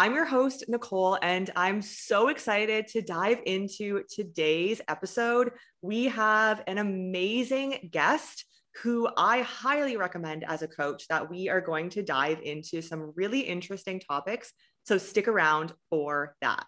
I'm 0.00 0.14
your 0.14 0.24
host, 0.24 0.64
Nicole, 0.66 1.18
and 1.20 1.50
I'm 1.54 1.82
so 1.82 2.28
excited 2.28 2.86
to 2.86 3.02
dive 3.02 3.40
into 3.44 4.02
today's 4.08 4.80
episode. 4.88 5.52
We 5.82 6.06
have 6.06 6.62
an 6.66 6.78
amazing 6.78 7.90
guest 7.92 8.46
who 8.76 9.10
I 9.18 9.42
highly 9.42 9.98
recommend 9.98 10.42
as 10.48 10.62
a 10.62 10.68
coach 10.68 11.06
that 11.08 11.28
we 11.28 11.50
are 11.50 11.60
going 11.60 11.90
to 11.90 12.02
dive 12.02 12.40
into 12.42 12.80
some 12.80 13.12
really 13.14 13.40
interesting 13.40 14.00
topics. 14.00 14.54
So 14.84 14.96
stick 14.96 15.28
around 15.28 15.74
for 15.90 16.34
that. 16.40 16.66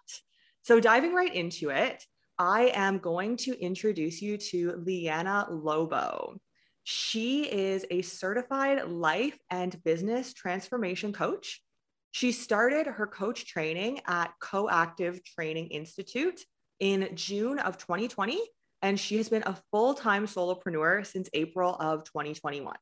So, 0.61 0.79
diving 0.79 1.15
right 1.15 1.33
into 1.33 1.71
it, 1.71 2.03
I 2.37 2.71
am 2.75 2.99
going 2.99 3.37
to 3.37 3.59
introduce 3.59 4.21
you 4.21 4.37
to 4.37 4.73
Liana 4.85 5.47
Lobo. 5.49 6.37
She 6.83 7.51
is 7.51 7.83
a 7.89 8.03
certified 8.03 8.87
life 8.87 9.39
and 9.49 9.83
business 9.83 10.35
transformation 10.35 11.13
coach. 11.13 11.63
She 12.13 12.31
started 12.31 12.85
her 12.85 13.07
coach 13.07 13.47
training 13.47 14.01
at 14.05 14.35
Coactive 14.39 15.23
Training 15.23 15.69
Institute 15.69 16.45
in 16.79 17.09
June 17.15 17.57
of 17.57 17.79
2020, 17.79 18.39
and 18.83 18.99
she 18.99 19.17
has 19.17 19.29
been 19.29 19.41
a 19.47 19.57
full 19.71 19.95
time 19.95 20.27
solopreneur 20.27 21.07
since 21.07 21.27
April 21.33 21.75
of 21.79 22.03
2021. 22.03 22.75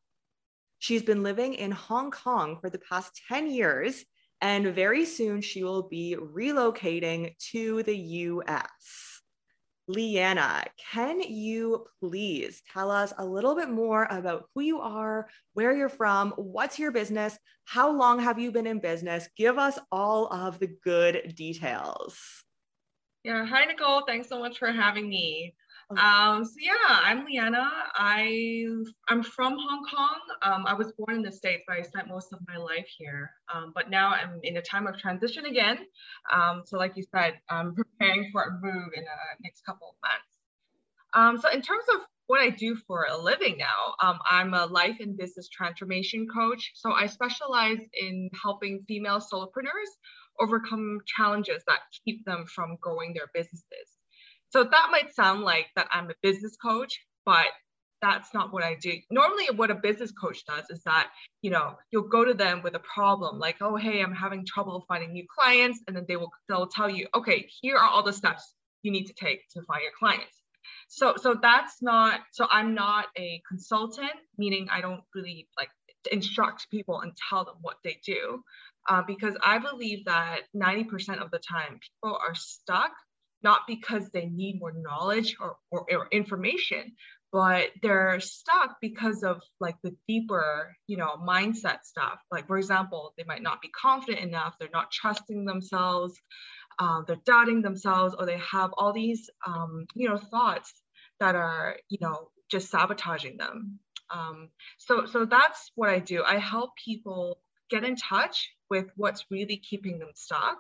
She's 0.79 1.01
been 1.01 1.23
living 1.23 1.53
in 1.53 1.71
Hong 1.71 2.11
Kong 2.11 2.57
for 2.59 2.69
the 2.69 2.79
past 2.79 3.21
10 3.29 3.49
years, 3.49 4.03
and 4.41 4.75
very 4.75 5.05
soon 5.05 5.39
she 5.39 5.63
will 5.63 5.83
be 5.83 6.17
relocating 6.19 7.33
to 7.51 7.83
the 7.83 7.95
US. 7.95 9.10
Liana, 9.91 10.63
can 10.77 11.19
you 11.19 11.85
please 11.99 12.63
tell 12.71 12.89
us 12.89 13.13
a 13.17 13.25
little 13.25 13.55
bit 13.55 13.69
more 13.69 14.07
about 14.09 14.45
who 14.55 14.61
you 14.61 14.79
are, 14.79 15.27
where 15.53 15.75
you're 15.75 15.89
from, 15.89 16.31
what's 16.37 16.79
your 16.79 16.91
business, 16.91 17.37
how 17.65 17.91
long 17.91 18.19
have 18.19 18.39
you 18.39 18.51
been 18.51 18.67
in 18.67 18.79
business? 18.79 19.27
Give 19.35 19.57
us 19.57 19.77
all 19.91 20.27
of 20.27 20.59
the 20.59 20.67
good 20.83 21.33
details. 21.35 22.43
Yeah, 23.23 23.45
hi 23.45 23.65
Nicole. 23.65 24.03
Thanks 24.07 24.29
so 24.29 24.39
much 24.39 24.57
for 24.57 24.71
having 24.71 25.09
me. 25.09 25.55
Um, 25.97 26.45
so 26.45 26.53
yeah, 26.59 26.71
I'm 26.87 27.25
Liana. 27.25 27.69
I 27.95 28.65
I'm 29.09 29.23
from 29.23 29.57
Hong 29.57 29.85
Kong. 29.93 30.19
Um, 30.41 30.65
I 30.65 30.73
was 30.73 30.93
born 30.93 31.17
in 31.17 31.21
the 31.21 31.31
States, 31.31 31.63
but 31.67 31.77
I 31.77 31.81
spent 31.81 32.07
most 32.07 32.31
of 32.31 32.39
my 32.47 32.57
life 32.57 32.87
here. 32.97 33.31
Um, 33.53 33.73
but 33.75 33.89
now 33.89 34.09
I'm 34.09 34.39
in 34.43 34.57
a 34.57 34.61
time 34.61 34.87
of 34.87 34.97
transition 34.97 35.45
again. 35.45 35.79
Um, 36.31 36.63
so 36.65 36.77
like 36.77 36.95
you 36.95 37.03
said, 37.13 37.39
I'm 37.49 37.75
preparing 37.75 38.29
for 38.31 38.43
a 38.43 38.51
move 38.51 38.89
in 38.95 39.03
the 39.03 39.43
next 39.43 39.65
couple 39.65 39.89
of 39.89 39.95
months. 40.01 40.31
Um, 41.13 41.37
so 41.37 41.49
in 41.53 41.61
terms 41.61 41.83
of 41.93 42.01
what 42.27 42.39
I 42.39 42.49
do 42.49 42.75
for 42.75 43.07
a 43.09 43.17
living 43.17 43.57
now, 43.57 43.95
um, 44.01 44.19
I'm 44.29 44.53
a 44.53 44.65
life 44.65 44.97
and 45.01 45.17
business 45.17 45.49
transformation 45.49 46.25
coach. 46.33 46.71
So 46.75 46.93
I 46.93 47.07
specialize 47.07 47.79
in 47.93 48.29
helping 48.41 48.85
female 48.87 49.19
solopreneurs 49.19 49.91
overcome 50.39 50.99
challenges 51.05 51.63
that 51.67 51.79
keep 52.05 52.23
them 52.23 52.45
from 52.45 52.77
growing 52.79 53.13
their 53.13 53.27
businesses. 53.33 54.00
So 54.51 54.63
that 54.63 54.87
might 54.91 55.13
sound 55.15 55.41
like 55.41 55.67
that 55.75 55.87
I'm 55.91 56.09
a 56.09 56.13
business 56.21 56.57
coach, 56.61 56.99
but 57.25 57.47
that's 58.01 58.33
not 58.33 58.51
what 58.51 58.63
I 58.63 58.75
do. 58.75 58.93
Normally, 59.11 59.45
what 59.55 59.71
a 59.71 59.75
business 59.75 60.11
coach 60.11 60.43
does 60.45 60.65
is 60.69 60.81
that, 60.83 61.09
you 61.41 61.51
know, 61.51 61.75
you'll 61.91 62.07
go 62.07 62.25
to 62.25 62.33
them 62.33 62.61
with 62.63 62.75
a 62.75 62.79
problem 62.79 63.39
like, 63.39 63.57
oh, 63.61 63.75
hey, 63.75 64.01
I'm 64.01 64.13
having 64.13 64.45
trouble 64.45 64.83
finding 64.87 65.13
new 65.13 65.25
clients. 65.39 65.79
And 65.87 65.95
then 65.95 66.05
they 66.07 66.17
will 66.17 66.31
they'll 66.49 66.67
tell 66.67 66.89
you, 66.89 67.07
okay, 67.15 67.47
here 67.61 67.77
are 67.77 67.89
all 67.89 68.03
the 68.03 68.13
steps 68.13 68.53
you 68.83 68.91
need 68.91 69.05
to 69.05 69.13
take 69.13 69.47
to 69.51 69.61
find 69.63 69.83
your 69.83 69.91
clients. 69.97 70.41
So 70.89 71.15
so 71.15 71.35
that's 71.41 71.81
not 71.81 72.21
so 72.31 72.47
I'm 72.49 72.73
not 72.73 73.05
a 73.17 73.41
consultant, 73.47 74.11
meaning 74.37 74.67
I 74.71 74.81
don't 74.81 75.01
really 75.13 75.47
like 75.57 75.69
instruct 76.11 76.69
people 76.71 77.01
and 77.01 77.13
tell 77.29 77.45
them 77.45 77.55
what 77.61 77.77
they 77.83 77.99
do. 78.05 78.43
Uh, 78.89 79.03
because 79.05 79.37
I 79.43 79.59
believe 79.59 80.05
that 80.05 80.41
90% 80.55 81.21
of 81.21 81.29
the 81.29 81.37
time 81.37 81.79
people 81.79 82.17
are 82.17 82.33
stuck 82.33 82.91
not 83.43 83.61
because 83.67 84.09
they 84.09 84.25
need 84.25 84.59
more 84.59 84.73
knowledge 84.73 85.35
or, 85.39 85.57
or, 85.71 85.85
or 85.91 86.07
information, 86.11 86.93
but 87.31 87.69
they're 87.81 88.19
stuck 88.19 88.77
because 88.81 89.23
of 89.23 89.41
like 89.59 89.75
the 89.83 89.95
deeper, 90.07 90.75
you 90.87 90.97
know, 90.97 91.15
mindset 91.17 91.83
stuff. 91.83 92.19
Like, 92.29 92.47
for 92.47 92.57
example, 92.57 93.13
they 93.17 93.23
might 93.23 93.41
not 93.41 93.61
be 93.61 93.69
confident 93.69 94.19
enough, 94.19 94.55
they're 94.59 94.69
not 94.73 94.91
trusting 94.91 95.45
themselves, 95.45 96.19
uh, 96.79 97.01
they're 97.07 97.21
doubting 97.25 97.61
themselves, 97.61 98.15
or 98.17 98.25
they 98.25 98.39
have 98.39 98.71
all 98.77 98.93
these, 98.93 99.29
um, 99.45 99.85
you 99.95 100.09
know, 100.09 100.17
thoughts 100.17 100.73
that 101.19 101.35
are, 101.35 101.77
you 101.89 101.99
know, 102.01 102.29
just 102.49 102.69
sabotaging 102.69 103.37
them. 103.37 103.79
Um, 104.13 104.49
so, 104.77 105.05
so 105.05 105.25
that's 105.25 105.71
what 105.75 105.89
I 105.89 105.99
do. 105.99 106.23
I 106.23 106.37
help 106.37 106.71
people 106.83 107.39
get 107.69 107.85
in 107.85 107.95
touch 107.95 108.51
with 108.69 108.87
what's 108.97 109.25
really 109.31 109.57
keeping 109.57 109.99
them 109.99 110.11
stuck 110.15 110.57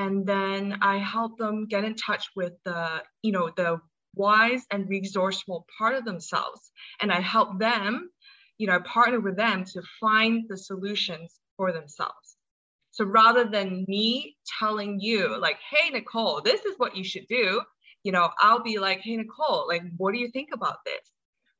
and 0.00 0.26
then 0.26 0.78
I 0.80 0.96
help 0.96 1.36
them 1.36 1.66
get 1.66 1.84
in 1.84 1.94
touch 1.94 2.30
with 2.34 2.54
the, 2.64 3.02
you 3.22 3.32
know, 3.32 3.50
the 3.54 3.82
wise 4.14 4.64
and 4.70 4.88
resourceful 4.88 5.66
part 5.76 5.94
of 5.94 6.06
themselves. 6.06 6.72
And 7.02 7.12
I 7.12 7.20
help 7.20 7.58
them, 7.58 8.10
you 8.56 8.66
know, 8.66 8.76
I 8.76 8.78
partner 8.78 9.20
with 9.20 9.36
them 9.36 9.66
to 9.74 9.82
find 10.00 10.46
the 10.48 10.56
solutions 10.56 11.38
for 11.58 11.70
themselves. 11.70 12.38
So 12.92 13.04
rather 13.04 13.44
than 13.44 13.84
me 13.88 14.36
telling 14.58 15.00
you, 15.00 15.38
like, 15.38 15.58
hey, 15.70 15.90
Nicole, 15.90 16.40
this 16.40 16.64
is 16.64 16.78
what 16.78 16.96
you 16.96 17.04
should 17.04 17.26
do, 17.28 17.60
you 18.02 18.10
know, 18.10 18.30
I'll 18.40 18.62
be 18.62 18.78
like, 18.78 19.00
hey, 19.00 19.18
Nicole, 19.18 19.68
like, 19.68 19.82
what 19.98 20.14
do 20.14 20.18
you 20.18 20.30
think 20.30 20.48
about 20.54 20.78
this? 20.86 21.12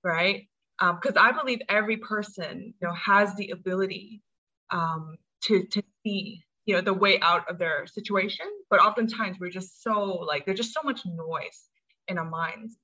Right. 0.02 0.48
Because 0.78 1.16
um, 1.18 1.26
I 1.26 1.32
believe 1.32 1.60
every 1.68 1.98
person, 1.98 2.72
you 2.80 2.88
know, 2.88 2.94
has 2.94 3.34
the 3.34 3.50
ability 3.50 4.22
um, 4.70 5.18
to, 5.42 5.66
to 5.66 5.82
see 6.02 6.42
you 6.70 6.76
know 6.76 6.82
the 6.82 6.94
way 6.94 7.18
out 7.20 7.50
of 7.50 7.58
their 7.58 7.84
situation 7.88 8.46
but 8.70 8.78
oftentimes 8.78 9.38
we're 9.40 9.50
just 9.50 9.82
so 9.82 10.04
like 10.30 10.46
there's 10.46 10.56
just 10.56 10.72
so 10.72 10.82
much 10.84 11.00
noise 11.04 11.68
in 12.06 12.16
our 12.16 12.30
minds. 12.30 12.76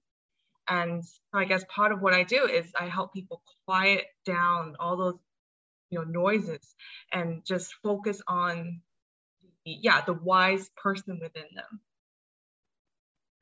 And 0.69 1.04
i 1.32 1.44
guess 1.44 1.64
part 1.69 1.92
of 1.92 2.02
what 2.02 2.12
i 2.12 2.24
do 2.24 2.42
is 2.47 2.66
i 2.78 2.86
help 2.86 3.14
people 3.14 3.42
quiet 3.64 4.04
down 4.24 4.74
all 4.80 4.97
those 4.97 5.19
you 5.91 5.98
know 5.98 6.04
noises 6.04 6.74
and 7.12 7.44
just 7.44 7.72
focus 7.84 8.20
on 8.26 8.80
yeah 9.64 10.00
the 10.04 10.12
wise 10.12 10.68
person 10.76 11.20
within 11.22 11.44
them. 11.54 11.80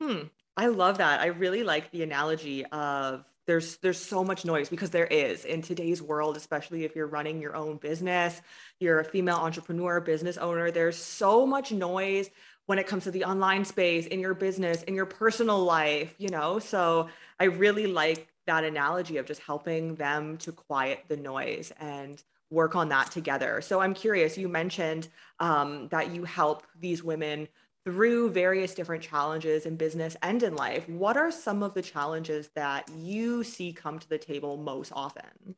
Hmm. 0.03 0.27
I 0.57 0.67
love 0.67 0.99
that. 0.99 1.21
I 1.21 1.27
really 1.27 1.63
like 1.63 1.91
the 1.91 2.03
analogy 2.03 2.65
of 2.67 3.25
there's 3.47 3.77
there's 3.79 4.01
so 4.01 4.25
much 4.25 4.45
noise 4.45 4.69
because 4.69 4.91
there 4.91 5.07
is 5.07 5.45
in 5.45 5.63
today's 5.63 6.01
world 6.01 6.37
especially 6.37 6.85
if 6.85 6.97
you're 6.97 7.07
running 7.07 7.41
your 7.41 7.55
own 7.55 7.77
business 7.77 8.41
you're 8.81 9.01
a 9.01 9.05
female 9.05 9.37
entrepreneur 9.37 10.01
business 10.01 10.37
owner 10.37 10.71
there's 10.71 10.97
so 10.97 11.47
much 11.47 11.73
noise 11.73 12.31
when 12.67 12.79
it 12.79 12.87
comes 12.87 13.05
to 13.05 13.11
the 13.11 13.25
online 13.25 13.65
space 13.65 14.07
in 14.07 14.21
your 14.21 14.35
business 14.35 14.83
in 14.85 14.95
your 14.95 15.07
personal 15.07 15.63
life 15.65 16.15
you 16.19 16.29
know? 16.29 16.59
So 16.59 17.09
i 17.39 17.45
really 17.45 17.87
like 17.87 18.29
that 18.47 18.65
analogy 18.65 19.17
of 19.17 19.27
just 19.27 19.41
helping 19.43 19.95
them 19.95 20.37
to 20.39 20.53
quiet 20.53 21.05
the 21.09 21.17
noise 21.17 21.73
and 21.81 22.23
work 22.51 22.77
on 22.77 22.91
that 22.91 23.11
together. 23.11 23.61
So 23.61 23.81
i'm 23.81 23.95
curious 23.95 24.39
you 24.39 24.49
mentioned 24.49 25.09
um, 25.41 25.89
that 25.89 26.15
you 26.15 26.25
help 26.25 26.63
these 26.79 27.03
women 27.03 27.49
through 27.85 28.31
various 28.31 28.75
different 28.75 29.03
challenges 29.03 29.67
in 29.67 29.77
business 29.77 30.17
and 30.23 30.43
in 30.43 30.57
life, 30.57 30.89
what 30.89 31.17
are 31.17 31.31
some 31.31 31.63
of 31.63 31.75
the 31.75 31.83
challenges 31.83 32.51
that 32.55 32.89
you 32.97 33.45
see 33.45 33.73
come 33.73 33.99
to 33.99 34.09
the 34.09 34.19
table 34.19 34.57
most 34.57 34.93
often? 34.95 35.57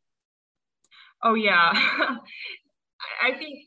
Oh, 1.23 1.35
yeah. 1.35 1.73
I 3.23 3.33
think 3.39 3.61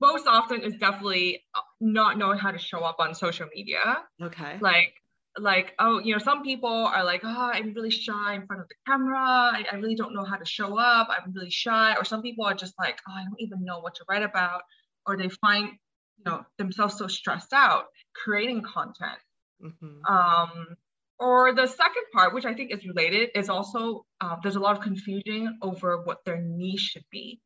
most 0.00 0.26
often 0.26 0.62
is 0.62 0.74
definitely 0.76 1.44
uh, 1.54 1.60
not 1.80 2.18
knowing 2.18 2.38
how 2.38 2.50
to 2.50 2.58
show 2.58 2.80
up 2.80 2.96
on 2.98 3.14
social 3.14 3.46
media. 3.54 3.98
Okay. 4.20 4.58
Like, 4.60 4.94
like 5.36 5.74
oh 5.80 5.98
you 5.98 6.12
know 6.12 6.18
some 6.18 6.44
people 6.44 6.70
are 6.70 7.02
like 7.02 7.22
oh 7.24 7.50
i'm 7.52 7.72
really 7.74 7.90
shy 7.90 8.34
in 8.34 8.46
front 8.46 8.62
of 8.62 8.68
the 8.68 8.74
camera 8.86 9.18
I, 9.18 9.64
I 9.72 9.74
really 9.76 9.96
don't 9.96 10.14
know 10.14 10.22
how 10.24 10.36
to 10.36 10.44
show 10.44 10.78
up 10.78 11.08
i'm 11.10 11.32
really 11.32 11.50
shy 11.50 11.96
or 11.96 12.04
some 12.04 12.22
people 12.22 12.44
are 12.44 12.54
just 12.54 12.74
like 12.78 13.00
oh 13.08 13.12
i 13.12 13.24
don't 13.24 13.40
even 13.40 13.64
know 13.64 13.80
what 13.80 13.96
to 13.96 14.04
write 14.08 14.22
about 14.22 14.62
or 15.06 15.16
they 15.16 15.28
find 15.28 15.70
you 16.18 16.24
know 16.24 16.44
themselves 16.58 16.98
so 16.98 17.06
stressed 17.06 17.52
out 17.52 17.84
creating 18.14 18.62
content. 18.62 19.18
Mm-hmm. 19.62 20.04
um, 20.12 20.76
or 21.20 21.54
the 21.54 21.66
second 21.66 22.02
part 22.12 22.34
which 22.34 22.44
i 22.44 22.52
think 22.52 22.72
is 22.72 22.84
related 22.84 23.30
is 23.36 23.48
also 23.48 24.04
uh, 24.20 24.36
there's 24.42 24.56
a 24.56 24.60
lot 24.60 24.76
of 24.76 24.82
confusion 24.82 25.58
over 25.62 26.02
what 26.02 26.24
their 26.24 26.40
niche 26.40 26.80
should 26.80 27.04
be 27.10 27.40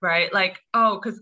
right? 0.00 0.32
Like 0.32 0.58
oh 0.74 1.00
because 1.02 1.20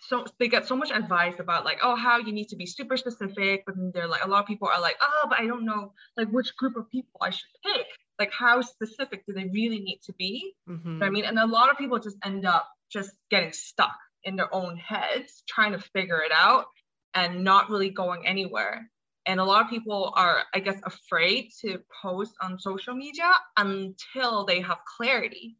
so 0.00 0.24
they 0.38 0.48
get 0.48 0.66
so 0.66 0.74
much 0.74 0.90
advice 0.90 1.38
about 1.38 1.64
like 1.64 1.78
oh 1.82 1.94
how 1.94 2.18
you 2.18 2.32
need 2.32 2.48
to 2.48 2.56
be 2.56 2.66
super 2.66 2.96
specific 2.96 3.64
but 3.66 3.76
then 3.76 3.90
they're 3.94 4.08
like 4.08 4.24
a 4.24 4.28
lot 4.28 4.40
of 4.40 4.46
people 4.46 4.68
are 4.68 4.80
like 4.80 4.96
oh 5.00 5.26
but 5.28 5.38
i 5.38 5.46
don't 5.46 5.64
know 5.64 5.92
like 6.16 6.28
which 6.28 6.56
group 6.56 6.76
of 6.76 6.90
people 6.90 7.20
i 7.20 7.30
should 7.30 7.48
pick. 7.64 7.86
Like 8.18 8.32
how 8.32 8.62
specific 8.62 9.24
do 9.26 9.32
they 9.32 9.44
really 9.44 9.78
need 9.78 10.00
to 10.04 10.12
be? 10.14 10.54
Mm-hmm. 10.68 11.02
i 11.02 11.10
mean? 11.10 11.24
And 11.24 11.38
a 11.38 11.46
lot 11.46 11.70
of 11.70 11.78
people 11.78 11.98
just 11.98 12.16
end 12.24 12.46
up 12.46 12.68
just 12.90 13.12
getting 13.30 13.52
stuck 13.52 13.96
in 14.28 14.36
their 14.36 14.54
own 14.54 14.76
heads 14.76 15.42
trying 15.48 15.72
to 15.72 15.78
figure 15.78 16.22
it 16.22 16.32
out 16.32 16.66
and 17.14 17.42
not 17.42 17.70
really 17.70 17.90
going 17.90 18.26
anywhere. 18.26 18.88
And 19.26 19.40
a 19.40 19.44
lot 19.44 19.64
of 19.64 19.70
people 19.70 20.12
are, 20.14 20.44
I 20.54 20.60
guess, 20.60 20.80
afraid 20.84 21.50
to 21.60 21.80
post 22.02 22.32
on 22.40 22.58
social 22.58 22.94
media 22.94 23.30
until 23.56 24.44
they 24.44 24.60
have 24.60 24.78
clarity. 24.96 25.56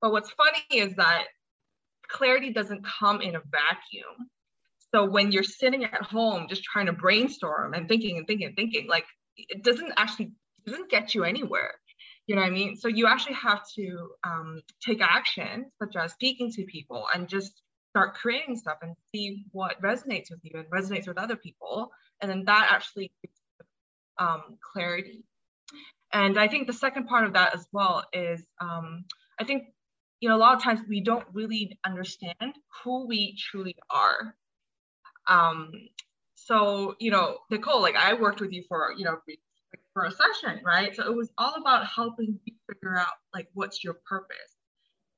But 0.00 0.12
what's 0.12 0.30
funny 0.30 0.82
is 0.82 0.96
that 0.96 1.26
clarity 2.08 2.52
doesn't 2.52 2.84
come 2.84 3.20
in 3.20 3.36
a 3.36 3.42
vacuum. 3.50 4.28
So 4.92 5.04
when 5.08 5.32
you're 5.32 5.42
sitting 5.42 5.84
at 5.84 6.02
home 6.02 6.46
just 6.48 6.64
trying 6.64 6.86
to 6.86 6.92
brainstorm 6.92 7.74
and 7.74 7.88
thinking 7.88 8.18
and 8.18 8.26
thinking 8.26 8.48
and 8.48 8.56
thinking, 8.56 8.88
like 8.88 9.06
it 9.36 9.62
doesn't 9.62 9.92
actually 9.96 10.32
it 10.64 10.70
doesn't 10.70 10.90
get 10.90 11.14
you 11.14 11.24
anywhere. 11.24 11.74
You 12.26 12.36
know 12.36 12.42
what 12.42 12.48
I 12.48 12.54
mean? 12.54 12.76
So 12.76 12.88
you 12.88 13.06
actually 13.06 13.34
have 13.34 13.62
to 13.76 14.10
um, 14.24 14.62
take 14.84 15.00
action, 15.00 15.66
such 15.80 15.96
as 15.96 16.12
speaking 16.12 16.52
to 16.52 16.64
people 16.64 17.06
and 17.12 17.28
just 17.28 17.62
start 17.92 18.14
creating 18.14 18.56
stuff 18.56 18.78
and 18.80 18.96
see 19.14 19.44
what 19.52 19.80
resonates 19.82 20.30
with 20.30 20.40
you 20.42 20.52
and 20.54 20.66
resonates 20.70 21.06
with 21.06 21.18
other 21.18 21.36
people. 21.36 21.90
And 22.20 22.30
then 22.30 22.44
that 22.46 22.68
actually 22.70 23.12
gives 23.22 23.36
um, 24.18 24.56
clarity. 24.72 25.24
And 26.12 26.38
I 26.38 26.48
think 26.48 26.66
the 26.66 26.72
second 26.72 27.06
part 27.06 27.24
of 27.26 27.34
that 27.34 27.54
as 27.54 27.66
well 27.70 28.02
is 28.14 28.42
um, 28.60 29.04
I 29.38 29.44
think, 29.44 29.64
you 30.20 30.28
know, 30.28 30.36
a 30.36 30.38
lot 30.38 30.56
of 30.56 30.62
times 30.62 30.80
we 30.88 31.02
don't 31.02 31.26
really 31.34 31.78
understand 31.84 32.54
who 32.82 33.06
we 33.06 33.36
truly 33.36 33.76
are. 33.90 34.34
Um, 35.28 35.72
so, 36.34 36.96
you 36.98 37.10
know, 37.10 37.38
Nicole, 37.50 37.82
like 37.82 37.96
I 37.96 38.14
worked 38.14 38.40
with 38.40 38.52
you 38.52 38.64
for, 38.68 38.94
you 38.96 39.04
know, 39.04 39.18
for 39.92 40.04
a 40.04 40.10
session, 40.10 40.60
right? 40.64 40.94
So 40.96 41.04
it 41.04 41.14
was 41.14 41.30
all 41.36 41.54
about 41.60 41.86
helping 41.86 42.38
you 42.44 42.54
figure 42.68 42.98
out 42.98 43.14
like 43.34 43.48
what's 43.52 43.84
your 43.84 43.94
purpose. 44.08 44.56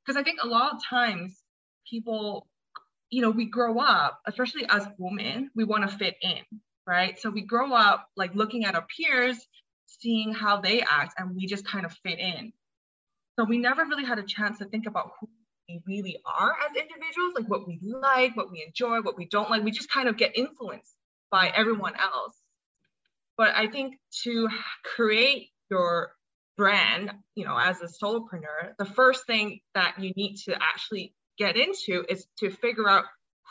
Because 0.04 0.18
I 0.18 0.24
think 0.24 0.40
a 0.42 0.48
lot 0.48 0.74
of 0.74 0.84
times 0.84 1.40
people 1.88 2.46
you 3.14 3.22
know, 3.22 3.30
we 3.30 3.44
grow 3.44 3.78
up, 3.78 4.20
especially 4.26 4.66
as 4.68 4.88
women, 4.98 5.48
we 5.54 5.62
want 5.62 5.88
to 5.88 5.96
fit 5.96 6.16
in, 6.20 6.40
right? 6.84 7.16
So 7.20 7.30
we 7.30 7.42
grow 7.42 7.72
up 7.72 8.08
like 8.16 8.34
looking 8.34 8.64
at 8.64 8.74
our 8.74 8.84
peers, 8.84 9.38
seeing 9.86 10.34
how 10.34 10.60
they 10.60 10.80
act, 10.82 11.14
and 11.16 11.36
we 11.36 11.46
just 11.46 11.64
kind 11.64 11.86
of 11.86 11.92
fit 12.02 12.18
in. 12.18 12.52
So 13.38 13.44
we 13.44 13.58
never 13.58 13.84
really 13.84 14.04
had 14.04 14.18
a 14.18 14.24
chance 14.24 14.58
to 14.58 14.64
think 14.64 14.86
about 14.88 15.12
who 15.20 15.28
we 15.68 15.80
really 15.86 16.18
are 16.26 16.56
as 16.68 16.76
individuals, 16.76 17.34
like 17.36 17.48
what 17.48 17.68
we 17.68 17.78
like, 17.82 18.36
what 18.36 18.50
we 18.50 18.64
enjoy, 18.66 19.00
what 19.00 19.16
we 19.16 19.26
don't 19.26 19.48
like. 19.48 19.62
We 19.62 19.70
just 19.70 19.92
kind 19.92 20.08
of 20.08 20.16
get 20.16 20.36
influenced 20.36 20.96
by 21.30 21.52
everyone 21.54 21.94
else. 21.94 22.36
But 23.38 23.54
I 23.54 23.68
think 23.68 23.94
to 24.24 24.48
create 24.96 25.50
your 25.70 26.10
brand, 26.56 27.12
you 27.36 27.44
know, 27.44 27.56
as 27.56 27.80
a 27.80 27.86
solopreneur, 27.86 28.76
the 28.76 28.84
first 28.84 29.24
thing 29.24 29.60
that 29.76 30.00
you 30.00 30.12
need 30.16 30.38
to 30.46 30.56
actually 30.60 31.14
get 31.38 31.56
into 31.56 32.04
is 32.08 32.26
to 32.38 32.50
figure 32.50 32.88
out 32.88 33.04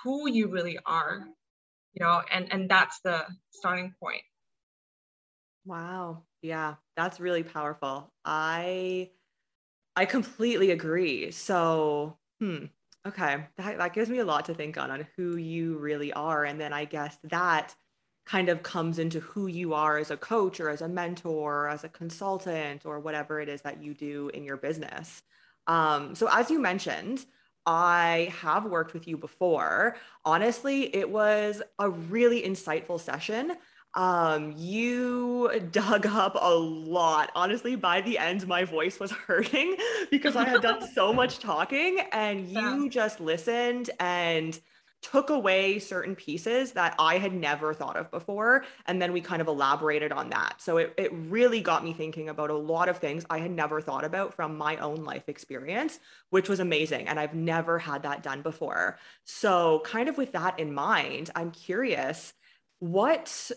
who 0.04 0.30
you 0.30 0.48
really 0.48 0.78
are 0.86 1.26
you 1.94 2.04
know 2.04 2.22
and 2.32 2.52
and 2.52 2.70
that's 2.70 3.00
the 3.02 3.26
starting 3.52 3.94
point. 4.00 4.22
Wow. 5.66 6.24
Yeah 6.42 6.76
that's 6.96 7.20
really 7.20 7.44
powerful. 7.44 8.12
I 8.26 9.12
i 9.96 10.06
completely 10.06 10.72
agree. 10.72 11.32
So 11.32 12.18
hmm 12.40 12.66
okay. 13.06 13.46
That, 13.58 13.78
that 13.78 13.94
gives 13.94 14.10
me 14.10 14.20
a 14.20 14.26
lot 14.26 14.46
to 14.46 14.54
think 14.54 14.78
on 14.78 14.92
on 14.92 15.08
who 15.16 15.38
you 15.38 15.78
really 15.78 16.12
are. 16.14 16.44
And 16.46 16.60
then 16.60 16.74
i 16.74 16.86
guess 16.86 17.18
that 17.26 17.76
kind 18.26 18.48
of 18.48 18.64
comes 18.64 19.00
into 19.00 19.20
who 19.20 19.48
you 19.48 19.74
are 19.74 19.98
as 19.98 20.10
a 20.10 20.16
coach 20.18 20.60
or 20.62 20.70
as 20.70 20.82
a 20.82 20.88
mentor 20.88 21.66
or 21.66 21.70
as 21.70 21.84
a 21.84 21.90
consultant 21.90 22.86
or 22.86 23.00
whatever 23.02 23.42
it 23.42 23.50
is 23.50 23.62
that 23.64 23.84
you 23.84 23.94
do 23.94 24.30
in 24.34 24.46
your 24.46 24.56
business. 24.56 25.22
Um, 25.68 26.16
so 26.16 26.30
as 26.32 26.50
you 26.50 26.60
mentioned 26.60 27.26
I 27.66 28.34
have 28.42 28.66
worked 28.66 28.94
with 28.94 29.08
you 29.08 29.18
before. 29.18 29.96
Honestly, 30.26 30.94
it 30.96 31.10
was 31.10 31.62
a 31.80 31.90
really 31.90 32.42
insightful 32.42 33.00
session. 33.00 33.54
Um, 33.96 34.54
you 34.58 35.52
dug 35.72 36.08
up 36.08 36.36
a 36.40 36.56
lot. 36.56 37.32
Honestly, 37.36 37.76
by 37.76 38.02
the 38.02 38.18
end, 38.18 38.48
my 38.48 38.64
voice 38.64 39.00
was 39.00 39.12
hurting 39.28 39.76
because 40.10 40.36
I 40.36 40.46
had 40.46 40.62
done 40.62 40.88
so 40.94 41.14
much 41.14 41.40
talking, 41.40 42.00
and 42.12 42.48
you 42.48 42.90
just 42.90 43.20
listened 43.20 43.92
and 44.00 44.60
took 45.04 45.30
away 45.30 45.78
certain 45.78 46.16
pieces 46.16 46.72
that 46.72 46.96
I 46.98 47.18
had 47.18 47.34
never 47.34 47.74
thought 47.74 47.98
of 47.98 48.10
before. 48.10 48.64
And 48.88 49.02
then 49.02 49.12
we 49.14 49.22
kind 49.22 49.42
of 49.42 49.48
elaborated 49.48 50.12
on 50.12 50.30
that. 50.30 50.56
So 50.62 50.78
it, 50.78 50.94
it 50.98 51.12
really 51.14 51.62
got 51.62 51.84
me 51.84 51.94
thinking 51.94 52.30
about 52.30 52.50
a 52.50 52.58
lot 52.58 52.90
of 52.90 52.98
things 52.98 53.26
I 53.30 53.40
had 53.40 53.52
never 53.52 53.82
thought 53.82 54.06
about 54.06 54.34
from 54.34 54.58
my 54.58 54.78
own 54.78 55.04
life 55.04 55.28
experience, 55.28 56.00
which 56.30 56.50
was 56.50 56.60
amazing. 56.60 57.08
And 57.08 57.20
I've 57.20 57.36
never 57.36 57.78
had 57.78 58.04
that 58.04 58.24
done 58.24 58.42
before. 58.42 58.98
So, 59.26 59.82
kind 59.86 60.10
of 60.10 60.18
with 60.18 60.32
that 60.32 60.58
in 60.60 60.74
mind, 60.74 61.30
I'm 61.36 61.52
curious 61.52 62.34
what 62.80 63.52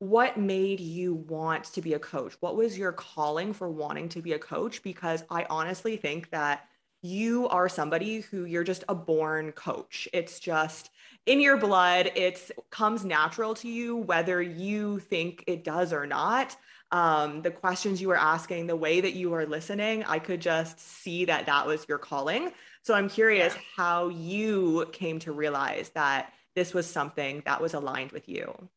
what 0.00 0.36
made 0.36 0.78
you 0.78 1.14
want 1.14 1.64
to 1.64 1.82
be 1.82 1.94
a 1.94 1.98
coach? 1.98 2.36
What 2.38 2.54
was 2.54 2.78
your 2.78 2.92
calling 2.92 3.52
for 3.52 3.68
wanting 3.68 4.08
to 4.10 4.22
be 4.22 4.32
a 4.32 4.38
coach? 4.38 4.82
Because 4.84 5.24
I 5.28 5.44
honestly 5.50 5.96
think 5.96 6.30
that 6.30 6.68
you 7.02 7.48
are 7.48 7.68
somebody 7.68 8.20
who 8.20 8.44
you're 8.44 8.64
just 8.64 8.84
a 8.88 8.94
born 8.94 9.52
coach. 9.52 10.08
It's 10.12 10.40
just 10.40 10.90
in 11.26 11.40
your 11.40 11.56
blood. 11.56 12.10
It 12.14 12.50
comes 12.70 13.04
natural 13.04 13.54
to 13.56 13.68
you, 13.68 13.96
whether 13.96 14.42
you 14.42 14.98
think 14.98 15.44
it 15.46 15.64
does 15.64 15.92
or 15.92 16.06
not. 16.06 16.56
Um, 16.90 17.42
the 17.42 17.50
questions 17.50 18.00
you 18.00 18.08
were 18.08 18.16
asking, 18.16 18.66
the 18.66 18.76
way 18.76 19.00
that 19.00 19.12
you 19.12 19.30
were 19.30 19.44
listening, 19.44 20.04
I 20.04 20.18
could 20.18 20.40
just 20.40 20.80
see 20.80 21.26
that 21.26 21.46
that 21.46 21.66
was 21.66 21.84
your 21.88 21.98
calling. 21.98 22.52
So 22.82 22.94
I'm 22.94 23.10
curious 23.10 23.54
yeah. 23.54 23.60
how 23.76 24.08
you 24.08 24.88
came 24.92 25.18
to 25.20 25.32
realize 25.32 25.90
that 25.90 26.32
this 26.54 26.72
was 26.72 26.86
something 26.88 27.42
that 27.44 27.60
was 27.60 27.74
aligned 27.74 28.12
with 28.12 28.28
you. 28.28 28.68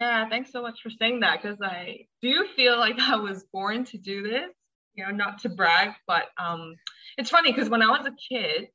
Yeah, 0.00 0.28
thanks 0.28 0.52
so 0.52 0.62
much 0.62 0.78
for 0.82 0.90
saying 0.90 1.20
that 1.20 1.42
because 1.42 1.58
I 1.60 2.06
do 2.22 2.46
feel 2.54 2.78
like 2.78 2.96
I 3.00 3.16
was 3.16 3.44
born 3.52 3.84
to 3.86 3.98
do 3.98 4.22
this. 4.22 4.50
You 4.96 5.04
know, 5.04 5.10
not 5.12 5.40
to 5.42 5.50
brag, 5.50 5.94
but 6.06 6.24
um, 6.38 6.74
it's 7.18 7.30
funny 7.30 7.52
because 7.52 7.68
when 7.68 7.82
I 7.82 7.90
was 7.90 8.06
a 8.06 8.14
kid, 8.34 8.68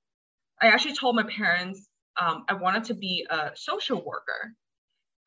I 0.62 0.68
actually 0.68 0.96
told 0.96 1.16
my 1.16 1.24
parents 1.24 1.88
um, 2.20 2.46
I 2.48 2.54
wanted 2.54 2.84
to 2.86 2.94
be 2.94 3.26
a 3.30 3.52
social 3.56 4.04
worker. 4.06 4.54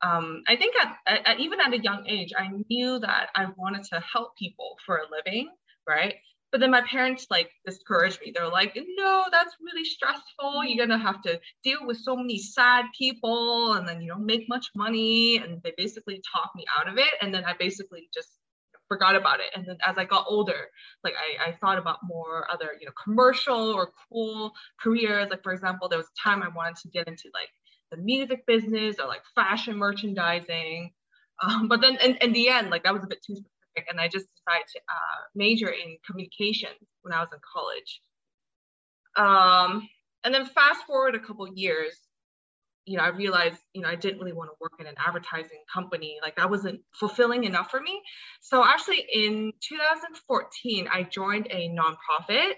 Um, 0.01 0.43
I 0.47 0.55
think 0.55 0.75
at, 0.81 1.25
at, 1.25 1.39
even 1.39 1.59
at 1.59 1.73
a 1.73 1.79
young 1.79 2.05
age, 2.07 2.31
I 2.37 2.49
knew 2.69 2.99
that 2.99 3.29
I 3.35 3.47
wanted 3.57 3.83
to 3.85 3.99
help 3.99 4.37
people 4.37 4.77
for 4.85 4.97
a 4.97 5.03
living, 5.11 5.49
right? 5.87 6.15
But 6.51 6.61
then 6.61 6.71
my 6.71 6.81
parents 6.81 7.27
like 7.29 7.49
discouraged 7.65 8.21
me. 8.21 8.31
They're 8.33 8.47
like, 8.47 8.77
no, 8.97 9.25
that's 9.31 9.55
really 9.59 9.83
stressful. 9.83 10.63
You're 10.63 10.87
gonna 10.87 11.01
have 11.01 11.21
to 11.23 11.41
deal 11.63 11.85
with 11.85 11.97
so 11.97 12.15
many 12.15 12.37
sad 12.37 12.85
people, 12.97 13.73
and 13.73 13.85
then 13.85 14.01
you 14.01 14.07
don't 14.07 14.25
make 14.25 14.47
much 14.47 14.67
money. 14.75 15.37
And 15.37 15.61
they 15.63 15.73
basically 15.75 16.21
talked 16.33 16.55
me 16.55 16.65
out 16.77 16.87
of 16.87 16.97
it. 16.97 17.13
And 17.21 17.33
then 17.33 17.43
I 17.43 17.53
basically 17.59 18.07
just 18.13 18.29
forgot 18.87 19.15
about 19.15 19.39
it. 19.39 19.47
And 19.55 19.65
then 19.65 19.77
as 19.85 19.97
I 19.97 20.05
got 20.05 20.25
older, 20.27 20.69
like 21.03 21.13
I, 21.15 21.49
I 21.49 21.51
thought 21.53 21.77
about 21.77 21.99
more 22.03 22.47
other, 22.51 22.71
you 22.79 22.85
know, 22.85 22.91
commercial 23.01 23.71
or 23.71 23.91
cool 24.09 24.53
careers. 24.79 25.29
Like 25.29 25.43
for 25.43 25.53
example, 25.53 25.89
there 25.89 25.97
was 25.97 26.07
a 26.07 26.27
time 26.27 26.43
I 26.43 26.49
wanted 26.49 26.77
to 26.77 26.89
get 26.89 27.07
into 27.07 27.29
like 27.33 27.49
the 27.91 27.97
music 27.97 28.45
business 28.45 28.97
or 28.99 29.07
like 29.07 29.21
fashion 29.33 29.77
merchandising. 29.77 30.91
Um, 31.43 31.67
but 31.67 31.81
then 31.81 31.97
in, 32.03 32.15
in 32.17 32.33
the 32.33 32.49
end, 32.49 32.69
like 32.69 32.83
that 32.83 32.93
was 32.93 33.03
a 33.03 33.07
bit 33.07 33.23
too 33.25 33.35
specific. 33.35 33.89
And 33.89 33.99
I 33.99 34.07
just 34.07 34.27
decided 34.35 34.67
to 34.73 34.79
uh, 34.89 35.21
major 35.35 35.69
in 35.69 35.97
communications 36.05 36.79
when 37.01 37.13
I 37.13 37.19
was 37.19 37.29
in 37.33 37.39
college. 37.53 38.01
Um, 39.17 39.87
and 40.23 40.33
then 40.33 40.45
fast 40.45 40.85
forward 40.85 41.15
a 41.15 41.19
couple 41.19 41.47
years, 41.53 42.04
you 42.85 42.97
know, 42.97 43.03
I 43.03 43.09
realized, 43.09 43.57
you 43.73 43.81
know, 43.81 43.89
I 43.89 43.95
didn't 43.95 44.19
really 44.19 44.33
want 44.33 44.49
to 44.51 44.55
work 44.59 44.73
in 44.79 44.85
an 44.85 44.95
advertising 44.97 45.63
company. 45.73 46.17
Like 46.21 46.35
that 46.35 46.49
wasn't 46.49 46.81
fulfilling 46.99 47.43
enough 47.43 47.71
for 47.71 47.79
me. 47.79 48.01
So 48.41 48.63
actually 48.63 49.05
in 49.11 49.53
2014, 49.67 50.87
I 50.91 51.03
joined 51.03 51.47
a 51.49 51.69
nonprofit 51.69 52.53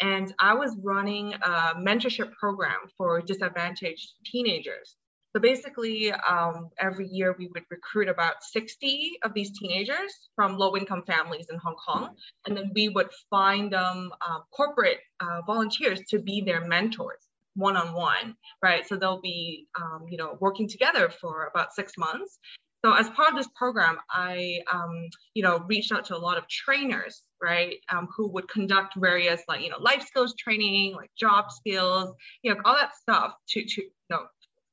and 0.00 0.32
I 0.38 0.54
was 0.54 0.76
running 0.82 1.34
a 1.34 1.74
mentorship 1.76 2.32
program 2.32 2.78
for 2.96 3.20
disadvantaged 3.20 4.12
teenagers. 4.24 4.96
So 5.34 5.40
basically, 5.40 6.10
um, 6.12 6.70
every 6.78 7.08
year 7.08 7.36
we 7.38 7.48
would 7.52 7.64
recruit 7.70 8.08
about 8.08 8.42
60 8.42 9.18
of 9.22 9.34
these 9.34 9.58
teenagers 9.58 10.10
from 10.34 10.56
low 10.56 10.74
income 10.74 11.02
families 11.06 11.48
in 11.50 11.58
Hong 11.58 11.74
Kong. 11.74 12.16
And 12.46 12.56
then 12.56 12.70
we 12.74 12.88
would 12.88 13.10
find 13.28 13.70
them 13.70 14.12
uh, 14.26 14.40
corporate 14.50 15.00
uh, 15.20 15.42
volunteers 15.46 16.00
to 16.08 16.18
be 16.20 16.40
their 16.40 16.66
mentors 16.66 17.25
one-on-one, 17.56 18.36
right? 18.62 18.86
So 18.86 18.96
they'll 18.96 19.20
be, 19.20 19.66
um, 19.80 20.06
you 20.08 20.16
know, 20.16 20.36
working 20.40 20.68
together 20.68 21.10
for 21.20 21.50
about 21.52 21.74
six 21.74 21.92
months. 21.98 22.38
So 22.84 22.92
as 22.92 23.08
part 23.10 23.30
of 23.30 23.36
this 23.36 23.48
program, 23.56 23.98
I, 24.10 24.60
um, 24.72 25.08
you 25.34 25.42
know, 25.42 25.64
reached 25.66 25.90
out 25.90 26.04
to 26.06 26.16
a 26.16 26.18
lot 26.18 26.38
of 26.38 26.46
trainers, 26.48 27.22
right, 27.42 27.76
um, 27.90 28.08
who 28.14 28.28
would 28.28 28.48
conduct 28.48 28.94
various 28.96 29.42
like, 29.48 29.62
you 29.62 29.70
know, 29.70 29.80
life 29.80 30.06
skills 30.06 30.34
training, 30.38 30.94
like 30.94 31.10
job 31.18 31.50
skills, 31.50 32.14
you 32.42 32.54
know, 32.54 32.60
all 32.64 32.76
that 32.76 32.94
stuff 32.94 33.32
to, 33.48 33.64
to, 33.64 33.82
you 33.82 33.90
know, 34.10 34.26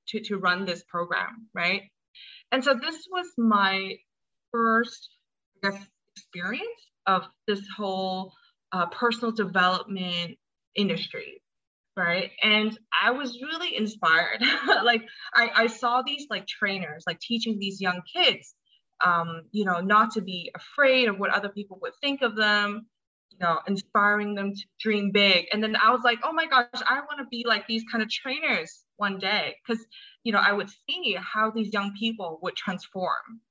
to, 0.09 0.19
to 0.19 0.37
run 0.37 0.65
this 0.65 0.83
program, 0.87 1.47
right? 1.55 1.83
And 2.51 2.63
so 2.63 2.75
this 2.75 3.07
was 3.09 3.25
my 3.37 3.95
first, 4.51 5.09
experience 6.15 6.89
of 7.07 7.23
this 7.47 7.61
whole 7.77 8.33
uh, 8.71 8.87
personal 8.87 9.31
development 9.31 10.37
industry, 10.75 11.41
right? 11.95 12.31
And 12.41 12.77
i 13.01 13.11
was 13.11 13.39
really 13.41 13.75
inspired. 13.75 14.41
Like 14.83 15.03
I, 15.33 15.49
I 15.55 15.67
saw 15.67 16.01
these 16.01 16.27
like 16.29 16.47
trainers 16.47 17.03
like 17.07 17.19
teaching 17.19 17.59
these 17.59 17.81
young 17.81 18.01
kids 18.13 18.55
um, 19.03 19.43
you 19.51 19.65
know 19.65 19.79
not 19.79 20.11
to 20.11 20.21
be 20.21 20.51
afraid 20.55 21.09
of 21.09 21.19
what 21.19 21.31
other 21.31 21.49
people 21.49 21.79
would 21.81 21.93
think 22.01 22.21
of 22.21 22.35
them 22.35 22.87
you 23.29 23.37
know 23.39 23.59
inspiring 23.67 24.35
them 24.35 24.53
to 24.53 24.61
dream 24.79 25.11
big. 25.11 25.45
And 25.51 25.63
then 25.63 25.75
i 25.75 25.91
was 25.91 26.01
like 26.03 26.19
oh 26.23 26.33
my 26.33 26.47
gosh 26.47 26.67
i 26.87 26.99
want 26.99 27.19
to 27.19 27.25
be 27.29 27.45
like 27.47 27.67
these 27.67 27.83
kind 27.91 28.03
of 28.03 28.09
trainers 28.09 28.83
one 28.97 29.19
day. 29.19 29.55
Because 29.65 29.85
you 30.23 30.31
know 30.33 30.39
I 30.39 30.53
would 30.53 30.69
see 30.69 31.17
how 31.19 31.51
these 31.51 31.73
young 31.73 31.93
people 31.99 32.39
would 32.41 32.55
transform. 32.55 33.41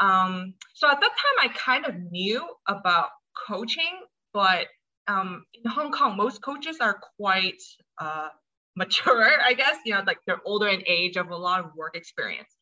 Um, 0.00 0.54
so 0.74 0.88
at 0.88 1.00
that 1.00 1.10
time, 1.10 1.50
I 1.50 1.52
kind 1.54 1.86
of 1.86 1.94
knew 2.10 2.42
about 2.66 3.10
coaching, 3.46 4.00
but 4.32 4.66
um, 5.08 5.44
in 5.54 5.70
Hong 5.70 5.92
Kong, 5.92 6.16
most 6.16 6.42
coaches 6.42 6.78
are 6.80 7.00
quite 7.16 7.62
uh, 7.98 8.28
mature, 8.76 9.30
I 9.44 9.54
guess. 9.54 9.76
You 9.84 9.94
know, 9.94 10.02
like 10.06 10.18
they're 10.26 10.40
older 10.44 10.68
in 10.68 10.82
age, 10.86 11.16
of 11.16 11.30
a 11.30 11.36
lot 11.36 11.60
of 11.60 11.74
work 11.76 11.96
experience. 11.96 12.54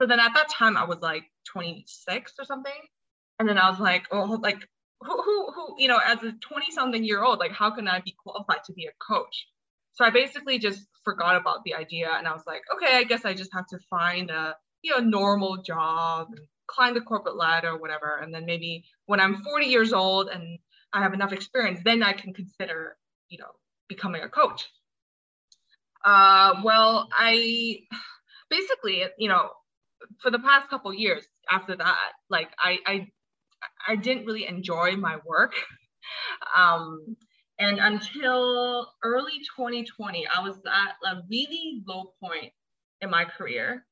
So 0.00 0.06
then 0.06 0.20
at 0.20 0.34
that 0.34 0.48
time, 0.48 0.76
I 0.76 0.84
was 0.84 1.00
like 1.00 1.24
26 1.52 2.32
or 2.38 2.44
something, 2.44 2.72
and 3.38 3.48
then 3.48 3.58
I 3.58 3.68
was 3.70 3.80
like, 3.80 4.04
oh, 4.12 4.38
like 4.42 4.60
who, 5.00 5.22
who, 5.22 5.52
who, 5.52 5.74
you 5.78 5.88
know, 5.88 5.98
as 6.04 6.22
a 6.22 6.32
20 6.32 6.70
something 6.70 7.04
year 7.04 7.22
old, 7.22 7.38
like 7.38 7.52
how 7.52 7.70
can 7.70 7.88
I 7.88 8.00
be 8.00 8.14
qualified 8.22 8.64
to 8.64 8.72
be 8.72 8.86
a 8.86 9.14
coach? 9.14 9.46
So 9.94 10.04
I 10.04 10.10
basically 10.10 10.58
just 10.58 10.86
forgot 11.04 11.36
about 11.36 11.64
the 11.64 11.74
idea 11.74 12.10
and 12.16 12.26
I 12.26 12.32
was 12.32 12.44
like, 12.46 12.62
okay, 12.74 12.96
I 12.96 13.04
guess 13.04 13.24
I 13.24 13.34
just 13.34 13.52
have 13.52 13.66
to 13.68 13.78
find 13.90 14.30
a, 14.30 14.56
you 14.82 14.92
know, 14.92 15.00
normal 15.00 15.62
job 15.62 16.28
and 16.30 16.46
climb 16.66 16.94
the 16.94 17.00
corporate 17.00 17.36
ladder 17.36 17.70
or 17.70 17.78
whatever. 17.78 18.18
And 18.22 18.32
then 18.32 18.44
maybe 18.46 18.84
when 19.06 19.20
I'm 19.20 19.42
40 19.42 19.66
years 19.66 19.92
old 19.92 20.28
and 20.28 20.58
I 20.92 21.02
have 21.02 21.14
enough 21.14 21.32
experience, 21.32 21.80
then 21.84 22.02
I 22.02 22.12
can 22.12 22.32
consider, 22.32 22.96
you 23.28 23.38
know, 23.38 23.50
becoming 23.88 24.22
a 24.22 24.28
coach. 24.28 24.68
Uh, 26.04 26.60
well, 26.64 27.08
I 27.12 27.80
basically, 28.50 29.04
you 29.18 29.28
know, 29.28 29.50
for 30.22 30.30
the 30.30 30.38
past 30.38 30.68
couple 30.70 30.92
years 30.94 31.24
after 31.50 31.76
that, 31.76 32.12
like 32.30 32.48
I, 32.58 32.78
I 32.86 33.08
I 33.86 33.96
didn't 33.96 34.26
really 34.26 34.46
enjoy 34.46 34.96
my 34.96 35.18
work. 35.24 35.54
Um, 36.56 37.16
and 37.58 37.78
until 37.78 38.88
early 39.02 39.40
2020, 39.56 40.26
I 40.26 40.40
was 40.40 40.56
at 40.66 40.94
a 41.04 41.22
really 41.28 41.82
low 41.86 42.14
point 42.22 42.52
in 43.00 43.10
my 43.10 43.24
career. 43.24 43.84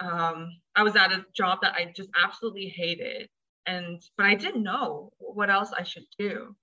Um, 0.00 0.48
I 0.74 0.82
was 0.82 0.96
at 0.96 1.12
a 1.12 1.24
job 1.34 1.58
that 1.62 1.74
I 1.74 1.92
just 1.94 2.08
absolutely 2.16 2.68
hated, 2.68 3.28
and 3.66 4.02
but 4.16 4.26
I 4.26 4.34
didn't 4.34 4.62
know 4.62 5.12
what 5.18 5.50
else 5.50 5.72
I 5.76 5.82
should 5.82 6.06
do. 6.18 6.54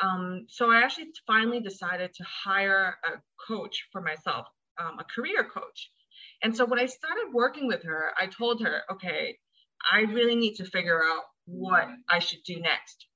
Um, 0.00 0.46
so 0.48 0.70
I 0.70 0.82
actually 0.82 1.08
finally 1.26 1.60
decided 1.60 2.14
to 2.14 2.24
hire 2.24 2.96
a 3.04 3.20
coach 3.46 3.88
for 3.92 4.00
myself, 4.00 4.46
um, 4.78 4.98
a 4.98 5.04
career 5.04 5.44
coach. 5.44 5.90
And 6.42 6.56
so 6.56 6.64
when 6.64 6.78
I 6.78 6.86
started 6.86 7.32
working 7.32 7.66
with 7.66 7.82
her, 7.84 8.12
I 8.20 8.26
told 8.26 8.62
her, 8.62 8.82
okay, 8.92 9.38
I 9.90 10.00
really 10.00 10.36
need 10.36 10.54
to 10.56 10.64
figure 10.64 11.02
out 11.04 11.22
what 11.46 11.88
I 12.08 12.18
should 12.20 12.42
do 12.44 12.60
next. 12.60 13.06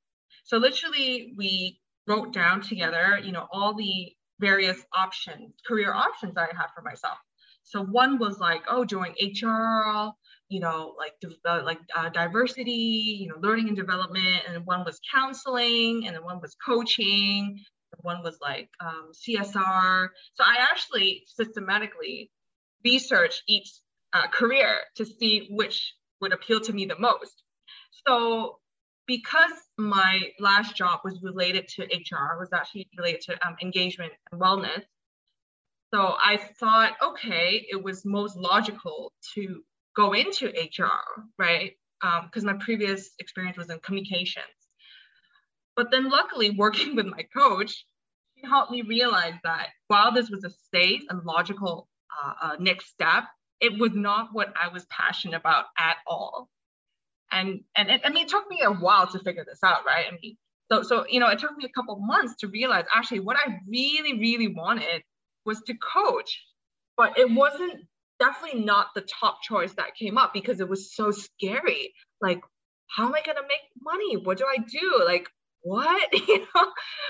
So 0.45 0.57
literally 0.57 1.35
we 1.37 1.81
wrote 2.07 2.33
down 2.33 2.63
together, 2.63 3.21
you 3.23 3.33
know, 3.33 3.47
all 3.53 3.75
the 3.75 4.13
various 4.41 4.85
options, 4.97 5.55
career 5.67 5.93
options 5.93 6.37
I 6.37 6.47
had 6.47 6.69
for 6.75 6.83
myself. 6.83 7.19
So 7.65 7.85
one 7.85 8.19
was 8.19 8.39
like, 8.41 8.63
oh, 8.69 8.85
doing 8.85 9.15
HR, 9.21 10.13
you 10.53 10.61
know, 10.61 10.95
like 10.99 11.15
uh, 11.49 11.63
like 11.65 11.81
uh, 11.97 12.11
diversity, 12.11 13.19
you 13.21 13.29
know, 13.29 13.37
learning 13.41 13.69
and 13.69 13.77
development, 13.77 14.43
and 14.47 14.67
one 14.67 14.85
was 14.85 15.01
counseling, 15.13 16.07
and 16.07 16.15
then 16.15 16.23
one 16.23 16.43
was 16.43 16.55
coaching, 16.65 17.59
one 18.03 18.23
was 18.23 18.37
like 18.43 18.69
um, 18.79 19.13
CSR. 19.15 20.09
So 20.35 20.45
I 20.45 20.57
actually 20.71 21.23
systematically 21.27 22.31
researched 22.85 23.43
each 23.49 23.73
uh, 24.13 24.29
career 24.29 24.77
to 24.97 25.07
see 25.07 25.49
which 25.51 25.95
would 26.21 26.35
appeal 26.35 26.61
to 26.61 26.73
me 26.73 26.85
the 26.85 26.99
most. 26.99 27.43
So 28.07 28.59
because 29.07 29.53
my 29.79 30.21
last 30.39 30.77
job 30.77 31.01
was 31.03 31.19
related 31.23 31.67
to 31.77 31.85
HR, 31.85 32.39
was 32.39 32.51
actually 32.53 32.89
related 32.99 33.23
to 33.23 33.47
um, 33.47 33.57
engagement 33.63 34.13
and 34.31 34.41
wellness. 34.41 34.83
So 35.95 36.15
I 36.23 36.39
thought, 36.59 36.93
okay, 37.03 37.67
it 37.71 37.83
was 37.83 38.05
most 38.05 38.37
logical 38.37 39.13
to 39.35 39.63
go 39.97 40.13
into 40.13 40.47
HR, 40.47 41.25
right? 41.39 41.73
Because 42.01 42.45
um, 42.45 42.47
my 42.47 42.65
previous 42.65 43.11
experience 43.19 43.57
was 43.57 43.71
in 43.71 43.79
communications. 43.81 44.47
But 45.77 45.91
then 45.91 46.11
luckily 46.11 46.51
working 46.57 46.97
with 46.97 47.07
my 47.07 47.27
coach, 47.37 47.85
she 48.37 48.47
helped 48.47 48.73
me 48.73 48.83
realize 48.83 49.35
that 49.45 49.69
while 49.89 50.13
this 50.13 50.31
was 50.31 50.45
a 50.45 50.51
safe 50.75 51.03
and 51.09 51.25
logical 51.25 51.89
uh, 52.23 52.33
uh, 52.43 52.57
next 52.59 52.91
step, 52.91 53.25
it 53.61 53.79
was 53.79 53.93
not 53.95 54.31
what 54.33 54.53
I 54.61 54.69
was 54.69 54.85
passionate 54.87 55.37
about 55.37 55.67
at 55.79 55.97
all 56.07 56.49
and 57.33 57.61
and 57.77 57.91
it, 57.91 58.03
I 58.05 58.11
mean, 58.11 58.25
it 58.25 58.29
took 58.29 58.49
me 58.49 58.61
a 58.63 58.71
while 58.71 59.07
to 59.09 59.19
figure 59.19 59.45
this 59.45 59.61
out, 59.65 59.85
right? 59.85 60.07
I 60.09 60.17
mean, 60.23 60.37
so 60.71 60.83
so 60.83 61.05
you 61.09 61.19
know, 61.19 61.29
it 61.29 61.39
took 61.39 61.57
me 61.57 61.65
a 61.65 61.69
couple 61.71 61.97
months 61.97 62.37
to 62.37 62.49
realize 62.49 62.85
actually 62.95 63.21
what 63.21 63.37
I 63.37 63.59
really 63.67 64.19
really 64.21 64.49
wanted 64.49 65.03
was 65.45 65.61
to 65.63 65.75
coach, 65.75 66.41
but 66.97 67.19
it 67.19 67.31
wasn't 67.31 67.81
definitely 68.23 68.65
not 68.65 68.89
the 68.95 69.01
top 69.21 69.43
choice 69.43 69.73
that 69.75 69.97
came 69.99 70.19
up 70.19 70.33
because 70.33 70.61
it 70.61 70.69
was 70.69 70.95
so 70.95 71.11
scary. 71.11 71.95
Like, 72.21 72.41
how 72.89 73.07
am 73.07 73.15
I 73.15 73.23
gonna 73.25 73.43
make 73.43 73.61
money? 73.81 74.17
What 74.17 74.39
do 74.39 74.45
I 74.47 74.59
do? 74.59 75.03
Like, 75.05 75.29
what 75.63 76.13
you 76.29 76.41
know? 76.41 76.67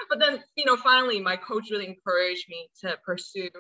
But 0.09 0.19
then 0.21 0.43
you 0.57 0.65
know, 0.65 0.77
finally, 0.77 1.21
my 1.21 1.37
coach 1.37 1.71
really 1.71 1.87
encouraged 1.87 2.47
me 2.49 2.69
to 2.83 2.97
pursue 3.05 3.51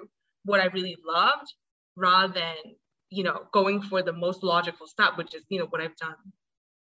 what 0.44 0.60
I 0.60 0.66
really 0.66 0.96
loved 1.06 1.52
rather 1.96 2.32
than 2.32 2.56
you 3.10 3.24
know 3.24 3.42
going 3.52 3.82
for 3.82 4.02
the 4.02 4.12
most 4.12 4.42
logical 4.42 4.86
step 4.86 5.18
which 5.18 5.34
is 5.34 5.42
you 5.50 5.58
know 5.58 5.66
what 5.66 5.82
i've 5.82 5.96
done 5.96 6.16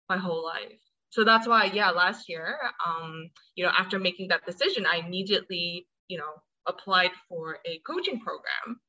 my 0.09 0.17
whole 0.17 0.43
life. 0.43 0.79
So 1.09 1.23
that's 1.23 1.47
why, 1.47 1.65
yeah, 1.65 1.91
last 1.91 2.27
year, 2.29 2.57
um, 2.85 3.29
you 3.55 3.63
know, 3.63 3.71
after 3.77 3.99
making 3.99 4.29
that 4.29 4.45
decision, 4.45 4.85
I 4.85 4.97
immediately, 4.97 5.87
you 6.07 6.17
know, 6.17 6.33
applied 6.67 7.11
for 7.29 7.59
a 7.65 7.79
coaching 7.85 8.19
program. 8.19 8.79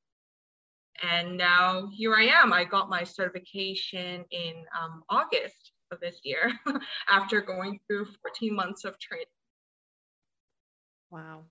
And 1.03 1.37
now 1.37 1.89
here 1.93 2.15
I 2.15 2.25
am. 2.25 2.53
I 2.53 2.65
got 2.65 2.89
my 2.89 3.05
certification 3.05 4.25
in 4.31 4.65
um, 4.81 5.03
August 5.09 5.73
of 5.91 6.01
this 6.01 6.21
year 6.23 6.53
after 7.09 7.41
going 7.41 7.81
through 7.87 8.07
14 8.23 8.55
months 8.55 8.85
of 8.85 8.99
training. 8.99 9.27
Wow. 11.11 11.45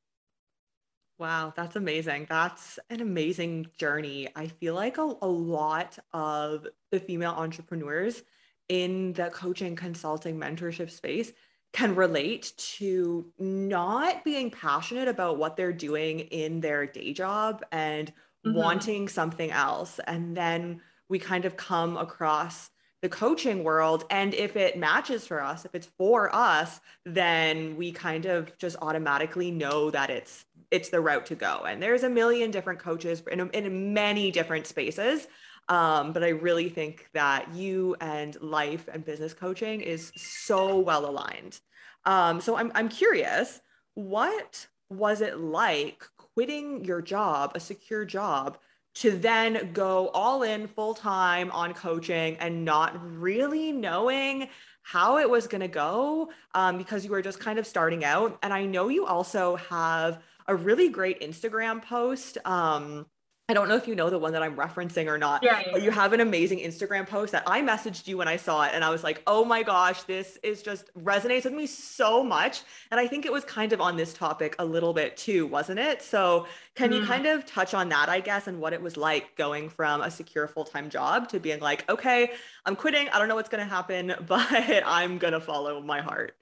Wow, 1.20 1.54
that's 1.56 1.76
amazing. 1.76 2.26
That's 2.28 2.80
an 2.90 3.00
amazing 3.00 3.68
journey. 3.78 4.28
I 4.36 4.48
feel 4.48 4.74
like 4.74 4.98
a, 4.98 5.14
a 5.22 5.28
lot 5.28 5.98
of 6.12 6.68
the 6.92 7.00
female 7.00 7.32
entrepreneurs 7.32 8.24
in 8.68 9.14
the 9.14 9.30
coaching, 9.30 9.76
consulting, 9.76 10.38
mentorship 10.38 10.90
space 10.90 11.32
can 11.72 11.96
relate 11.96 12.54
to 12.58 13.32
not 13.40 14.24
being 14.24 14.52
passionate 14.52 15.08
about 15.08 15.38
what 15.38 15.56
they're 15.56 15.74
doing 15.74 16.20
in 16.20 16.62
their 16.62 16.86
day 16.86 17.14
job 17.14 17.64
and 17.72 18.14
mm-hmm. 18.46 18.58
wanting 18.58 19.08
something 19.08 19.52
else. 19.52 20.00
And 20.06 20.36
then 20.36 20.82
we 21.10 21.20
kind 21.20 21.46
of 21.46 21.58
come 21.58 21.98
across 21.98 22.70
the 23.02 23.10
coaching 23.10 23.64
world. 23.64 24.06
And 24.10 24.34
if 24.34 24.56
it 24.56 24.78
matches 24.78 25.28
for 25.28 25.44
us, 25.44 25.66
if 25.66 25.76
it's 25.76 25.90
for 25.98 26.34
us, 26.34 26.80
then 27.06 27.76
we 27.76 27.92
kind 27.92 28.26
of 28.26 28.58
just 28.58 28.78
automatically 28.82 29.52
know 29.52 29.92
that 29.92 30.10
it's 30.10 30.46
it's 30.72 30.90
the 30.90 31.02
route 31.02 31.28
to 31.28 31.36
go. 31.36 31.66
And 31.68 31.84
there's 31.84 32.04
a 32.04 32.10
million 32.10 32.50
different 32.50 32.80
coaches 32.80 33.22
in, 33.32 33.48
in 33.52 33.94
many 33.94 34.32
different 34.32 34.66
spaces. 34.66 35.28
Um, 35.70 36.14
but 36.14 36.24
I 36.24 36.30
really 36.30 36.70
think 36.70 37.08
that 37.14 37.54
you 37.54 37.96
and 38.02 38.40
life 38.42 38.90
and 38.92 39.06
business 39.06 39.34
coaching 39.34 39.82
is 39.82 40.12
so 40.16 40.80
well 40.80 41.06
aligned. 41.06 41.60
Um, 42.06 42.42
so 42.42 42.58
I'm, 42.58 42.72
I'm 42.74 42.90
curious, 42.90 43.62
what 43.94 44.68
was 44.90 45.22
it 45.22 45.38
like 45.38 46.04
quitting 46.34 46.84
your 46.86 47.02
job, 47.02 47.52
a 47.56 47.60
secure 47.60 48.06
job, 48.06 48.58
to 48.96 49.12
then 49.12 49.72
go 49.74 50.10
all 50.10 50.44
in 50.44 50.68
full 50.68 50.94
time 50.94 51.52
on 51.52 51.74
coaching 51.74 52.38
and 52.38 52.64
not 52.64 52.94
really 53.20 53.72
knowing 53.72 54.48
how 54.84 55.18
it 55.18 55.30
was 55.30 55.48
going 55.48 55.62
to 55.62 55.68
go 55.68 56.30
um, 56.54 56.78
because 56.78 57.04
you 57.04 57.12
were 57.12 57.22
just 57.22 57.40
kind 57.40 57.58
of 57.58 57.66
starting 57.66 58.04
out. 58.04 58.38
And 58.44 58.54
I 58.54 58.66
know 58.66 58.90
you 58.90 59.06
also 59.06 59.56
have 59.56 60.22
a 60.48 60.56
really 60.56 60.90
great 60.90 61.22
Instagram 61.22 61.82
post. 61.82 62.38
Um, 62.46 63.06
I 63.50 63.54
don't 63.54 63.68
know 63.68 63.76
if 63.76 63.90
you 63.90 63.96
know 63.96 64.10
the 64.10 64.18
one 64.18 64.32
that 64.34 64.42
I'm 64.42 64.56
referencing 64.56 65.08
or 65.08 65.18
not, 65.18 65.44
yeah, 65.44 65.60
yeah, 65.60 65.72
but 65.74 65.82
you 65.82 65.92
have 65.92 66.14
an 66.14 66.22
amazing 66.22 66.60
Instagram 66.60 67.06
post 67.06 67.34
that 67.34 67.44
I 67.46 67.62
messaged 67.62 68.08
you 68.08 68.18
when 68.18 68.30
I 68.30 68.38
saw 68.38 68.64
it. 68.64 68.72
And 68.74 68.86
I 68.86 68.90
was 68.90 69.04
like, 69.04 69.22
oh 69.28 69.44
my 69.44 69.64
gosh, 69.64 70.04
this 70.04 70.40
is 70.44 70.62
just 70.62 70.94
resonates 70.96 71.44
with 71.44 71.52
me 71.52 71.68
so 71.68 72.24
much. 72.24 72.62
And 72.90 73.02
I 73.02 73.08
think 73.08 73.26
it 73.26 73.34
was 73.34 73.44
kind 73.44 73.74
of 73.74 73.82
on 73.82 73.98
this 73.98 74.14
topic 74.14 74.56
a 74.60 74.66
little 74.66 74.94
bit 74.94 75.18
too, 75.18 75.46
wasn't 75.46 75.80
it? 75.80 76.02
So, 76.02 76.48
can 76.76 76.92
mm. 76.92 77.02
you 77.02 77.06
kind 77.06 77.26
of 77.26 77.46
touch 77.46 77.74
on 77.74 77.90
that, 77.90 78.08
I 78.08 78.22
guess, 78.22 78.48
and 78.48 78.62
what 78.62 78.72
it 78.72 78.82
was 78.82 78.96
like 78.96 79.36
going 79.36 79.70
from 79.70 80.02
a 80.02 80.10
secure 80.10 80.48
full 80.48 80.64
time 80.64 80.90
job 80.90 81.28
to 81.30 81.40
being 81.42 81.60
like, 81.60 81.88
okay, 81.90 82.32
I'm 82.66 82.78
quitting. 82.78 83.10
I 83.10 83.20
don't 83.20 83.28
know 83.28 83.36
what's 83.36 83.50
going 83.50 83.64
to 83.64 83.70
happen, 83.70 84.14
but 84.26 84.48
I'm 84.86 85.18
going 85.18 85.34
to 85.34 85.42
follow 85.42 85.82
my 85.82 86.00
heart? 86.00 86.38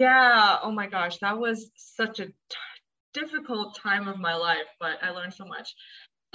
Yeah. 0.00 0.56
Oh 0.62 0.70
my 0.70 0.86
gosh. 0.86 1.18
That 1.18 1.38
was 1.38 1.70
such 1.76 2.20
a 2.20 2.28
difficult 3.20 3.76
time 3.76 4.08
of 4.08 4.18
my 4.18 4.34
life, 4.34 4.66
but 4.80 4.98
I 5.02 5.10
learned 5.10 5.34
so 5.34 5.44
much. 5.44 5.74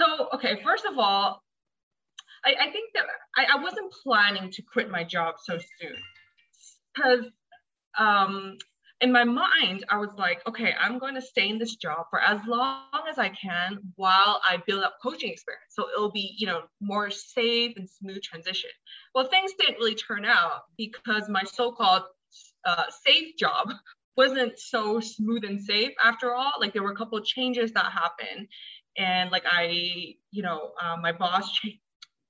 So, 0.00 0.28
okay, 0.34 0.60
first 0.62 0.84
of 0.84 0.98
all, 0.98 1.42
I, 2.44 2.54
I 2.60 2.70
think 2.70 2.92
that 2.94 3.04
I, 3.36 3.58
I, 3.58 3.62
wasn't 3.62 3.92
planning 4.02 4.50
to 4.50 4.62
quit 4.62 4.90
my 4.90 5.02
job 5.04 5.36
so 5.42 5.58
soon 5.80 5.96
because 6.94 7.24
um, 7.98 8.58
in 9.00 9.12
my 9.12 9.24
mind, 9.24 9.84
I 9.88 9.98
was 9.98 10.10
like, 10.16 10.46
okay, 10.48 10.74
I'm 10.80 10.98
going 10.98 11.14
to 11.14 11.22
stay 11.22 11.48
in 11.48 11.58
this 11.58 11.76
job 11.76 12.06
for 12.10 12.20
as 12.20 12.40
long 12.46 12.82
as 13.08 13.18
I 13.18 13.28
can 13.30 13.78
while 13.96 14.40
I 14.48 14.62
build 14.66 14.84
up 14.84 14.96
coaching 15.02 15.30
experience. 15.30 15.64
So 15.70 15.88
it'll 15.94 16.10
be, 16.10 16.34
you 16.38 16.46
know, 16.46 16.62
more 16.80 17.10
safe 17.10 17.76
and 17.76 17.88
smooth 17.88 18.22
transition. 18.22 18.70
Well, 19.14 19.26
things 19.28 19.52
didn't 19.58 19.78
really 19.78 19.94
turn 19.94 20.24
out 20.24 20.62
because 20.76 21.28
my 21.28 21.42
so-called 21.44 22.04
uh, 22.64 22.84
safe 23.04 23.36
job 23.36 23.70
wasn't 24.16 24.58
so 24.58 25.00
smooth 25.00 25.44
and 25.44 25.60
safe 25.60 25.92
after 26.02 26.34
all. 26.34 26.52
Like 26.60 26.72
there 26.72 26.82
were 26.82 26.92
a 26.92 26.96
couple 26.96 27.18
of 27.18 27.24
changes 27.24 27.72
that 27.72 27.86
happened, 27.92 28.48
and 28.96 29.30
like 29.30 29.44
I, 29.46 30.14
you 30.30 30.42
know, 30.42 30.72
uh, 30.82 30.96
my 31.00 31.12
boss 31.12 31.52
ch- 31.52 31.78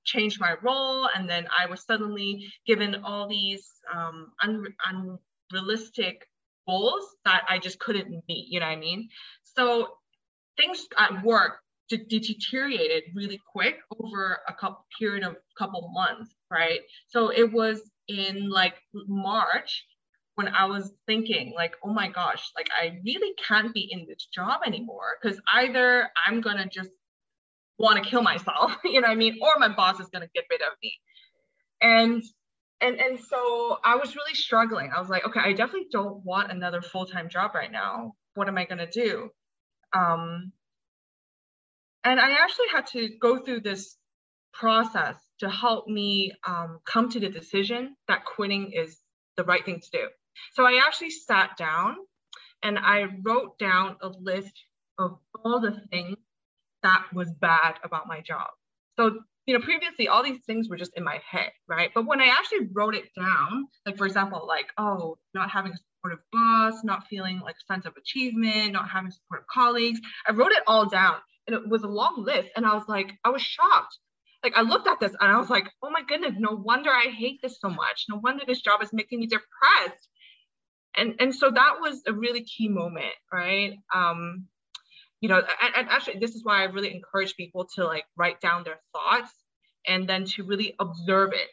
changed 0.05 0.39
my 0.39 0.55
role, 0.61 1.07
and 1.15 1.29
then 1.29 1.47
I 1.57 1.67
was 1.67 1.83
suddenly 1.83 2.51
given 2.65 2.95
all 3.03 3.27
these 3.27 3.69
um, 3.93 4.31
un- 4.41 5.19
unrealistic 5.51 6.27
goals 6.67 7.05
that 7.25 7.43
I 7.49 7.59
just 7.59 7.79
couldn't 7.79 8.23
meet. 8.27 8.47
You 8.49 8.59
know 8.59 8.67
what 8.67 8.73
I 8.73 8.79
mean? 8.79 9.09
So 9.43 9.89
things 10.57 10.87
at 10.97 11.23
work 11.23 11.59
deteriorated 11.89 13.03
really 13.13 13.39
quick 13.51 13.77
over 13.99 14.39
a 14.47 14.53
couple 14.53 14.85
period 14.97 15.23
of 15.23 15.35
couple 15.57 15.89
months, 15.93 16.33
right? 16.49 16.79
So 17.07 17.29
it 17.29 17.51
was 17.51 17.81
in 18.07 18.49
like 18.49 18.75
March 18.93 19.85
when 20.35 20.49
I 20.49 20.65
was 20.65 20.91
thinking 21.07 21.53
like, 21.55 21.75
oh 21.83 21.91
my 21.91 22.09
gosh, 22.09 22.51
like 22.55 22.67
I 22.71 22.99
really 23.03 23.33
can't 23.47 23.73
be 23.73 23.87
in 23.89 24.05
this 24.07 24.27
job 24.33 24.61
anymore 24.65 25.17
because 25.21 25.39
either 25.53 26.09
I'm 26.27 26.41
gonna 26.41 26.67
just 26.67 26.91
want 27.79 28.01
to 28.03 28.09
kill 28.09 28.21
myself, 28.21 28.77
you 28.83 29.01
know 29.01 29.07
what 29.07 29.13
I 29.13 29.15
mean, 29.15 29.37
or 29.41 29.51
my 29.57 29.69
boss 29.69 29.99
is 29.99 30.07
gonna 30.07 30.29
get 30.33 30.45
rid 30.49 30.61
of 30.61 30.73
me. 30.83 30.93
And 31.81 32.23
and 32.81 32.99
and 32.99 33.19
so 33.19 33.77
I 33.83 33.95
was 33.95 34.15
really 34.15 34.35
struggling. 34.35 34.91
I 34.95 34.99
was 34.99 35.09
like, 35.09 35.25
okay, 35.25 35.39
I 35.39 35.53
definitely 35.53 35.87
don't 35.91 36.23
want 36.25 36.51
another 36.51 36.81
full-time 36.81 37.29
job 37.29 37.51
right 37.55 37.71
now. 37.71 38.13
What 38.33 38.49
am 38.49 38.57
I 38.57 38.65
gonna 38.65 38.89
do? 38.89 39.29
Um, 39.93 40.51
and 42.03 42.19
I 42.19 42.33
actually 42.33 42.67
had 42.73 42.87
to 42.87 43.09
go 43.19 43.39
through 43.39 43.61
this 43.61 43.95
process 44.53 45.15
to 45.39 45.49
help 45.49 45.87
me 45.87 46.33
um, 46.47 46.79
come 46.85 47.09
to 47.09 47.19
the 47.19 47.29
decision 47.29 47.95
that 48.07 48.25
quitting 48.25 48.71
is 48.73 48.97
the 49.37 49.43
right 49.43 49.65
thing 49.65 49.79
to 49.79 49.89
do. 49.91 50.07
So 50.53 50.65
I 50.65 50.81
actually 50.85 51.11
sat 51.11 51.57
down 51.57 51.95
and 52.63 52.79
I 52.79 53.05
wrote 53.23 53.57
down 53.59 53.97
a 54.01 54.09
list 54.09 54.53
of 54.97 55.17
all 55.43 55.59
the 55.59 55.79
things 55.91 56.17
that 56.83 57.05
was 57.13 57.31
bad 57.33 57.75
about 57.83 58.07
my 58.07 58.21
job. 58.21 58.47
So 58.97 59.19
you 59.45 59.53
know, 59.57 59.63
previously 59.63 60.07
all 60.07 60.23
these 60.23 60.43
things 60.47 60.69
were 60.69 60.77
just 60.77 60.97
in 60.97 61.03
my 61.03 61.19
head, 61.29 61.51
right? 61.67 61.91
But 61.93 62.07
when 62.07 62.19
I 62.19 62.27
actually 62.27 62.67
wrote 62.73 62.95
it 62.95 63.05
down, 63.15 63.67
like 63.85 63.97
for 63.97 64.07
example, 64.07 64.43
like, 64.47 64.67
oh, 64.77 65.17
not 65.35 65.51
having 65.51 65.71
a 65.71 65.77
supportive 65.77 66.23
boss, 66.31 66.83
not 66.83 67.05
feeling 67.07 67.39
like 67.41 67.55
a 67.55 67.73
sense 67.73 67.85
of 67.85 67.93
achievement, 67.95 68.73
not 68.73 68.89
having 68.89 69.11
supportive 69.11 69.47
colleagues, 69.47 69.99
I 70.27 70.31
wrote 70.31 70.51
it 70.51 70.63
all 70.65 70.87
down 70.87 71.17
and 71.47 71.55
it 71.55 71.67
was 71.69 71.83
a 71.83 71.87
long 71.87 72.23
list. 72.25 72.49
And 72.55 72.65
I 72.65 72.73
was 72.73 72.85
like, 72.87 73.11
I 73.23 73.29
was 73.29 73.41
shocked. 73.41 73.99
Like 74.43 74.53
I 74.55 74.61
looked 74.61 74.87
at 74.87 74.99
this 74.99 75.15
and 75.19 75.31
I 75.31 75.37
was 75.37 75.49
like, 75.49 75.69
oh 75.83 75.91
my 75.91 76.01
goodness, 76.07 76.33
no 76.37 76.51
wonder 76.51 76.89
I 76.89 77.09
hate 77.09 77.39
this 77.43 77.59
so 77.59 77.69
much. 77.69 78.05
No 78.09 78.17
wonder 78.17 78.43
this 78.47 78.61
job 78.61 78.81
is 78.81 78.93
making 78.93 79.19
me 79.19 79.27
depressed. 79.27 80.07
And, 80.97 81.15
and 81.19 81.35
so 81.35 81.51
that 81.51 81.75
was 81.81 82.01
a 82.07 82.13
really 82.13 82.43
key 82.43 82.69
moment, 82.69 83.13
right? 83.31 83.73
Um, 83.93 84.47
you 85.21 85.29
know, 85.29 85.37
and, 85.37 85.75
and 85.75 85.89
actually 85.89 86.19
this 86.19 86.35
is 86.35 86.43
why 86.43 86.61
I 86.61 86.65
really 86.65 86.93
encourage 86.93 87.35
people 87.35 87.67
to 87.75 87.85
like 87.85 88.05
write 88.17 88.41
down 88.41 88.63
their 88.63 88.79
thoughts 88.93 89.31
and 89.87 90.07
then 90.07 90.25
to 90.25 90.43
really 90.43 90.75
observe 90.79 91.31
it, 91.33 91.49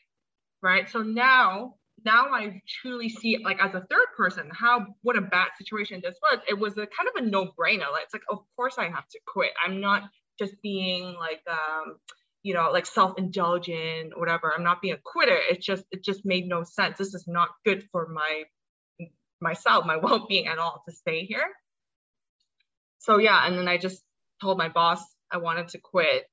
right? 0.62 0.88
So 0.88 1.02
now, 1.02 1.74
now 2.04 2.26
I 2.32 2.60
truly 2.82 3.08
see 3.08 3.38
like 3.42 3.58
as 3.62 3.74
a 3.74 3.84
third 3.90 4.06
person, 4.16 4.50
how 4.52 4.86
what 5.02 5.16
a 5.16 5.20
bad 5.20 5.48
situation 5.58 6.00
this 6.02 6.16
was. 6.22 6.40
It 6.48 6.58
was 6.58 6.72
a 6.74 6.86
kind 6.86 7.08
of 7.14 7.22
a 7.22 7.26
no-brainer. 7.26 7.90
Like 7.92 8.04
it's 8.04 8.14
like, 8.14 8.22
of 8.30 8.38
course 8.56 8.74
I 8.78 8.84
have 8.84 9.08
to 9.08 9.18
quit. 9.26 9.52
I'm 9.64 9.80
not 9.80 10.02
just 10.38 10.60
being 10.62 11.14
like 11.14 11.42
um, 11.48 11.96
you 12.42 12.54
know, 12.54 12.70
like 12.72 12.86
self-indulgent 12.86 14.18
whatever. 14.18 14.52
I'm 14.52 14.64
not 14.64 14.82
being 14.82 14.94
a 14.94 15.00
quitter. 15.04 15.36
It 15.50 15.60
just 15.60 15.84
it 15.90 16.02
just 16.02 16.24
made 16.24 16.48
no 16.48 16.64
sense. 16.64 16.98
This 16.98 17.14
is 17.14 17.24
not 17.28 17.50
good 17.64 17.84
for 17.92 18.08
my 18.08 18.44
myself, 19.42 19.84
my 19.84 19.96
well-being 20.02 20.46
at 20.46 20.58
all 20.58 20.82
to 20.86 20.94
stay 20.94 21.24
here 21.26 21.48
so 23.02 23.18
yeah, 23.18 23.46
and 23.46 23.58
then 23.58 23.66
I 23.66 23.78
just 23.78 24.00
told 24.40 24.58
my 24.58 24.68
boss 24.68 25.04
I 25.30 25.38
wanted 25.38 25.68
to 25.68 25.78
quit. 25.78 26.24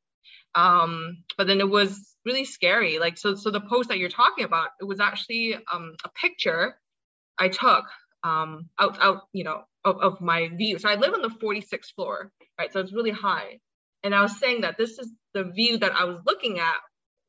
Um, 0.53 1.23
but 1.37 1.47
then 1.47 1.59
it 1.59 1.69
was 1.69 2.15
really 2.25 2.45
scary. 2.45 2.99
Like 2.99 3.17
so, 3.17 3.33
so 3.35 3.49
the 3.49 3.61
post 3.61 3.89
that 3.89 3.97
you're 3.97 4.09
talking 4.09 4.45
about, 4.45 4.69
it 4.79 4.85
was 4.85 4.99
actually 4.99 5.55
um, 5.71 5.95
a 6.05 6.09
picture 6.09 6.75
I 7.39 7.49
took 7.49 7.85
um, 8.23 8.69
out, 8.79 8.99
out, 9.01 9.21
you 9.33 9.43
know, 9.43 9.63
of, 9.83 9.97
of 9.97 10.21
my 10.21 10.49
view. 10.49 10.77
So 10.77 10.89
I 10.89 10.95
live 10.95 11.13
on 11.13 11.23
the 11.23 11.29
46th 11.29 11.93
floor, 11.95 12.31
right? 12.59 12.71
So 12.71 12.79
it's 12.81 12.93
really 12.93 13.11
high. 13.11 13.59
And 14.03 14.13
I 14.13 14.21
was 14.21 14.39
saying 14.39 14.61
that 14.61 14.77
this 14.77 14.99
is 14.99 15.11
the 15.33 15.45
view 15.45 15.79
that 15.79 15.93
I 15.93 16.03
was 16.03 16.19
looking 16.25 16.59
at 16.59 16.77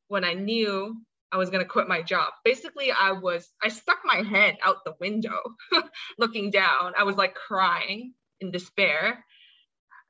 when 0.08 0.24
I 0.24 0.34
knew 0.34 1.00
I 1.32 1.36
was 1.36 1.50
going 1.50 1.62
to 1.62 1.68
quit 1.68 1.88
my 1.88 2.02
job. 2.02 2.32
Basically, 2.44 2.90
I 2.90 3.12
was, 3.12 3.48
I 3.62 3.68
stuck 3.68 3.98
my 4.04 4.22
head 4.22 4.58
out 4.62 4.84
the 4.84 4.94
window 5.00 5.38
looking 6.18 6.50
down. 6.50 6.94
I 6.98 7.04
was 7.04 7.16
like 7.16 7.34
crying 7.34 8.14
in 8.40 8.50
despair 8.50 9.24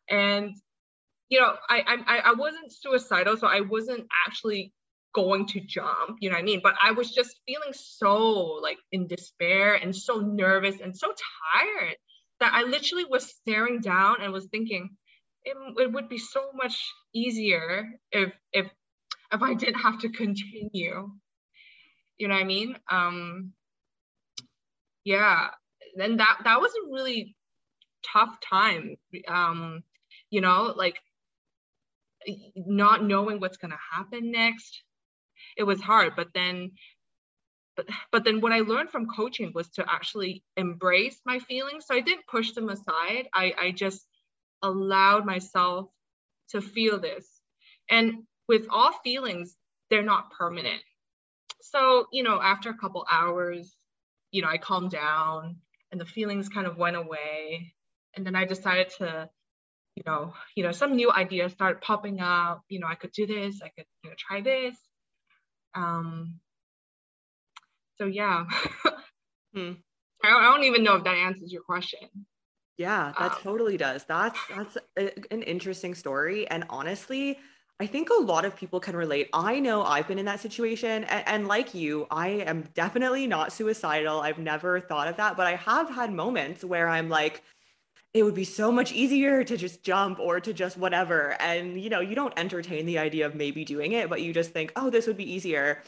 and 0.09 0.55
you 1.29 1.41
know 1.41 1.55
I, 1.69 1.83
I 2.07 2.19
i 2.31 2.33
wasn't 2.35 2.73
suicidal 2.73 3.37
so 3.37 3.47
i 3.47 3.61
wasn't 3.61 4.07
actually 4.27 4.73
going 5.15 5.47
to 5.47 5.61
jump 5.61 6.19
you 6.21 6.31
know 6.31 6.37
what 6.37 6.43
i 6.43 6.45
mean 6.45 6.61
but 6.63 6.75
i 6.83 6.93
was 6.93 7.11
just 7.11 7.37
feeling 7.47 7.73
so 7.73 8.61
like 8.63 8.79
in 8.93 9.07
despair 9.07 9.75
and 9.75 9.95
so 9.95 10.21
nervous 10.21 10.81
and 10.81 10.97
so 10.97 11.09
tired 11.09 11.97
that 12.41 12.53
i 12.55 12.63
literally 12.63 13.05
was 13.05 13.29
staring 13.29 13.81
down 13.81 14.17
and 14.21 14.33
was 14.33 14.47
thinking 14.47 14.91
it, 15.43 15.57
it 15.79 15.93
would 15.93 16.09
be 16.09 16.19
so 16.19 16.51
much 16.55 16.77
easier 17.15 17.89
if 18.13 18.33
if 18.53 18.67
if 19.33 19.43
i 19.43 19.55
didn't 19.55 19.81
have 19.81 19.99
to 19.99 20.09
continue 20.09 21.11
you 22.19 22.29
know 22.29 22.35
what 22.35 22.41
i 22.41 22.45
mean 22.45 22.77
um 22.91 23.53
yeah 25.05 25.49
then 25.97 26.17
that 26.19 26.39
that 26.45 26.61
was 26.61 26.73
a 26.73 26.93
really 26.93 27.35
tough 28.03 28.39
time 28.41 28.97
um 29.29 29.83
you 30.31 30.41
know, 30.41 30.73
like 30.77 30.97
not 32.55 33.05
knowing 33.05 33.41
what's 33.41 33.59
to 33.59 33.79
happen 33.93 34.31
next. 34.31 34.83
It 35.57 35.65
was 35.65 35.81
hard, 35.81 36.15
but 36.17 36.29
then 36.35 36.73
but, 37.77 37.87
but 38.13 38.25
then 38.25 38.41
what 38.41 38.53
I 38.53 38.61
learned 38.61 38.91
from 38.91 39.07
coaching 39.07 39.53
was 39.55 39.69
to 39.71 39.85
actually 39.91 40.43
embrace 40.57 41.21
my 41.25 41.39
feelings. 41.39 41.87
So 41.87 41.95
I 41.95 42.01
didn't 42.01 42.27
push 42.27 42.53
them 42.53 42.69
aside. 42.69 43.29
I, 43.33 43.55
I 43.59 43.71
just 43.71 44.07
allowed 44.63 45.25
myself 45.25 45.87
to 46.51 46.61
feel 46.61 46.99
this. 47.01 47.27
And 47.89 48.25
with 48.51 48.67
all 48.69 48.91
feelings, 49.05 49.57
they're 49.91 50.03
not 50.03 50.33
permanent. 50.33 50.83
So, 51.63 52.07
you 52.13 52.25
know, 52.25 52.43
after 52.43 52.69
a 52.71 52.77
couple 52.77 53.07
hours, 53.09 53.73
you 54.33 54.43
know, 54.43 54.49
I 54.49 54.59
calmed 54.59 54.91
down 54.91 55.59
and 55.93 56.01
the 56.01 56.05
feelings 56.05 56.49
kind 56.49 56.67
of 56.67 56.77
went 56.77 56.97
away. 56.97 57.73
And 58.17 58.27
then 58.27 58.35
I 58.35 58.45
decided 58.45 58.91
to 58.99 59.31
you 59.95 60.03
know, 60.07 60.33
you 60.57 60.65
know, 60.65 60.73
some 60.73 60.97
new 60.97 61.13
ideas 61.13 61.53
start 61.53 61.83
popping 61.83 62.21
up. 62.21 62.63
You 62.69 62.81
know, 62.81 62.87
I 62.87 62.95
could 62.95 63.13
do 63.13 63.27
this. 63.27 63.61
I 63.63 63.69
could 63.69 63.85
you 64.03 64.11
know, 64.11 64.17
try 64.19 64.41
this. 64.41 64.77
Um, 65.75 66.41
so 67.99 68.07
yeah, 68.07 68.47
hmm. 69.55 69.73
I, 70.25 70.29
don't, 70.31 70.43
I 70.43 70.55
don't 70.55 70.65
even 70.65 70.85
know 70.85 70.97
if 70.97 71.05
that 71.05 71.17
answers 71.17 71.53
your 71.53 71.63
question. 71.63 72.09
Yeah, 72.79 73.13
that 73.19 73.33
um, 73.33 73.39
totally 73.43 73.77
does. 73.77 74.05
That's 74.05 74.39
that's 74.49 74.79
a, 74.99 75.33
an 75.33 75.43
interesting 75.43 75.95
story, 75.95 76.49
and 76.49 76.65
honestly, 76.71 77.39
I 77.81 77.87
think 77.87 78.11
a 78.11 78.21
lot 78.21 78.45
of 78.45 78.55
people 78.55 78.79
can 78.79 78.95
relate. 78.95 79.31
I 79.33 79.59
know 79.59 79.83
I've 79.83 80.07
been 80.07 80.19
in 80.19 80.27
that 80.27 80.41
situation, 80.41 81.05
and, 81.05 81.27
and, 81.27 81.49
like 81.49 81.73
you, 81.73 82.07
I 82.11 82.29
am 82.29 82.69
definitely 82.75 83.27
not 83.27 83.55
suicidal. 83.55 84.21
I've 84.21 84.39
never 84.39 84.81
thought 84.81 85.09
of 85.09 85.17
that, 85.17 85.35
but 85.35 85.47
I 85.47 85.57
have 85.57 85.89
had 85.89 86.13
moments 86.13 86.63
where 86.63 86.89
I'm 86.89 87.09
like, 87.09 87.43
it 88.13 88.23
would 88.23 88.35
be 88.35 88.45
so 88.45 88.71
much 88.71 88.93
easier 88.93 89.45
to 89.45 89.57
just 89.57 89.83
jump 89.83 90.19
or 90.21 90.41
to 90.41 90.53
just 90.53 90.77
whatever. 90.77 91.41
And, 91.41 91.81
you 91.81 91.89
know, 91.89 92.01
you 92.01 92.15
don't 92.15 92.35
entertain 92.37 92.85
the 92.85 92.99
idea 92.99 93.25
of 93.25 93.35
maybe 93.35 93.65
doing 93.65 93.93
it, 93.93 94.11
but 94.11 94.21
you 94.21 94.35
just 94.35 94.51
think, 94.51 94.73
oh, 94.77 94.91
this 94.91 95.07
would 95.07 95.17
be 95.17 95.33
easier. 95.33 95.83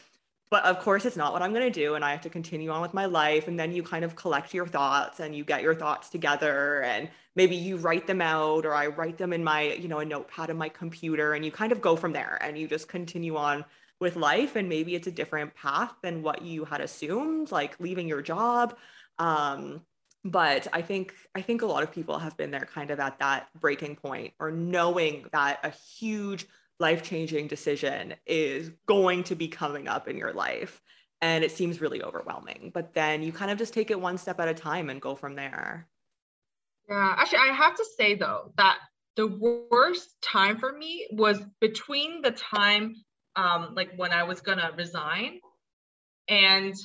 But 0.53 0.65
of 0.65 0.77
course, 0.77 1.03
it's 1.05 1.17
not 1.17 1.33
what 1.33 1.41
I'm 1.41 1.51
going 1.51 1.65
to 1.65 1.71
do. 1.71 1.95
And 1.95 2.05
I 2.05 2.11
have 2.11 2.21
to 2.21 2.29
continue 2.29 2.69
on 2.69 2.83
with 2.83 2.93
my 2.93 3.05
life. 3.05 3.47
And 3.47 3.59
then 3.59 3.71
you 3.71 3.81
kind 3.81 4.05
of 4.05 4.15
collect 4.15 4.53
your 4.53 4.67
thoughts 4.67 5.19
and 5.19 5.35
you 5.35 5.43
get 5.43 5.63
your 5.63 5.73
thoughts 5.73 6.09
together. 6.09 6.83
And 6.83 7.09
maybe 7.35 7.55
you 7.55 7.77
write 7.77 8.05
them 8.05 8.21
out 8.21 8.63
or 8.63 8.75
I 8.75 8.85
write 8.85 9.17
them 9.17 9.33
in 9.33 9.43
my, 9.43 9.73
you 9.73 9.87
know, 9.87 9.97
a 9.97 10.05
notepad 10.05 10.51
in 10.51 10.57
my 10.57 10.69
computer. 10.69 11.33
And 11.33 11.43
you 11.43 11.49
kind 11.49 11.71
of 11.71 11.81
go 11.81 11.95
from 11.95 12.13
there 12.13 12.37
and 12.39 12.55
you 12.55 12.67
just 12.67 12.87
continue 12.87 13.35
on 13.35 13.65
with 13.99 14.15
life. 14.15 14.55
And 14.55 14.69
maybe 14.69 14.93
it's 14.93 15.07
a 15.07 15.11
different 15.11 15.55
path 15.55 15.91
than 16.03 16.21
what 16.21 16.43
you 16.43 16.65
had 16.65 16.81
assumed, 16.81 17.51
like 17.51 17.75
leaving 17.79 18.07
your 18.07 18.21
job. 18.21 18.77
Um, 19.17 19.81
but 20.25 20.69
i 20.71 20.81
think 20.81 21.13
i 21.35 21.41
think 21.41 21.61
a 21.61 21.65
lot 21.65 21.83
of 21.83 21.91
people 21.91 22.17
have 22.17 22.37
been 22.37 22.49
there 22.49 22.65
kind 22.73 22.91
of 22.91 22.99
at 23.01 23.19
that 23.19 23.49
breaking 23.59 23.93
point 23.93 24.33
or 24.39 24.51
knowing 24.51 25.25
that 25.33 25.59
a 25.63 25.69
huge 25.69 26.47
life 26.79 27.03
changing 27.03 27.47
decision 27.47 28.15
is 28.25 28.71
going 28.85 29.23
to 29.25 29.35
be 29.35 29.47
coming 29.47 29.87
up 29.87 30.07
in 30.07 30.17
your 30.17 30.33
life 30.33 30.81
and 31.21 31.43
it 31.43 31.51
seems 31.51 31.79
really 31.79 32.03
overwhelming. 32.03 32.71
But 32.73 32.93
then 32.93 33.23
you 33.23 33.31
kind 33.31 33.49
of 33.49 33.57
just 33.57 33.73
take 33.73 33.91
it 33.91 33.99
one 33.99 34.17
step 34.17 34.39
at 34.39 34.49
a 34.49 34.53
time 34.53 34.89
and 34.89 35.01
go 35.01 35.15
from 35.15 35.35
there. 35.35 35.87
Yeah, 36.89 37.15
actually, 37.17 37.39
I 37.49 37.53
have 37.53 37.75
to 37.75 37.85
say 37.97 38.15
though 38.15 38.53
that 38.57 38.77
the 39.15 39.27
worst 39.71 40.09
time 40.21 40.57
for 40.57 40.71
me 40.71 41.07
was 41.11 41.39
between 41.61 42.21
the 42.21 42.31
time 42.31 42.95
um, 43.35 43.73
like 43.75 43.91
when 43.95 44.11
I 44.11 44.23
was 44.23 44.41
gonna 44.41 44.71
resign 44.77 45.39
and 46.27 46.75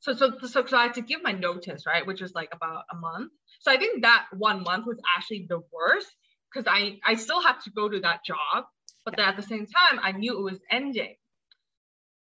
so 0.00 0.14
so 0.14 0.32
so, 0.42 0.66
so 0.66 0.76
I 0.76 0.84
had 0.84 0.94
to 0.94 1.02
give 1.02 1.22
my 1.22 1.32
notice, 1.32 1.86
right, 1.86 2.04
which 2.04 2.20
was 2.20 2.34
like 2.34 2.48
about 2.52 2.84
a 2.92 2.96
month. 2.96 3.30
So 3.60 3.70
I 3.70 3.76
think 3.76 4.02
that 4.02 4.26
one 4.36 4.64
month 4.64 4.86
was 4.86 4.98
actually 5.16 5.46
the 5.48 5.60
worst 5.72 6.08
because 6.52 6.66
I 6.68 6.98
I 7.04 7.14
still 7.14 7.40
had 7.40 7.60
to 7.64 7.70
go 7.70 7.88
to 7.88 8.00
that 8.00 8.24
job, 8.24 8.64
but 9.04 9.16
then 9.16 9.28
at 9.28 9.36
the 9.36 9.42
same 9.42 9.66
time 9.66 10.00
I 10.02 10.12
knew 10.12 10.38
it 10.38 10.42
was 10.42 10.60
ending. 10.70 11.16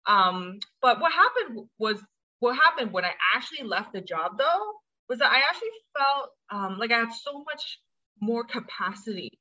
Um, 0.06 0.58
but 0.80 1.00
what 1.00 1.12
happened 1.12 1.68
was 1.78 2.02
what 2.40 2.56
happened 2.56 2.92
when 2.92 3.04
I 3.04 3.12
actually 3.34 3.66
left 3.66 3.92
the 3.92 4.00
job 4.00 4.38
though 4.38 4.72
was 5.08 5.18
that 5.18 5.30
I 5.30 5.40
actually 5.48 5.68
felt 5.96 6.30
um, 6.50 6.78
like 6.78 6.90
I 6.92 6.98
had 6.98 7.12
so 7.12 7.38
much 7.44 7.80
more 8.20 8.44
capacity 8.44 9.38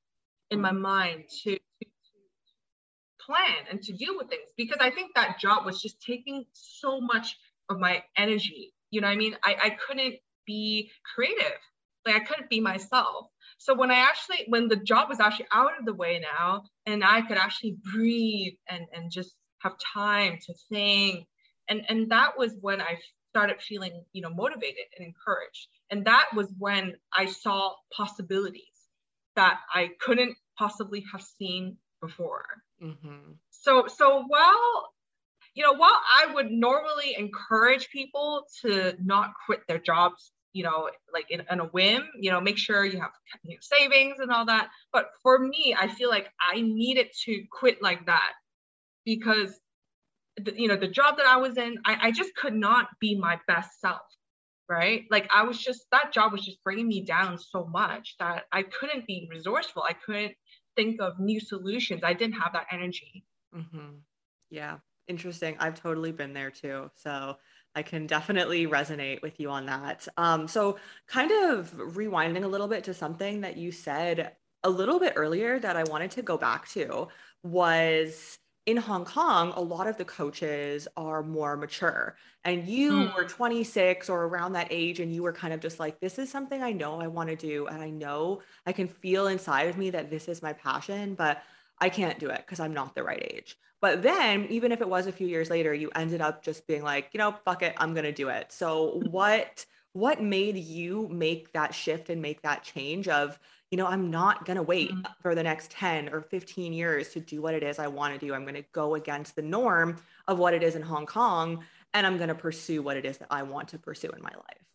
in 0.51 0.61
my 0.61 0.71
mind 0.71 1.25
to, 1.43 1.51
to, 1.51 1.59
to 1.85 3.25
plan 3.25 3.65
and 3.69 3.81
to 3.83 3.93
deal 3.93 4.17
with 4.17 4.29
things 4.29 4.49
because 4.57 4.79
I 4.81 4.89
think 4.89 5.11
that 5.15 5.39
job 5.39 5.65
was 5.65 5.81
just 5.81 6.01
taking 6.01 6.45
so 6.53 6.99
much 6.99 7.37
of 7.69 7.79
my 7.79 8.03
energy. 8.17 8.73
You 8.91 9.01
know 9.01 9.07
I 9.07 9.15
mean? 9.15 9.35
I, 9.43 9.55
I 9.63 9.69
couldn't 9.87 10.15
be 10.45 10.91
creative. 11.15 11.57
Like 12.05 12.15
I 12.15 12.19
couldn't 12.25 12.49
be 12.49 12.59
myself. 12.59 13.27
So 13.59 13.75
when 13.75 13.91
I 13.91 13.99
actually, 13.99 14.45
when 14.47 14.69
the 14.69 14.77
job 14.77 15.09
was 15.09 15.19
actually 15.19 15.47
out 15.51 15.77
of 15.77 15.85
the 15.85 15.93
way 15.93 16.19
now, 16.19 16.63
and 16.85 17.03
I 17.03 17.21
could 17.21 17.37
actually 17.37 17.77
breathe 17.93 18.53
and, 18.67 18.85
and 18.93 19.11
just 19.11 19.35
have 19.59 19.73
time 19.93 20.39
to 20.45 20.53
think. 20.69 21.27
And, 21.67 21.83
and 21.89 22.09
that 22.11 22.37
was 22.37 22.55
when 22.61 22.81
I 22.81 22.97
started 23.29 23.61
feeling, 23.61 24.03
you 24.13 24.21
know, 24.21 24.29
motivated 24.29 24.85
and 24.97 25.05
encouraged. 25.05 25.67
And 25.91 26.05
that 26.05 26.29
was 26.33 26.51
when 26.57 26.95
I 27.15 27.25
saw 27.25 27.73
possibilities 27.95 28.63
that 29.35 29.59
I 29.73 29.91
couldn't 29.99 30.35
possibly 30.57 31.03
have 31.11 31.21
seen 31.21 31.77
before. 32.01 32.45
Mm-hmm. 32.81 33.33
So, 33.51 33.87
so 33.87 34.23
while 34.25 34.89
you 35.55 35.63
know, 35.63 35.73
while 35.73 35.99
I 36.15 36.33
would 36.33 36.51
normally 36.51 37.15
encourage 37.17 37.89
people 37.89 38.45
to 38.61 38.95
not 39.03 39.33
quit 39.45 39.61
their 39.67 39.79
jobs, 39.79 40.31
you 40.53 40.63
know, 40.63 40.89
like 41.13 41.29
in, 41.29 41.43
in 41.49 41.59
a 41.59 41.65
whim, 41.65 42.03
you 42.19 42.31
know, 42.31 42.41
make 42.41 42.57
sure 42.57 42.85
you 42.85 42.99
have 42.99 43.11
savings 43.61 44.19
and 44.19 44.31
all 44.31 44.45
that. 44.45 44.69
But 44.91 45.09
for 45.21 45.39
me, 45.39 45.75
I 45.77 45.87
feel 45.87 46.09
like 46.09 46.29
I 46.41 46.61
needed 46.61 47.07
to 47.25 47.43
quit 47.51 47.81
like 47.81 48.05
that 48.07 48.33
because, 49.05 49.59
the, 50.37 50.53
you 50.59 50.67
know, 50.67 50.75
the 50.75 50.87
job 50.87 51.17
that 51.17 51.25
I 51.25 51.37
was 51.37 51.57
in, 51.57 51.77
I, 51.85 52.07
I 52.07 52.11
just 52.11 52.35
could 52.35 52.55
not 52.55 52.87
be 52.99 53.15
my 53.15 53.39
best 53.47 53.79
self. 53.79 54.01
Right. 54.67 55.05
Like 55.09 55.27
I 55.33 55.43
was 55.43 55.57
just, 55.57 55.85
that 55.91 56.13
job 56.13 56.31
was 56.31 56.45
just 56.45 56.63
bringing 56.63 56.87
me 56.87 57.03
down 57.03 57.39
so 57.39 57.65
much 57.65 58.15
that 58.19 58.43
I 58.51 58.61
couldn't 58.63 59.07
be 59.07 59.27
resourceful. 59.31 59.81
I 59.81 59.93
couldn't 59.93 60.33
think 60.75 61.01
of 61.01 61.19
new 61.19 61.39
solutions. 61.39 62.01
I 62.03 62.13
didn't 62.13 62.35
have 62.39 62.53
that 62.53 62.67
energy. 62.71 63.25
Mm-hmm. 63.55 63.95
Yeah 64.51 64.77
interesting. 65.09 65.57
I've 65.59 65.81
totally 65.81 66.13
been 66.13 66.33
there 66.33 66.51
too. 66.51 66.89
So 66.95 67.37
I 67.79 67.81
can 67.81 68.07
definitely 68.07 68.67
resonate 68.67 69.21
with 69.21 69.39
you 69.39 69.49
on 69.49 69.65
that. 69.67 70.05
Um, 70.17 70.49
so, 70.49 70.77
kind 71.07 71.31
of 71.31 71.71
rewinding 71.71 72.43
a 72.43 72.47
little 72.47 72.67
bit 72.67 72.83
to 72.83 72.93
something 72.93 73.39
that 73.41 73.55
you 73.55 73.71
said 73.71 74.33
a 74.65 74.69
little 74.69 74.99
bit 74.99 75.13
earlier 75.15 75.57
that 75.59 75.77
I 75.77 75.83
wanted 75.83 76.11
to 76.11 76.21
go 76.21 76.37
back 76.37 76.67
to 76.69 77.07
was 77.41 78.37
in 78.65 78.75
Hong 78.75 79.05
Kong, 79.05 79.53
a 79.55 79.61
lot 79.61 79.87
of 79.87 79.97
the 79.97 80.03
coaches 80.03 80.89
are 80.97 81.23
more 81.23 81.55
mature. 81.55 82.17
And 82.43 82.67
you 82.67 82.91
mm. 82.91 83.15
were 83.15 83.23
26 83.23 84.09
or 84.09 84.25
around 84.25 84.53
that 84.53 84.67
age, 84.69 84.99
and 84.99 85.13
you 85.15 85.23
were 85.23 85.31
kind 85.33 85.53
of 85.53 85.61
just 85.61 85.79
like, 85.79 86.01
this 86.01 86.19
is 86.19 86.29
something 86.29 86.61
I 86.61 86.73
know 86.73 86.99
I 86.99 87.07
want 87.07 87.29
to 87.29 87.35
do. 87.37 87.67
And 87.67 87.81
I 87.81 87.89
know 87.89 88.41
I 88.65 88.73
can 88.73 88.89
feel 88.89 89.27
inside 89.27 89.69
of 89.69 89.77
me 89.77 89.89
that 89.91 90.09
this 90.09 90.27
is 90.27 90.41
my 90.41 90.51
passion, 90.51 91.15
but 91.15 91.41
I 91.81 91.89
can't 91.89 92.19
do 92.19 92.29
it 92.29 92.41
because 92.45 92.59
I'm 92.59 92.73
not 92.73 92.95
the 92.95 93.03
right 93.03 93.31
age. 93.33 93.57
But 93.81 94.01
then, 94.01 94.45
even 94.49 94.71
if 94.71 94.81
it 94.81 94.89
was 94.89 95.07
a 95.07 95.11
few 95.11 95.27
years 95.27 95.49
later, 95.49 95.73
you 95.73 95.89
ended 95.95 96.19
up 96.19 96.43
just 96.43 96.67
being 96.67 96.83
like, 96.83 97.09
you 97.13 97.17
know, 97.17 97.35
fuck 97.45 97.63
it, 97.63 97.73
I'm 97.77 97.93
gonna 97.93 98.11
do 98.11 98.29
it. 98.29 98.51
So 98.51 99.01
what 99.09 99.65
what 99.93 100.21
made 100.21 100.57
you 100.57 101.07
make 101.09 101.51
that 101.53 101.73
shift 101.73 102.09
and 102.09 102.21
make 102.21 102.41
that 102.43 102.63
change 102.63 103.07
of, 103.07 103.39
you 103.71 103.77
know, 103.77 103.87
I'm 103.87 104.11
not 104.11 104.45
gonna 104.45 104.61
wait 104.61 104.91
mm-hmm. 104.91 105.01
for 105.21 105.33
the 105.33 105.43
next 105.43 105.71
10 105.71 106.09
or 106.09 106.21
15 106.21 106.73
years 106.73 107.09
to 107.09 107.19
do 107.19 107.41
what 107.41 107.53
it 107.53 107.63
is 107.63 107.79
I 107.79 107.87
want 107.87 108.13
to 108.13 108.25
do. 108.25 108.33
I'm 108.33 108.45
gonna 108.45 108.65
go 108.73 108.95
against 108.95 109.35
the 109.35 109.41
norm 109.41 109.95
of 110.27 110.39
what 110.39 110.53
it 110.53 110.61
is 110.61 110.75
in 110.75 110.81
Hong 110.81 111.05
Kong 111.05 111.63
and 111.93 112.05
I'm 112.05 112.17
gonna 112.17 112.35
pursue 112.35 112.81
what 112.81 112.97
it 112.97 113.05
is 113.05 113.17
that 113.19 113.27
I 113.31 113.43
want 113.43 113.69
to 113.69 113.79
pursue 113.79 114.09
in 114.09 114.21
my 114.21 114.29
life. 114.29 114.65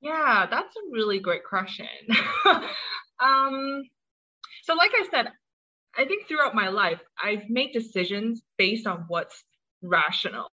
Yeah, 0.00 0.46
that's 0.50 0.76
a 0.76 0.90
really 0.90 1.18
great 1.18 1.44
question. 1.44 1.88
um, 3.20 3.84
so 4.64 4.74
like 4.74 4.92
I 4.94 5.06
said, 5.10 5.28
I 5.96 6.06
think 6.06 6.26
throughout 6.26 6.54
my 6.54 6.68
life, 6.68 7.00
I've 7.22 7.48
made 7.50 7.72
decisions 7.72 8.42
based 8.56 8.86
on 8.86 9.04
what's 9.08 9.44
rational. 9.82 10.48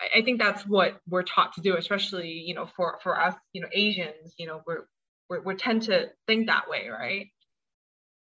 I, 0.00 0.18
I 0.18 0.22
think 0.22 0.40
that's 0.40 0.66
what 0.66 0.98
we're 1.08 1.22
taught 1.22 1.54
to 1.54 1.60
do, 1.60 1.76
especially, 1.76 2.28
you 2.28 2.54
know, 2.54 2.66
for, 2.76 2.98
for 3.04 3.18
us, 3.18 3.34
you 3.52 3.62
know, 3.62 3.68
Asians, 3.72 4.34
you 4.36 4.46
know, 4.48 4.62
we're, 4.66 4.86
we're, 5.30 5.42
we 5.42 5.54
tend 5.54 5.82
to 5.82 6.08
think 6.26 6.48
that 6.48 6.68
way, 6.68 6.88
right? 6.88 7.28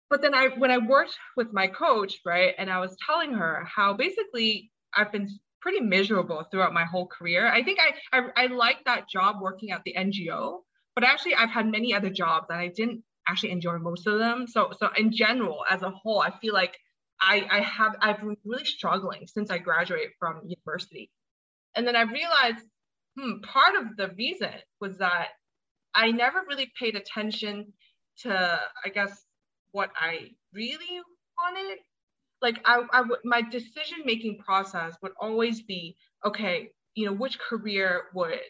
But 0.08 0.22
then 0.22 0.34
I, 0.34 0.48
when 0.56 0.70
I 0.70 0.78
worked 0.78 1.16
with 1.36 1.52
my 1.52 1.66
coach, 1.68 2.18
right, 2.24 2.54
and 2.56 2.70
I 2.70 2.80
was 2.80 2.96
telling 3.06 3.34
her 3.34 3.64
how 3.64 3.92
basically 3.92 4.72
I've 4.96 5.12
been 5.12 5.28
pretty 5.60 5.80
miserable 5.80 6.44
throughout 6.50 6.72
my 6.72 6.84
whole 6.84 7.06
career. 7.06 7.46
I 7.46 7.62
think 7.62 7.78
I, 7.78 8.18
I, 8.18 8.44
I 8.44 8.46
like 8.46 8.78
that 8.86 9.08
job 9.08 9.36
working 9.40 9.70
at 9.70 9.82
the 9.84 9.94
NGO, 9.96 10.60
but 10.94 11.04
actually 11.04 11.34
I've 11.34 11.50
had 11.50 11.70
many 11.70 11.94
other 11.94 12.10
jobs 12.10 12.46
that 12.48 12.58
I 12.58 12.68
didn't 12.68 13.02
actually 13.30 13.50
enjoy 13.50 13.78
most 13.78 14.06
of 14.06 14.18
them. 14.18 14.46
So 14.46 14.72
so 14.78 14.88
in 14.96 15.12
general, 15.12 15.64
as 15.70 15.82
a 15.82 15.90
whole, 15.90 16.20
I 16.20 16.30
feel 16.40 16.54
like 16.54 16.76
I 17.20 17.46
I 17.50 17.60
have 17.60 17.96
I've 18.00 18.20
been 18.20 18.36
really 18.44 18.64
struggling 18.64 19.26
since 19.26 19.50
I 19.50 19.58
graduated 19.58 20.12
from 20.18 20.42
university. 20.44 21.10
And 21.76 21.86
then 21.86 21.96
I 21.96 22.02
realized, 22.02 22.66
hmm, 23.18 23.40
part 23.42 23.76
of 23.76 23.96
the 23.96 24.08
reason 24.16 24.54
was 24.80 24.98
that 24.98 25.28
I 25.94 26.10
never 26.10 26.42
really 26.48 26.70
paid 26.78 26.96
attention 26.96 27.72
to, 28.22 28.60
I 28.84 28.88
guess, 28.88 29.24
what 29.72 29.90
I 29.96 30.30
really 30.52 31.00
wanted. 31.38 31.78
Like 32.42 32.60
I, 32.64 32.82
I 32.92 33.02
would 33.02 33.20
my 33.24 33.42
decision 33.42 33.98
making 34.04 34.38
process 34.38 34.94
would 35.02 35.12
always 35.20 35.62
be, 35.62 35.96
okay, 36.24 36.70
you 36.94 37.06
know, 37.06 37.12
which 37.12 37.38
career 37.38 38.04
would 38.14 38.40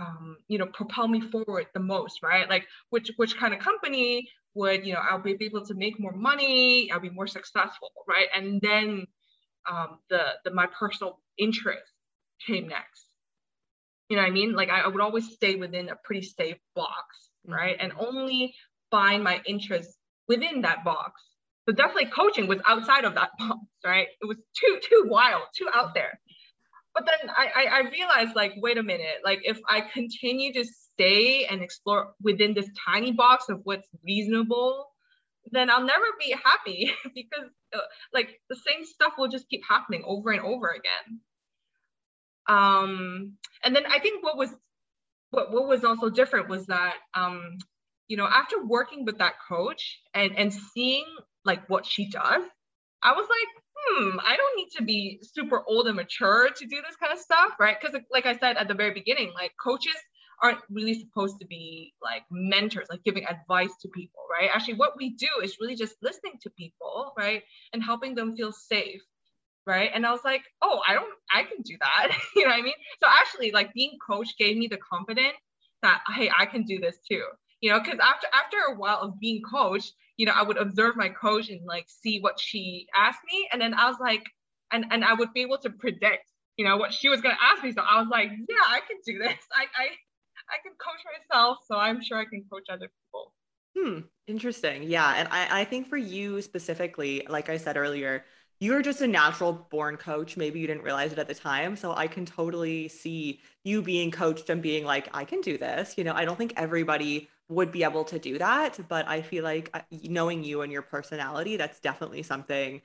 um, 0.00 0.36
you 0.48 0.58
know 0.58 0.66
propel 0.66 1.06
me 1.08 1.20
forward 1.20 1.66
the 1.74 1.80
most 1.80 2.22
right? 2.22 2.48
Like 2.48 2.66
which 2.90 3.10
which 3.16 3.36
kind 3.36 3.52
of 3.54 3.60
company 3.60 4.28
would 4.54 4.84
you 4.84 4.92
know 4.94 5.00
i'll 5.08 5.20
be 5.20 5.36
able 5.40 5.64
to 5.64 5.74
make 5.74 6.00
more 6.00 6.12
money 6.12 6.90
i'll 6.90 6.98
be 7.00 7.10
more 7.10 7.26
successful 7.26 7.90
right? 8.08 8.28
And 8.34 8.60
then 8.60 9.06
um, 9.70 9.98
the 10.08 10.22
the 10.44 10.50
my 10.52 10.66
personal 10.66 11.20
interest 11.38 11.92
came 12.46 12.68
next. 12.68 13.06
You 14.08 14.16
know 14.16 14.22
what 14.22 14.28
i 14.30 14.32
mean? 14.32 14.54
Like 14.54 14.70
I, 14.70 14.80
I 14.80 14.88
would 14.88 15.00
always 15.00 15.30
stay 15.32 15.56
within 15.56 15.88
a 15.88 15.96
pretty 16.04 16.22
safe 16.22 16.56
box 16.74 17.30
right? 17.46 17.78
Mm-hmm. 17.78 17.90
and 17.90 18.06
only 18.08 18.54
find 18.90 19.22
my 19.22 19.40
interest 19.46 19.96
within 20.28 20.62
that 20.62 20.84
box. 20.84 21.20
But 21.66 21.76
definitely 21.76 22.06
coaching 22.06 22.48
was 22.48 22.58
outside 22.66 23.04
of 23.04 23.14
that 23.14 23.30
box 23.38 23.60
right? 23.84 24.08
It 24.22 24.26
was 24.26 24.38
too 24.58 24.78
too 24.82 25.04
wild 25.06 25.42
too 25.56 25.68
out 25.72 25.94
there 25.94 26.18
but 26.94 27.06
then 27.06 27.30
I, 27.30 27.66
I, 27.66 27.90
realized 27.90 28.34
like 28.34 28.54
wait 28.56 28.78
a 28.78 28.82
minute 28.82 29.20
like 29.24 29.40
if 29.44 29.58
i 29.68 29.80
continue 29.80 30.52
to 30.54 30.64
stay 30.64 31.46
and 31.46 31.62
explore 31.62 32.12
within 32.22 32.54
this 32.54 32.68
tiny 32.86 33.12
box 33.12 33.48
of 33.48 33.60
what's 33.64 33.86
reasonable 34.04 34.86
then 35.52 35.70
i'll 35.70 35.84
never 35.84 36.04
be 36.18 36.34
happy 36.44 36.92
because 37.14 37.48
uh, 37.74 37.78
like 38.12 38.40
the 38.48 38.56
same 38.56 38.84
stuff 38.84 39.12
will 39.18 39.28
just 39.28 39.48
keep 39.48 39.62
happening 39.68 40.02
over 40.04 40.30
and 40.30 40.40
over 40.40 40.68
again. 40.68 41.20
Um 42.48 43.34
and 43.62 43.76
then 43.76 43.84
i 43.86 43.98
think 44.00 44.24
what 44.24 44.36
was 44.36 44.50
what, 45.30 45.52
what 45.52 45.68
was 45.68 45.84
also 45.84 46.10
different 46.10 46.48
was 46.48 46.66
that 46.66 46.94
um 47.14 47.58
you 48.08 48.16
know 48.16 48.26
after 48.26 48.64
working 48.64 49.04
with 49.04 49.18
that 49.18 49.34
coach 49.48 50.00
and 50.14 50.36
and 50.36 50.52
seeing 50.52 51.04
like 51.44 51.68
what 51.68 51.86
she 51.86 52.10
does 52.10 52.42
i 53.02 53.12
was 53.12 53.28
like 53.28 53.62
hmm, 53.86 54.18
I 54.20 54.36
don't 54.36 54.56
need 54.56 54.70
to 54.76 54.82
be 54.82 55.20
super 55.22 55.62
old 55.66 55.86
and 55.86 55.96
mature 55.96 56.48
to 56.50 56.66
do 56.66 56.76
this 56.86 56.96
kind 56.96 57.12
of 57.12 57.18
stuff, 57.18 57.52
right? 57.58 57.76
Because, 57.80 58.00
like 58.10 58.26
I 58.26 58.36
said 58.36 58.56
at 58.56 58.68
the 58.68 58.74
very 58.74 58.92
beginning, 58.92 59.32
like 59.34 59.52
coaches 59.62 59.96
aren't 60.42 60.60
really 60.70 60.94
supposed 60.94 61.38
to 61.40 61.46
be 61.46 61.92
like 62.02 62.22
mentors, 62.30 62.88
like 62.90 63.04
giving 63.04 63.26
advice 63.26 63.72
to 63.82 63.88
people, 63.88 64.22
right? 64.30 64.50
Actually, 64.52 64.74
what 64.74 64.96
we 64.96 65.10
do 65.10 65.28
is 65.42 65.58
really 65.60 65.76
just 65.76 65.96
listening 66.02 66.34
to 66.42 66.50
people, 66.50 67.12
right? 67.18 67.42
And 67.72 67.82
helping 67.82 68.14
them 68.14 68.36
feel 68.36 68.52
safe, 68.52 69.02
right? 69.66 69.90
And 69.94 70.06
I 70.06 70.12
was 70.12 70.24
like, 70.24 70.42
oh, 70.62 70.80
I 70.86 70.94
don't, 70.94 71.12
I 71.32 71.42
can 71.42 71.62
do 71.62 71.76
that. 71.80 72.16
you 72.36 72.44
know 72.44 72.50
what 72.50 72.58
I 72.58 72.62
mean? 72.62 72.74
So 73.02 73.08
actually, 73.08 73.52
like 73.52 73.72
being 73.74 73.98
coach 74.04 74.36
gave 74.38 74.56
me 74.56 74.68
the 74.68 74.78
confidence 74.78 75.36
that, 75.82 76.00
hey, 76.14 76.30
I 76.36 76.46
can 76.46 76.64
do 76.64 76.78
this 76.78 76.98
too. 77.08 77.22
You 77.60 77.72
know, 77.72 77.78
because 77.78 77.98
after 78.00 78.26
after 78.32 78.56
a 78.68 78.76
while 78.76 79.00
of 79.00 79.20
being 79.20 79.42
coached, 79.42 79.92
you 80.20 80.26
know, 80.26 80.34
I 80.36 80.42
would 80.42 80.58
observe 80.58 80.96
my 80.96 81.08
coach 81.08 81.48
and 81.48 81.64
like 81.64 81.86
see 81.88 82.20
what 82.20 82.38
she 82.38 82.86
asked 82.94 83.20
me. 83.32 83.48
And 83.50 83.62
then 83.62 83.72
I 83.72 83.88
was 83.88 83.96
like, 83.98 84.22
and, 84.70 84.84
and 84.90 85.02
I 85.02 85.14
would 85.14 85.32
be 85.32 85.40
able 85.40 85.56
to 85.56 85.70
predict, 85.70 86.30
you 86.58 86.64
know, 86.66 86.76
what 86.76 86.92
she 86.92 87.08
was 87.08 87.22
going 87.22 87.34
to 87.34 87.42
ask 87.42 87.64
me. 87.64 87.72
So 87.72 87.80
I 87.80 87.98
was 87.98 88.08
like, 88.10 88.28
yeah, 88.28 88.66
I 88.68 88.80
can 88.80 88.98
do 89.06 89.18
this. 89.18 89.38
I, 89.50 89.62
I, 89.62 89.86
I 90.50 90.58
can 90.62 90.72
coach 90.78 91.00
myself. 91.30 91.56
So 91.66 91.78
I'm 91.78 92.02
sure 92.02 92.18
I 92.18 92.26
can 92.26 92.44
coach 92.52 92.66
other 92.70 92.90
people. 92.90 93.32
Hmm. 93.74 94.00
Interesting. 94.26 94.82
Yeah. 94.82 95.14
And 95.16 95.26
I, 95.30 95.62
I 95.62 95.64
think 95.64 95.88
for 95.88 95.96
you 95.96 96.42
specifically, 96.42 97.26
like 97.26 97.48
I 97.48 97.56
said 97.56 97.78
earlier, 97.78 98.26
you're 98.58 98.82
just 98.82 99.00
a 99.00 99.06
natural 99.06 99.54
born 99.70 99.96
coach. 99.96 100.36
Maybe 100.36 100.60
you 100.60 100.66
didn't 100.66 100.82
realize 100.82 101.12
it 101.12 101.18
at 101.18 101.28
the 101.28 101.34
time. 101.34 101.76
So 101.76 101.94
I 101.96 102.08
can 102.08 102.26
totally 102.26 102.88
see 102.88 103.40
you 103.64 103.80
being 103.80 104.10
coached 104.10 104.50
and 104.50 104.60
being 104.60 104.84
like, 104.84 105.08
I 105.14 105.24
can 105.24 105.40
do 105.40 105.56
this. 105.56 105.94
You 105.96 106.04
know, 106.04 106.12
I 106.12 106.26
don't 106.26 106.36
think 106.36 106.52
everybody 106.58 107.30
would 107.50 107.72
be 107.72 107.84
able 107.84 108.04
to 108.04 108.18
do 108.18 108.38
that, 108.38 108.78
but 108.88 109.06
I 109.08 109.22
feel 109.22 109.44
like 109.44 109.70
uh, 109.74 109.80
knowing 109.90 110.44
you 110.44 110.62
and 110.62 110.72
your 110.72 110.82
personality, 110.82 111.56
that's 111.56 111.80
definitely 111.80 112.22
something 112.22 112.80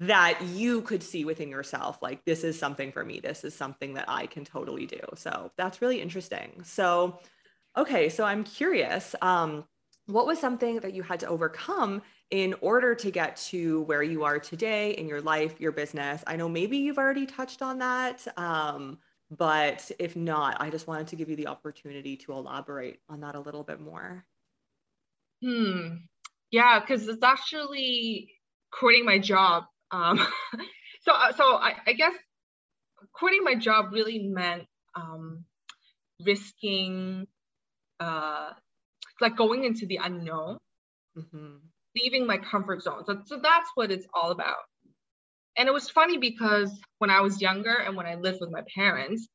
that 0.00 0.40
you 0.42 0.82
could 0.82 1.02
see 1.02 1.24
within 1.24 1.48
yourself. 1.48 2.00
Like, 2.00 2.24
this 2.24 2.44
is 2.44 2.56
something 2.56 2.92
for 2.92 3.04
me. 3.04 3.18
This 3.18 3.42
is 3.42 3.54
something 3.54 3.94
that 3.94 4.04
I 4.06 4.26
can 4.26 4.44
totally 4.44 4.86
do. 4.86 5.00
So 5.16 5.50
that's 5.56 5.82
really 5.82 6.00
interesting. 6.00 6.62
So, 6.62 7.18
okay. 7.76 8.08
So 8.08 8.24
I'm 8.24 8.44
curious. 8.44 9.16
Um, 9.22 9.64
what 10.06 10.26
was 10.26 10.38
something 10.38 10.80
that 10.80 10.94
you 10.94 11.02
had 11.02 11.20
to 11.20 11.26
overcome 11.26 12.02
in 12.30 12.54
order 12.60 12.94
to 12.94 13.10
get 13.10 13.36
to 13.36 13.82
where 13.82 14.02
you 14.02 14.22
are 14.24 14.38
today 14.38 14.92
in 14.92 15.08
your 15.08 15.20
life, 15.20 15.60
your 15.60 15.72
business? 15.72 16.22
I 16.26 16.36
know 16.36 16.48
maybe 16.48 16.78
you've 16.78 16.98
already 16.98 17.26
touched 17.26 17.62
on 17.62 17.78
that, 17.78 18.26
um, 18.36 18.98
but 19.30 19.90
if 19.98 20.16
not, 20.16 20.56
I 20.60 20.70
just 20.70 20.86
wanted 20.86 21.08
to 21.08 21.16
give 21.16 21.28
you 21.28 21.36
the 21.36 21.48
opportunity 21.48 22.16
to 22.18 22.32
elaborate 22.32 23.00
on 23.08 23.20
that 23.20 23.34
a 23.34 23.40
little 23.40 23.62
bit 23.62 23.80
more. 23.80 24.24
Hmm. 25.42 25.96
Yeah, 26.50 26.80
because 26.80 27.06
it's 27.08 27.22
actually 27.22 28.30
quitting 28.72 29.04
my 29.04 29.18
job. 29.18 29.64
Um, 29.90 30.18
so, 31.02 31.12
so 31.36 31.44
I, 31.44 31.74
I, 31.86 31.92
guess 31.92 32.14
quitting 33.12 33.44
my 33.44 33.54
job 33.54 33.92
really 33.92 34.18
meant 34.18 34.64
um, 34.94 35.44
risking 36.24 37.26
uh, 38.00 38.50
like 39.20 39.36
going 39.36 39.64
into 39.64 39.86
the 39.86 39.98
unknown, 40.02 40.58
mm-hmm. 41.16 41.56
leaving 41.96 42.26
my 42.26 42.38
comfort 42.38 42.82
zone. 42.82 43.04
So, 43.06 43.20
so 43.24 43.38
that's 43.42 43.70
what 43.74 43.90
it's 43.90 44.06
all 44.14 44.30
about. 44.30 44.56
And 45.58 45.68
it 45.68 45.72
was 45.72 45.90
funny 45.90 46.18
because 46.18 46.70
when 46.98 47.10
I 47.10 47.20
was 47.20 47.42
younger 47.42 47.74
and 47.74 47.96
when 47.96 48.06
I 48.06 48.14
lived 48.14 48.40
with 48.40 48.50
my 48.50 48.62
parents, 48.72 49.28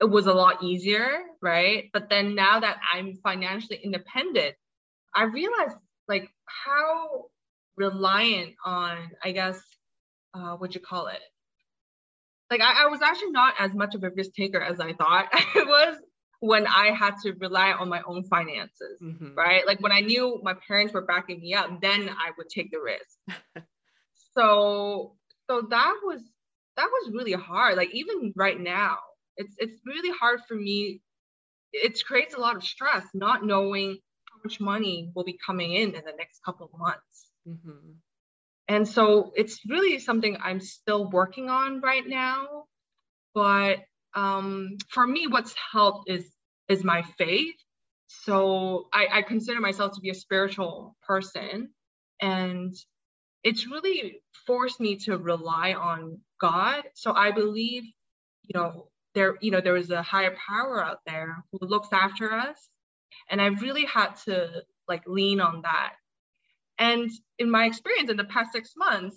it 0.00 0.08
was 0.08 0.26
a 0.26 0.32
lot 0.32 0.62
easier, 0.62 1.22
right? 1.40 1.90
But 1.92 2.08
then 2.08 2.34
now 2.34 2.60
that 2.60 2.78
I'm 2.92 3.16
financially 3.22 3.80
independent, 3.82 4.54
I 5.14 5.24
realized 5.24 5.76
like 6.08 6.30
how 6.46 7.26
reliant 7.76 8.54
on, 8.64 9.10
I 9.22 9.32
guess, 9.32 9.60
uh, 10.34 10.54
what 10.56 10.74
you 10.74 10.80
call 10.80 11.08
it? 11.08 11.20
Like 12.50 12.60
I, 12.60 12.84
I 12.84 12.86
was 12.86 13.02
actually 13.02 13.30
not 13.30 13.54
as 13.58 13.74
much 13.74 13.94
of 13.94 14.04
a 14.04 14.10
risk 14.10 14.32
taker 14.34 14.60
as 14.60 14.78
I 14.78 14.92
thought 14.92 15.28
I 15.32 15.64
was 15.66 15.98
when 16.40 16.66
I 16.66 16.90
had 16.90 17.14
to 17.22 17.32
rely 17.38 17.72
on 17.72 17.88
my 17.88 18.02
own 18.06 18.24
finances, 18.24 19.00
mm-hmm. 19.02 19.34
right? 19.34 19.66
Like 19.66 19.80
when 19.80 19.92
I 19.92 20.00
knew 20.00 20.40
my 20.42 20.54
parents 20.66 20.92
were 20.92 21.02
backing 21.02 21.40
me 21.40 21.54
up, 21.54 21.80
then 21.80 22.08
I 22.08 22.30
would 22.36 22.48
take 22.48 22.70
the 22.70 22.80
risk. 22.80 23.38
so 24.34 25.14
so 25.48 25.62
that 25.70 25.94
was 26.04 26.20
that 26.76 26.86
was 26.86 27.12
really 27.12 27.32
hard. 27.32 27.76
Like 27.76 27.90
even 27.92 28.32
right 28.36 28.58
now, 28.58 28.98
it's 29.36 29.54
it's 29.58 29.80
really 29.86 30.16
hard 30.18 30.40
for 30.46 30.54
me. 30.54 31.00
It 31.72 32.02
creates 32.04 32.34
a 32.34 32.40
lot 32.40 32.56
of 32.56 32.64
stress 32.64 33.06
not 33.14 33.44
knowing 33.44 33.98
how 34.30 34.40
much 34.44 34.60
money 34.60 35.10
will 35.14 35.24
be 35.24 35.38
coming 35.44 35.72
in 35.72 35.94
in 35.94 36.04
the 36.04 36.14
next 36.16 36.40
couple 36.44 36.70
of 36.72 36.78
months. 36.78 37.30
Mm-hmm. 37.48 37.92
And 38.68 38.88
so 38.88 39.32
it's 39.36 39.60
really 39.68 39.98
something 39.98 40.36
I'm 40.42 40.60
still 40.60 41.10
working 41.10 41.50
on 41.50 41.80
right 41.80 42.06
now. 42.06 42.64
But 43.34 43.78
um, 44.14 44.76
for 44.90 45.06
me, 45.06 45.26
what's 45.26 45.54
helped 45.72 46.10
is 46.10 46.30
is 46.68 46.84
my 46.84 47.02
faith. 47.18 47.54
So 48.24 48.88
I, 48.92 49.06
I 49.10 49.22
consider 49.22 49.60
myself 49.60 49.92
to 49.94 50.00
be 50.00 50.10
a 50.10 50.14
spiritual 50.14 50.96
person, 51.06 51.70
and 52.20 52.74
it's 53.44 53.66
really 53.66 54.22
forced 54.46 54.80
me 54.80 54.96
to 54.96 55.18
rely 55.18 55.74
on 55.74 56.18
God. 56.40 56.84
So 56.94 57.12
I 57.12 57.30
believe, 57.32 57.84
you 58.42 58.54
know, 58.54 58.88
there, 59.14 59.36
you 59.40 59.50
know, 59.50 59.60
there 59.60 59.76
is 59.76 59.90
a 59.90 60.02
higher 60.02 60.34
power 60.48 60.84
out 60.84 61.00
there 61.06 61.44
who 61.52 61.58
looks 61.66 61.88
after 61.92 62.32
us, 62.32 62.56
and 63.28 63.40
I've 63.40 63.62
really 63.62 63.84
had 63.84 64.14
to 64.24 64.62
like 64.88 65.02
lean 65.06 65.40
on 65.40 65.62
that. 65.62 65.94
And 66.78 67.10
in 67.38 67.50
my 67.50 67.66
experience 67.66 68.10
in 68.10 68.16
the 68.16 68.24
past 68.24 68.52
six 68.52 68.72
months, 68.76 69.16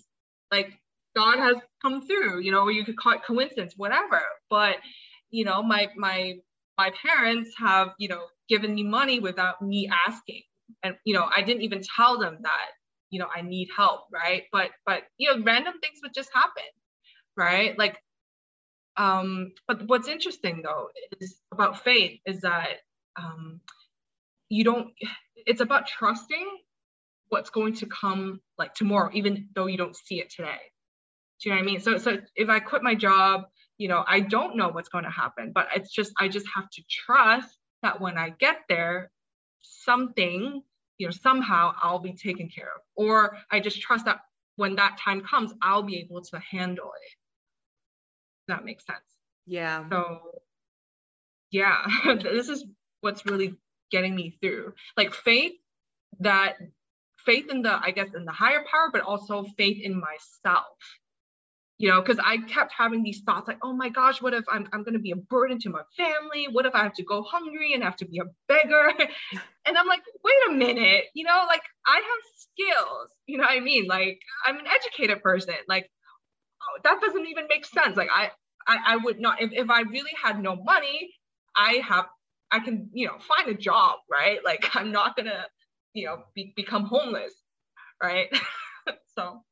like 0.51 0.73
God 1.15 1.37
has 1.39 1.57
come 1.81 2.05
through. 2.05 2.41
You 2.41 2.51
know, 2.51 2.67
you 2.67 2.83
could 2.83 2.97
call 2.97 3.13
it 3.13 3.23
coincidence, 3.25 3.73
whatever. 3.77 4.21
But 4.49 4.77
you 5.31 5.45
know, 5.45 5.63
my 5.63 5.89
my 5.95 6.35
my 6.77 6.91
parents 7.05 7.51
have, 7.57 7.89
you 7.97 8.09
know, 8.09 8.21
given 8.49 8.75
me 8.75 8.83
money 8.83 9.19
without 9.19 9.61
me 9.61 9.89
asking. 10.07 10.41
And, 10.83 10.95
you 11.05 11.13
know, 11.13 11.27
I 11.35 11.41
didn't 11.41 11.63
even 11.63 11.81
tell 11.95 12.19
them 12.19 12.39
that, 12.41 12.71
you 13.09 13.19
know, 13.19 13.27
I 13.33 13.41
need 13.41 13.69
help, 13.75 14.01
right? 14.11 14.43
But, 14.51 14.71
but, 14.85 15.03
you 15.17 15.29
know, 15.29 15.43
random 15.43 15.73
things 15.81 15.99
would 16.03 16.13
just 16.13 16.29
happen, 16.33 16.63
right? 17.37 17.77
Like, 17.77 17.97
um, 18.97 19.51
but 19.67 19.87
what's 19.87 20.07
interesting 20.07 20.61
though 20.63 20.87
is 21.19 21.37
about 21.51 21.83
faith 21.83 22.19
is 22.25 22.41
that 22.41 22.77
um, 23.17 23.59
you 24.49 24.63
don't, 24.63 24.89
it's 25.35 25.61
about 25.61 25.87
trusting 25.87 26.47
what's 27.29 27.49
going 27.49 27.73
to 27.75 27.85
come 27.87 28.39
like 28.57 28.73
tomorrow, 28.73 29.09
even 29.13 29.49
though 29.55 29.67
you 29.67 29.77
don't 29.77 29.95
see 29.95 30.19
it 30.19 30.29
today. 30.29 30.59
Do 31.41 31.49
you 31.49 31.55
know 31.55 31.61
what 31.61 31.63
I 31.63 31.65
mean? 31.65 31.79
So, 31.81 31.97
so 31.97 32.17
if 32.35 32.49
I 32.49 32.59
quit 32.59 32.83
my 32.83 32.95
job 32.95 33.45
you 33.77 33.87
know 33.87 34.03
i 34.07 34.19
don't 34.19 34.55
know 34.55 34.69
what's 34.69 34.89
going 34.89 35.03
to 35.03 35.09
happen 35.09 35.51
but 35.53 35.67
it's 35.75 35.91
just 35.91 36.11
i 36.19 36.27
just 36.27 36.45
have 36.53 36.69
to 36.69 36.81
trust 36.89 37.57
that 37.83 37.99
when 37.99 38.17
i 38.17 38.29
get 38.29 38.57
there 38.69 39.11
something 39.61 40.61
you 40.97 41.07
know 41.07 41.11
somehow 41.11 41.73
i'll 41.81 41.99
be 41.99 42.13
taken 42.13 42.49
care 42.49 42.69
of 42.75 42.81
or 42.95 43.37
i 43.51 43.59
just 43.59 43.81
trust 43.81 44.05
that 44.05 44.21
when 44.55 44.75
that 44.75 44.97
time 45.03 45.21
comes 45.21 45.53
i'll 45.61 45.83
be 45.83 45.97
able 45.97 46.21
to 46.21 46.39
handle 46.39 46.85
it. 46.85 47.17
That 48.47 48.63
makes 48.63 48.85
sense? 48.85 48.99
Yeah. 49.45 49.87
So 49.89 50.19
yeah 51.51 51.85
this 52.21 52.49
is 52.49 52.65
what's 53.01 53.25
really 53.25 53.55
getting 53.91 54.15
me 54.15 54.37
through. 54.41 54.73
Like 54.97 55.13
faith 55.13 55.53
that 56.19 56.55
faith 57.25 57.49
in 57.49 57.61
the 57.61 57.79
i 57.83 57.91
guess 57.91 58.09
in 58.15 58.23
the 58.23 58.31
higher 58.31 58.63
power 58.71 58.89
but 58.91 59.01
also 59.01 59.43
faith 59.57 59.79
in 59.81 59.99
myself 59.99 60.77
you 61.77 61.89
know, 61.89 62.01
because 62.01 62.19
I 62.23 62.37
kept 62.37 62.73
having 62.77 63.03
these 63.03 63.21
thoughts 63.25 63.47
like, 63.47 63.59
oh 63.63 63.73
my 63.73 63.89
gosh, 63.89 64.21
what 64.21 64.33
if 64.33 64.45
I'm, 64.49 64.67
I'm 64.71 64.83
going 64.83 64.93
to 64.93 64.99
be 64.99 65.11
a 65.11 65.17
burden 65.17 65.59
to 65.59 65.69
my 65.69 65.81
family? 65.97 66.47
What 66.49 66.65
if 66.65 66.73
I 66.73 66.83
have 66.83 66.93
to 66.95 67.03
go 67.03 67.23
hungry 67.23 67.73
and 67.73 67.83
have 67.83 67.97
to 67.97 68.05
be 68.05 68.19
a 68.19 68.25
beggar? 68.47 68.93
and 69.65 69.77
I'm 69.77 69.87
like, 69.87 70.01
wait 70.23 70.35
a 70.49 70.53
minute, 70.53 71.05
you 71.13 71.25
know, 71.25 71.43
like 71.47 71.63
I 71.85 71.95
have 71.95 72.23
skills, 72.37 73.09
you 73.27 73.37
know 73.37 73.43
what 73.43 73.51
I 73.51 73.59
mean? 73.59 73.87
Like 73.87 74.19
I'm 74.45 74.57
an 74.57 74.65
educated 74.67 75.21
person. 75.21 75.55
Like 75.67 75.89
oh, 76.65 76.79
that 76.83 77.01
doesn't 77.01 77.27
even 77.27 77.45
make 77.49 77.65
sense. 77.65 77.97
Like 77.97 78.09
I, 78.13 78.31
I, 78.67 78.77
I 78.87 78.95
would 78.97 79.19
not, 79.19 79.41
if, 79.41 79.51
if 79.53 79.69
I 79.69 79.81
really 79.81 80.11
had 80.21 80.41
no 80.41 80.55
money, 80.55 81.11
I 81.55 81.81
have, 81.87 82.05
I 82.51 82.59
can, 82.59 82.89
you 82.93 83.07
know, 83.07 83.17
find 83.19 83.49
a 83.49 83.59
job, 83.59 83.99
right? 84.11 84.39
Like 84.43 84.69
I'm 84.75 84.91
not 84.91 85.15
going 85.15 85.27
to, 85.27 85.45
you 85.93 86.05
know, 86.05 86.23
be, 86.35 86.53
become 86.55 86.85
homeless, 86.85 87.33
right? 88.01 88.27
so 89.17 89.43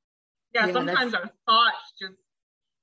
yeah, 0.54 0.72
sometimes 0.72 1.14
our 1.14 1.30
thoughts 1.46 1.94
just, 2.00 2.14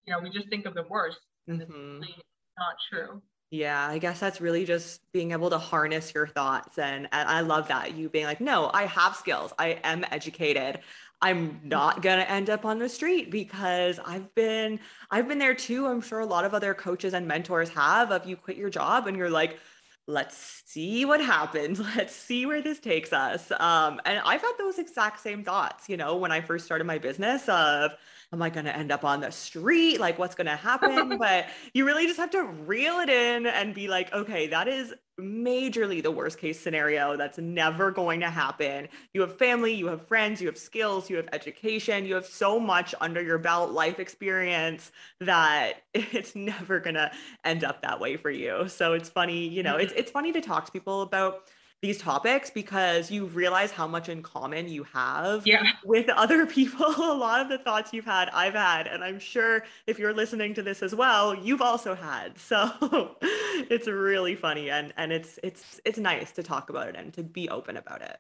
you 0.07 0.13
know, 0.13 0.21
we 0.21 0.31
just 0.31 0.49
think 0.49 0.67
of 0.67 0.75
the 0.75 0.85
worst. 0.89 1.19
Mm-hmm. 1.49 2.03
it's 2.03 2.13
not 2.59 2.75
true. 2.91 3.23
Yeah, 3.51 3.89
I 3.89 3.99
guess 3.99 4.21
that's 4.21 4.41
really 4.41 4.65
just 4.65 5.01
being 5.13 5.33
able 5.33 5.51
to 5.51 5.59
harness 5.59 6.15
your 6.15 6.29
thoughts. 6.29 6.79
And, 6.79 7.09
and 7.11 7.29
I 7.29 7.41
love 7.41 7.67
that. 7.69 7.97
You 7.97 8.09
being 8.09 8.27
like, 8.27 8.41
no, 8.41 8.71
I 8.73 8.87
have 8.87 9.17
skills. 9.17 9.53
I 9.59 9.81
am 9.83 10.05
educated. 10.13 10.81
I'm 11.21 11.61
not 11.65 12.01
going 12.01 12.19
to 12.19 12.31
end 12.31 12.49
up 12.49 12.65
on 12.65 12.79
the 12.79 12.89
street 12.89 13.31
because 13.31 13.99
I've 14.05 14.35
been 14.35 14.81
I've 15.11 15.29
been 15.29 15.39
there 15.39 15.55
too. 15.55 15.87
I'm 15.87 16.01
sure 16.01 16.21
a 16.21 16.27
lot 16.27 16.45
of 16.45 16.55
other 16.55 16.73
coaches 16.75 17.13
and 17.13 17.27
mentors 17.27 17.69
have 17.71 18.11
of 18.11 18.25
you 18.25 18.37
quit 18.37 18.57
your 18.57 18.71
job 18.71 19.07
and 19.07 19.17
you're 19.17 19.29
like, 19.29 19.59
let's 20.07 20.63
see 20.67 21.05
what 21.05 21.21
happens. 21.21 21.81
Let's 21.97 22.15
see 22.15 22.47
where 22.47 22.63
this 22.63 22.81
takes 22.81 23.13
us. 23.13 23.51
Um, 23.53 24.01
and 24.05 24.21
I've 24.25 24.41
had 24.41 24.53
those 24.59 24.79
exact 24.79 25.21
same 25.21 25.45
thoughts, 25.45 25.89
you 25.89 25.97
know, 25.97 26.17
when 26.17 26.33
I 26.33 26.41
first 26.41 26.65
started 26.65 26.85
my 26.85 26.99
business 26.99 27.49
of, 27.49 27.93
am 28.33 28.43
I 28.43 28.51
going 28.51 28.67
to 28.67 28.77
end 28.77 28.93
up 28.93 29.05
on 29.05 29.21
the 29.21 29.31
street? 29.31 29.99
Like, 29.99 30.19
what's 30.19 30.35
going 30.35 30.47
to 30.47 30.57
happen? 30.57 31.19
but 31.19 31.47
you 31.75 31.85
really 31.85 32.07
just 32.07 32.19
have 32.19 32.31
to 32.31 32.43
reel 32.43 32.99
it 32.99 33.09
in 33.09 33.47
and 33.47 33.75
be 33.75 33.89
like, 33.89 34.13
okay, 34.13 34.47
that 34.49 34.69
is 34.69 34.95
majorly 35.21 36.03
the 36.03 36.11
worst 36.11 36.39
case 36.39 36.59
scenario. 36.59 37.17
That's 37.17 37.39
never 37.39 37.91
going 37.91 38.21
to 38.21 38.31
happen. 38.31 38.89
You 39.13 39.21
have 39.23 39.37
family, 39.37 39.75
you 39.75 39.89
have 39.89 40.07
friends, 40.07 40.41
you 40.41 40.47
have 40.47 40.57
skills, 40.57 41.11
you 41.11 41.17
have 41.17 41.29
education, 41.33 42.07
you 42.07 42.15
have 42.15 42.27
so 42.27 42.59
much 42.59 42.95
under 43.01 43.21
your 43.21 43.39
belt, 43.39 43.73
life 43.73 43.99
experience 43.99 44.93
that 45.21 45.83
it's 45.95 46.35
never 46.35 46.81
going 46.81 46.95
to 46.95 47.11
end 47.45 47.65
up 47.65 47.83
that 47.83 48.01
way 48.01 48.17
for 48.17 48.31
you. 48.31 48.69
So 48.69 48.95
it's 48.95 49.09
funny, 49.09 49.49
you 49.49 49.63
know, 49.63 49.77
it's, 49.77 49.93
mm-hmm. 49.93 50.01
it's 50.01 50.11
funny 50.11 50.33
to 50.33 50.41
talk 50.41 50.67
to 50.67 50.73
people 50.73 51.03
about 51.03 51.43
these 51.83 51.97
topics 51.97 52.51
because 52.51 53.11
you 53.11 53.27
realize 53.27 53.71
how 53.71 53.87
much 53.87 54.09
in 54.09 54.23
common 54.23 54.69
you 54.69 54.85
have 54.85 55.47
yeah. 55.47 55.63
with 55.85 56.09
other 56.11 56.45
people. 56.59 56.87
A 56.87 57.15
lot 57.15 57.41
of 57.41 57.49
the 57.49 57.59
thoughts 57.59 57.93
you've 57.93 58.05
had, 58.05 58.29
I've 58.31 58.55
had. 58.55 58.87
And 58.87 59.03
I'm 59.03 59.19
sure 59.19 59.65
if 59.87 59.99
you're 59.99 60.13
listening 60.13 60.55
to 60.55 60.63
this 60.63 60.83
as 60.83 60.95
well, 60.95 61.35
you've 61.35 61.63
also 61.63 61.95
had. 61.95 62.39
So 62.51 63.17
it's 63.23 63.87
really 63.87 64.35
funny 64.35 64.71
and, 64.71 64.93
and 64.97 65.13
it's 65.13 65.39
it's 65.45 65.81
it's 65.85 65.99
nice 65.99 66.33
to 66.33 66.43
talk 66.43 66.69
about 66.69 66.89
it 66.89 66.97
and 66.97 67.13
to 67.15 67.23
be 67.23 67.49
open 67.49 67.77
about 67.77 68.03
it. 68.03 68.19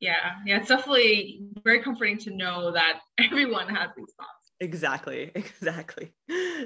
Yeah, 0.00 0.14
yeah, 0.46 0.58
it's 0.58 0.68
definitely 0.68 1.42
very 1.62 1.82
comforting 1.82 2.16
to 2.18 2.30
know 2.30 2.70
that 2.72 3.00
everyone 3.18 3.68
has 3.68 3.90
these 3.96 4.14
thoughts. 4.16 4.52
Exactly, 4.60 5.30
exactly. 5.34 6.12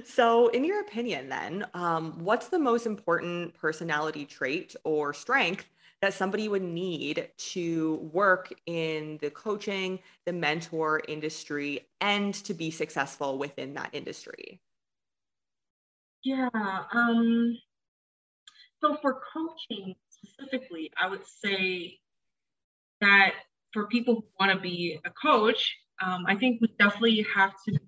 So, 0.05 0.49
in 0.49 0.65
your 0.65 0.81
opinion, 0.81 1.29
then, 1.29 1.67
um, 1.75 2.25
what's 2.25 2.49
the 2.49 2.59
most 2.59 2.87
important 2.87 3.55
personality 3.55 4.25
trait 4.25 4.77
or 4.85 5.13
strength 5.13 5.67
that 6.03 6.13
somebody 6.13 6.49
would 6.49 6.63
need 6.63 7.31
to 7.39 8.11
work 8.13 8.53
in 8.67 9.19
the 9.23 9.31
coaching, 9.31 10.01
the 10.27 10.33
mentor 10.33 11.01
industry, 11.09 11.89
and 12.01 12.35
to 12.35 12.53
be 12.53 12.71
successful 12.71 13.39
within 13.39 13.73
that 13.75 13.91
industry? 13.93 14.61
Yeah. 16.25 16.49
Um, 16.93 17.57
so, 18.83 18.99
for 19.01 19.21
coaching 19.33 19.95
specifically, 20.11 20.91
I 21.01 21.09
would 21.09 21.25
say 21.25 22.01
that 23.01 23.35
for 23.73 23.87
people 23.87 24.17
who 24.17 24.25
want 24.41 24.53
to 24.53 24.61
be 24.61 24.99
a 25.05 25.11
coach, 25.11 25.77
um, 26.05 26.25
I 26.27 26.35
think 26.35 26.61
we 26.61 26.69
definitely 26.79 27.25
have 27.35 27.53
to 27.69 27.79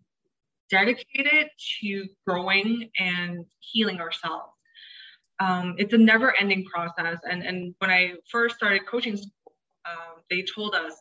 dedicate 0.71 1.07
it 1.15 1.49
to 1.81 2.07
growing 2.27 2.91
and 2.99 3.45
healing 3.59 4.01
ourselves. 4.01 4.54
Um, 5.41 5.75
it's 5.79 5.93
a 5.93 5.99
never 5.99 6.35
ending 6.39 6.65
process. 6.65 7.19
And, 7.29 7.43
and 7.43 7.75
when 7.79 7.91
I 7.91 8.15
first 8.31 8.57
started 8.57 8.87
coaching 8.87 9.17
school, 9.17 9.53
um, 9.87 10.23
they 10.31 10.43
told 10.43 10.75
us 10.75 10.95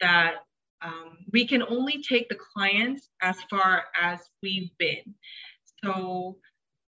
that 0.00 0.34
um, 0.82 1.18
we 1.32 1.46
can 1.46 1.62
only 1.62 2.02
take 2.02 2.28
the 2.28 2.36
clients 2.36 3.08
as 3.20 3.36
far 3.48 3.84
as 4.00 4.20
we've 4.42 4.70
been. 4.78 5.14
So 5.84 6.36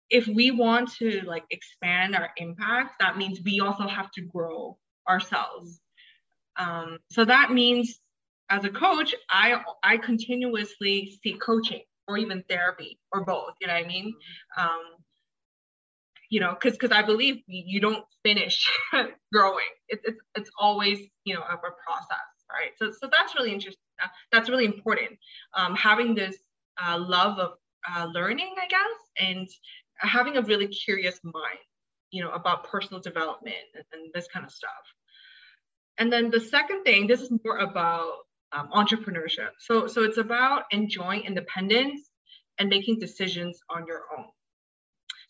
if 0.09 0.27
we 0.27 0.51
want 0.51 0.91
to 0.95 1.21
like 1.25 1.43
expand 1.51 2.15
our 2.15 2.29
impact, 2.37 2.99
that 2.99 3.17
means 3.17 3.41
we 3.43 3.59
also 3.59 3.87
have 3.87 4.11
to 4.11 4.21
grow 4.21 4.77
ourselves. 5.07 5.79
Um, 6.55 6.99
so 7.11 7.25
that 7.25 7.51
means 7.51 7.99
as 8.49 8.63
a 8.63 8.69
coach, 8.69 9.15
I 9.29 9.61
I 9.81 9.97
continuously 9.97 11.17
seek 11.23 11.41
coaching 11.41 11.81
or 12.07 12.17
even 12.17 12.43
therapy 12.49 12.99
or 13.11 13.25
both. 13.25 13.53
You 13.59 13.67
know 13.67 13.73
what 13.73 13.85
I 13.85 13.87
mean? 13.87 14.13
Um, 14.57 14.81
you 16.33 16.39
know, 16.39 16.57
because 16.59 16.75
because 16.75 16.91
I 16.91 17.03
believe 17.03 17.43
you 17.45 17.79
don't 17.79 18.03
finish 18.23 18.67
growing. 19.31 19.71
It's 19.87 20.03
it's 20.03 20.19
it's 20.33 20.49
always 20.57 20.97
you 21.25 21.35
know 21.35 21.41
a, 21.41 21.53
a 21.53 21.73
process, 21.85 22.29
right? 22.51 22.71
So 22.77 22.91
so 22.91 23.07
that's 23.15 23.35
really 23.35 23.53
interesting. 23.53 23.83
That's 24.31 24.49
really 24.49 24.65
important. 24.65 25.11
Um, 25.55 25.75
having 25.75 26.15
this 26.15 26.35
uh, 26.83 26.97
love 26.97 27.37
of 27.37 27.51
uh, 27.87 28.07
learning, 28.11 28.55
I 28.59 28.67
guess, 28.67 28.99
and 29.19 29.47
having 29.97 30.35
a 30.37 30.41
really 30.41 30.65
curious 30.65 31.19
mind, 31.23 31.63
you 32.09 32.23
know, 32.23 32.31
about 32.31 32.63
personal 32.63 32.99
development 32.99 33.55
and, 33.75 33.83
and 33.93 34.11
this 34.15 34.27
kind 34.33 34.43
of 34.43 34.51
stuff. 34.51 34.71
And 35.99 36.11
then 36.11 36.31
the 36.31 36.39
second 36.39 36.83
thing, 36.83 37.05
this 37.05 37.21
is 37.21 37.31
more 37.45 37.59
about 37.59 38.13
um, 38.51 38.69
entrepreneurship. 38.73 39.51
So, 39.59 39.85
so 39.85 40.01
it's 40.01 40.17
about 40.17 40.63
enjoying 40.71 41.25
independence 41.25 42.09
and 42.57 42.69
making 42.69 42.97
decisions 42.97 43.59
on 43.69 43.85
your 43.85 44.01
own. 44.17 44.25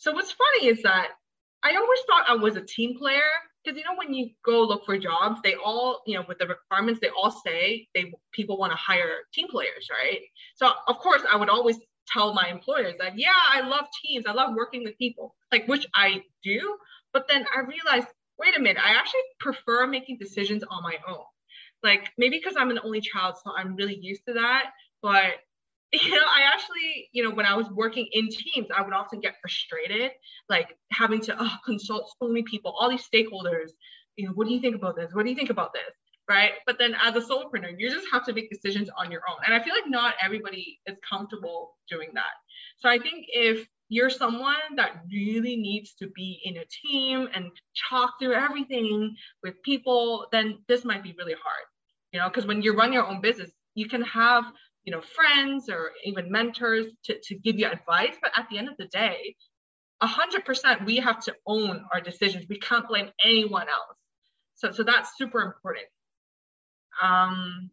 So 0.04 0.12
what's 0.12 0.34
funny 0.34 0.68
is 0.68 0.82
that 0.84 1.12
I 1.64 1.78
always 1.78 2.00
thought 2.06 2.26
I 2.28 2.36
was 2.36 2.58
a 2.58 2.62
team 2.62 2.98
player 2.98 3.22
because 3.64 3.78
you 3.78 3.86
know 3.86 3.96
when 3.96 4.14
you 4.14 4.32
go 4.44 4.62
look 4.64 4.86
for 4.86 4.98
jobs, 4.98 5.40
they 5.42 5.56
all 5.56 6.02
you 6.06 6.16
know 6.16 6.26
with 6.28 6.40
the 6.40 6.48
requirements 6.48 7.00
they 7.00 7.08
all 7.08 7.32
say 7.32 7.88
they 7.96 8.12
people 8.34 8.58
want 8.58 8.74
to 8.74 8.76
hire 8.76 9.20
team 9.34 9.48
players, 9.48 9.88
right? 9.90 10.20
So 10.56 10.70
of 10.90 11.00
course 11.00 11.22
I 11.32 11.38
would 11.38 11.48
always 11.48 11.78
tell 12.10 12.34
my 12.34 12.50
employers 12.50 12.96
that 13.00 13.18
yeah 13.18 13.32
I 13.50 13.62
love 13.62 13.86
teams, 14.04 14.26
I 14.28 14.34
love 14.34 14.54
working 14.56 14.84
with 14.84 14.98
people, 14.98 15.36
like 15.54 15.70
which 15.70 15.88
I 15.96 16.24
do. 16.44 16.76
But 17.14 17.30
then 17.30 17.46
I 17.56 17.62
realized 17.62 18.08
wait 18.38 18.58
a 18.58 18.60
minute, 18.60 18.84
I 18.84 18.96
actually 18.96 19.22
prefer 19.40 19.88
making 19.88 20.18
decisions 20.18 20.66
on 20.70 20.84
my 20.84 20.98
own. 21.08 21.24
Like 21.82 22.10
maybe 22.18 22.40
because 22.40 22.56
I'm 22.60 22.72
an 22.72 22.80
only 22.84 23.00
child, 23.00 23.36
so 23.42 23.54
I'm 23.56 23.78
really 23.78 23.98
used 24.02 24.24
to 24.28 24.34
that. 24.34 24.72
But 25.02 25.36
you 25.94 26.10
know, 26.10 26.26
I 26.26 26.42
actually, 26.52 27.10
you 27.12 27.24
know, 27.24 27.30
when 27.30 27.46
I 27.46 27.56
was 27.56 27.70
working 27.70 28.08
in 28.12 28.28
teams, 28.30 28.68
I 28.76 28.82
would 28.82 28.94
often 28.94 29.20
get 29.20 29.36
frustrated, 29.42 30.12
like 30.50 30.76
having 30.92 31.22
to 31.22 31.36
oh, 31.40 31.56
consult 31.66 32.12
so 32.20 32.28
many 32.28 32.42
people, 32.44 32.76
all 32.78 32.90
these 32.90 33.08
stakeholders. 33.08 33.70
You 34.16 34.28
know, 34.28 34.34
what 34.34 34.48
do 34.48 34.54
you 34.54 34.60
think 34.60 34.76
about 34.76 34.96
this? 34.96 35.14
What 35.14 35.24
do 35.24 35.30
you 35.30 35.36
think 35.36 35.52
about 35.52 35.72
this? 35.74 35.94
Right. 36.28 36.54
But 36.66 36.78
then 36.80 36.96
as 37.04 37.16
a 37.16 37.20
solopreneur, 37.20 37.76
you 37.78 37.92
just 37.92 38.08
have 38.12 38.26
to 38.26 38.34
make 38.34 38.50
decisions 38.50 38.90
on 38.98 39.12
your 39.12 39.22
own. 39.30 39.38
And 39.46 39.54
I 39.54 39.62
feel 39.62 39.74
like 39.76 39.90
not 39.90 40.16
everybody 40.24 40.80
is 40.88 40.96
comfortable 41.08 41.76
doing 41.90 42.10
that. 42.14 42.32
So 42.80 42.90
I 42.90 42.98
think 42.98 43.26
if 43.28 43.68
you're 43.90 44.10
someone 44.10 44.56
that 44.78 45.04
really 45.12 45.58
needs 45.58 45.94
to 45.96 46.08
be 46.16 46.40
in 46.46 46.58
a 46.58 46.66
team 46.66 47.28
and 47.36 47.52
talk 47.90 48.14
through 48.20 48.34
everything 48.34 49.16
with 49.44 49.62
people, 49.64 50.28
then 50.32 50.60
this 50.68 50.86
might 50.86 51.04
be 51.04 51.14
really 51.18 51.34
hard. 51.34 51.66
You 52.14 52.20
know, 52.20 52.30
because 52.30 52.48
when 52.48 52.62
you 52.62 52.74
run 52.74 52.94
your 52.94 53.06
own 53.06 53.22
business, 53.22 53.52
you 53.76 53.90
can 53.90 54.02
have 54.04 54.46
you 54.84 54.92
know 54.92 55.02
friends 55.02 55.70
or 55.70 55.92
even 56.04 56.32
mentors 56.32 56.88
to, 57.06 57.20
to 57.24 57.36
give 57.36 57.58
you 57.60 57.68
advice. 57.68 58.16
But 58.22 58.32
at 58.36 58.48
the 58.50 58.58
end 58.58 58.70
of 58.70 58.78
the 58.78 58.88
day 58.88 59.36
100% 60.02 60.86
we 60.86 60.98
have 60.98 61.20
to 61.22 61.36
own 61.46 61.86
our 61.94 62.02
decisions. 62.02 62.46
We 62.50 62.60
can't 62.60 62.88
blame 62.88 63.10
anyone 63.24 63.68
else. 63.70 63.98
So 64.56 64.72
so 64.72 64.84
that's 64.84 65.18
super 65.18 65.42
important. 65.42 65.86
Um 67.02 67.72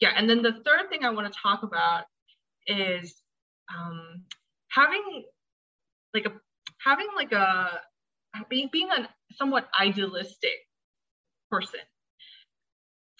yeah 0.00 0.12
and 0.16 0.28
then 0.28 0.42
the 0.42 0.52
third 0.52 0.88
thing 0.90 1.04
i 1.04 1.10
want 1.10 1.32
to 1.32 1.38
talk 1.40 1.62
about 1.62 2.04
is 2.66 3.14
um 3.74 4.22
having 4.68 5.24
like 6.14 6.26
a 6.26 6.32
having 6.84 7.08
like 7.16 7.32
a 7.32 7.80
being 8.48 8.68
being 8.72 8.88
a 8.90 9.08
somewhat 9.34 9.68
idealistic 9.80 10.56
person 11.50 11.80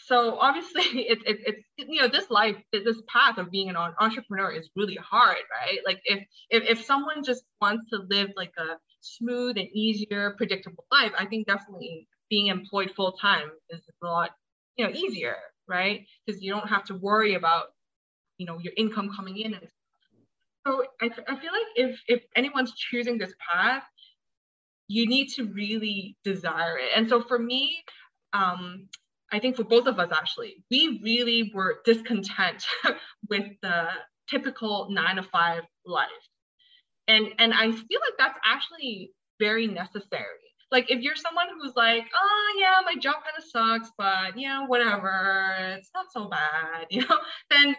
so 0.08 0.38
obviously 0.38 0.82
it's 1.12 1.22
it, 1.26 1.38
it's 1.46 1.62
you 1.76 2.00
know 2.00 2.08
this 2.08 2.30
life 2.30 2.56
this 2.72 3.00
path 3.08 3.38
of 3.38 3.50
being 3.50 3.68
an 3.68 3.76
entrepreneur 3.76 4.50
is 4.50 4.70
really 4.74 4.96
hard 4.96 5.36
right 5.50 5.78
like 5.86 6.00
if, 6.04 6.24
if 6.50 6.78
if 6.78 6.84
someone 6.84 7.22
just 7.22 7.44
wants 7.60 7.88
to 7.90 7.98
live 8.08 8.30
like 8.36 8.52
a 8.58 8.76
smooth 9.00 9.56
and 9.56 9.68
easier 9.72 10.34
predictable 10.36 10.84
life 10.90 11.12
i 11.18 11.24
think 11.26 11.46
definitely 11.46 12.08
being 12.30 12.48
employed 12.48 12.90
full 12.96 13.12
time 13.12 13.50
is 13.70 13.80
a 14.02 14.06
lot 14.06 14.30
you 14.76 14.84
know 14.84 14.92
easier 14.92 15.36
right 15.68 16.06
because 16.26 16.42
you 16.42 16.50
don't 16.50 16.68
have 16.68 16.84
to 16.84 16.94
worry 16.94 17.34
about 17.34 17.66
you 18.38 18.46
know 18.46 18.58
your 18.58 18.72
income 18.76 19.10
coming 19.14 19.38
in 19.38 19.54
and 19.54 19.68
so 20.66 20.84
I, 21.00 21.06
I 21.06 21.36
feel 21.40 21.52
like 21.52 21.70
if 21.76 22.00
if 22.08 22.22
anyone's 22.36 22.74
choosing 22.74 23.16
this 23.16 23.32
path, 23.50 23.84
you 24.86 25.06
need 25.06 25.28
to 25.36 25.44
really 25.44 26.16
desire 26.24 26.76
it. 26.76 26.90
And 26.94 27.08
so 27.08 27.22
for 27.22 27.38
me, 27.38 27.84
um, 28.34 28.88
I 29.32 29.38
think 29.38 29.56
for 29.56 29.64
both 29.64 29.86
of 29.86 29.98
us 29.98 30.10
actually, 30.12 30.64
we 30.70 31.00
really 31.02 31.50
were 31.54 31.80
discontent 31.84 32.64
with 33.28 33.46
the 33.62 33.88
typical 34.28 34.88
nine 34.90 35.16
to 35.16 35.22
five 35.22 35.62
life. 35.84 36.08
And 37.06 37.28
and 37.38 37.52
I 37.54 37.70
feel 37.70 38.00
like 38.00 38.14
that's 38.18 38.38
actually 38.44 39.12
very 39.38 39.66
necessary. 39.66 40.24
Like 40.70 40.90
if 40.90 41.00
you're 41.00 41.16
someone 41.16 41.46
who's 41.58 41.74
like, 41.76 42.04
oh 42.20 42.56
yeah, 42.58 42.80
my 42.84 42.94
job 43.00 43.14
kind 43.14 43.36
of 43.38 43.44
sucks, 43.44 43.90
but 43.96 44.38
yeah, 44.38 44.66
whatever, 44.66 45.54
it's 45.78 45.90
not 45.94 46.06
so 46.12 46.28
bad, 46.28 46.86
you 46.90 47.06
know, 47.06 47.18
then 47.50 47.76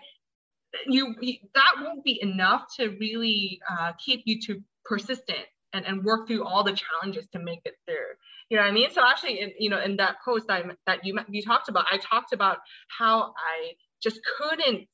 you, 0.87 1.15
you 1.21 1.35
that 1.55 1.73
won't 1.81 2.03
be 2.03 2.19
enough 2.21 2.65
to 2.77 2.89
really 2.99 3.59
uh, 3.69 3.93
keep 4.03 4.21
you 4.25 4.39
to 4.41 4.61
persistent 4.85 5.45
and, 5.73 5.85
and 5.85 6.03
work 6.03 6.27
through 6.27 6.43
all 6.43 6.63
the 6.63 6.73
challenges 6.73 7.27
to 7.31 7.39
make 7.39 7.59
it 7.65 7.75
through 7.87 8.15
you 8.49 8.57
know 8.57 8.63
what 8.63 8.69
i 8.69 8.73
mean? 8.73 8.89
So 8.91 9.01
actually 9.05 9.39
in, 9.39 9.51
you 9.59 9.69
know 9.69 9.81
in 9.81 9.97
that 9.97 10.17
post 10.23 10.47
that, 10.47 10.65
that 10.87 11.05
you 11.05 11.17
you 11.29 11.41
talked 11.41 11.69
about 11.69 11.85
i 11.91 11.97
talked 11.97 12.33
about 12.33 12.57
how 12.97 13.33
i 13.37 13.73
just 14.01 14.19
couldn't 14.37 14.87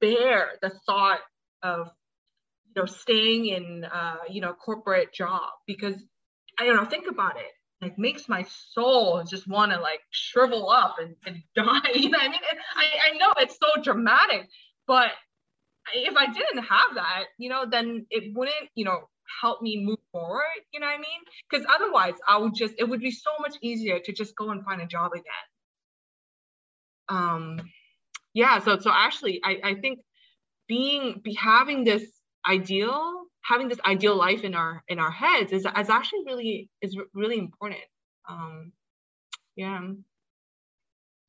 bear 0.00 0.52
the 0.62 0.70
thought 0.86 1.20
of 1.62 1.90
you 2.74 2.82
know 2.82 2.86
staying 2.86 3.46
in 3.46 3.84
uh, 3.84 4.16
you 4.28 4.40
know 4.40 4.52
corporate 4.54 5.12
job 5.12 5.48
because 5.66 5.96
i 6.58 6.64
don't 6.64 6.76
know 6.76 6.84
think 6.84 7.06
about 7.08 7.36
it. 7.36 7.52
Like 7.82 7.98
makes 7.98 8.28
my 8.28 8.44
soul 8.74 9.24
just 9.24 9.48
want 9.48 9.72
to 9.72 9.80
like 9.80 10.00
shrivel 10.10 10.68
up 10.68 10.96
and, 11.00 11.16
and 11.24 11.42
die 11.56 11.90
you 11.94 12.10
know 12.10 12.18
i 12.20 12.28
mean? 12.28 12.40
I, 12.76 13.12
I 13.12 13.18
know 13.18 13.32
it's 13.38 13.56
so 13.58 13.82
dramatic 13.82 14.48
but 14.86 15.12
if 15.94 16.16
I 16.16 16.26
didn't 16.26 16.64
have 16.64 16.94
that, 16.94 17.24
you 17.38 17.48
know, 17.48 17.64
then 17.70 18.06
it 18.10 18.34
wouldn't, 18.34 18.68
you 18.74 18.84
know, 18.84 19.08
help 19.40 19.62
me 19.62 19.84
move 19.84 19.98
forward. 20.12 20.60
You 20.72 20.80
know 20.80 20.86
what 20.86 20.96
I 20.96 20.98
mean? 20.98 21.20
Because 21.50 21.66
otherwise, 21.68 22.14
I 22.26 22.38
would 22.38 22.54
just, 22.54 22.74
it 22.78 22.88
would 22.88 23.00
be 23.00 23.10
so 23.10 23.30
much 23.40 23.56
easier 23.62 23.98
to 23.98 24.12
just 24.12 24.34
go 24.36 24.50
and 24.50 24.64
find 24.64 24.80
a 24.80 24.86
job 24.86 25.12
again. 25.12 25.24
Um, 27.08 27.60
yeah. 28.34 28.58
So, 28.60 28.78
so 28.78 28.90
actually, 28.92 29.40
I, 29.44 29.60
I 29.64 29.74
think 29.74 30.00
being, 30.68 31.20
be 31.22 31.34
having 31.34 31.84
this 31.84 32.04
ideal, 32.48 33.24
having 33.42 33.68
this 33.68 33.80
ideal 33.84 34.16
life 34.16 34.44
in 34.44 34.54
our 34.54 34.82
in 34.88 34.98
our 34.98 35.10
heads 35.10 35.52
is, 35.52 35.66
is 35.66 35.90
actually 35.90 36.24
really 36.26 36.70
is 36.82 36.96
really 37.14 37.38
important. 37.38 37.80
Um, 38.28 38.72
Yeah. 39.56 39.92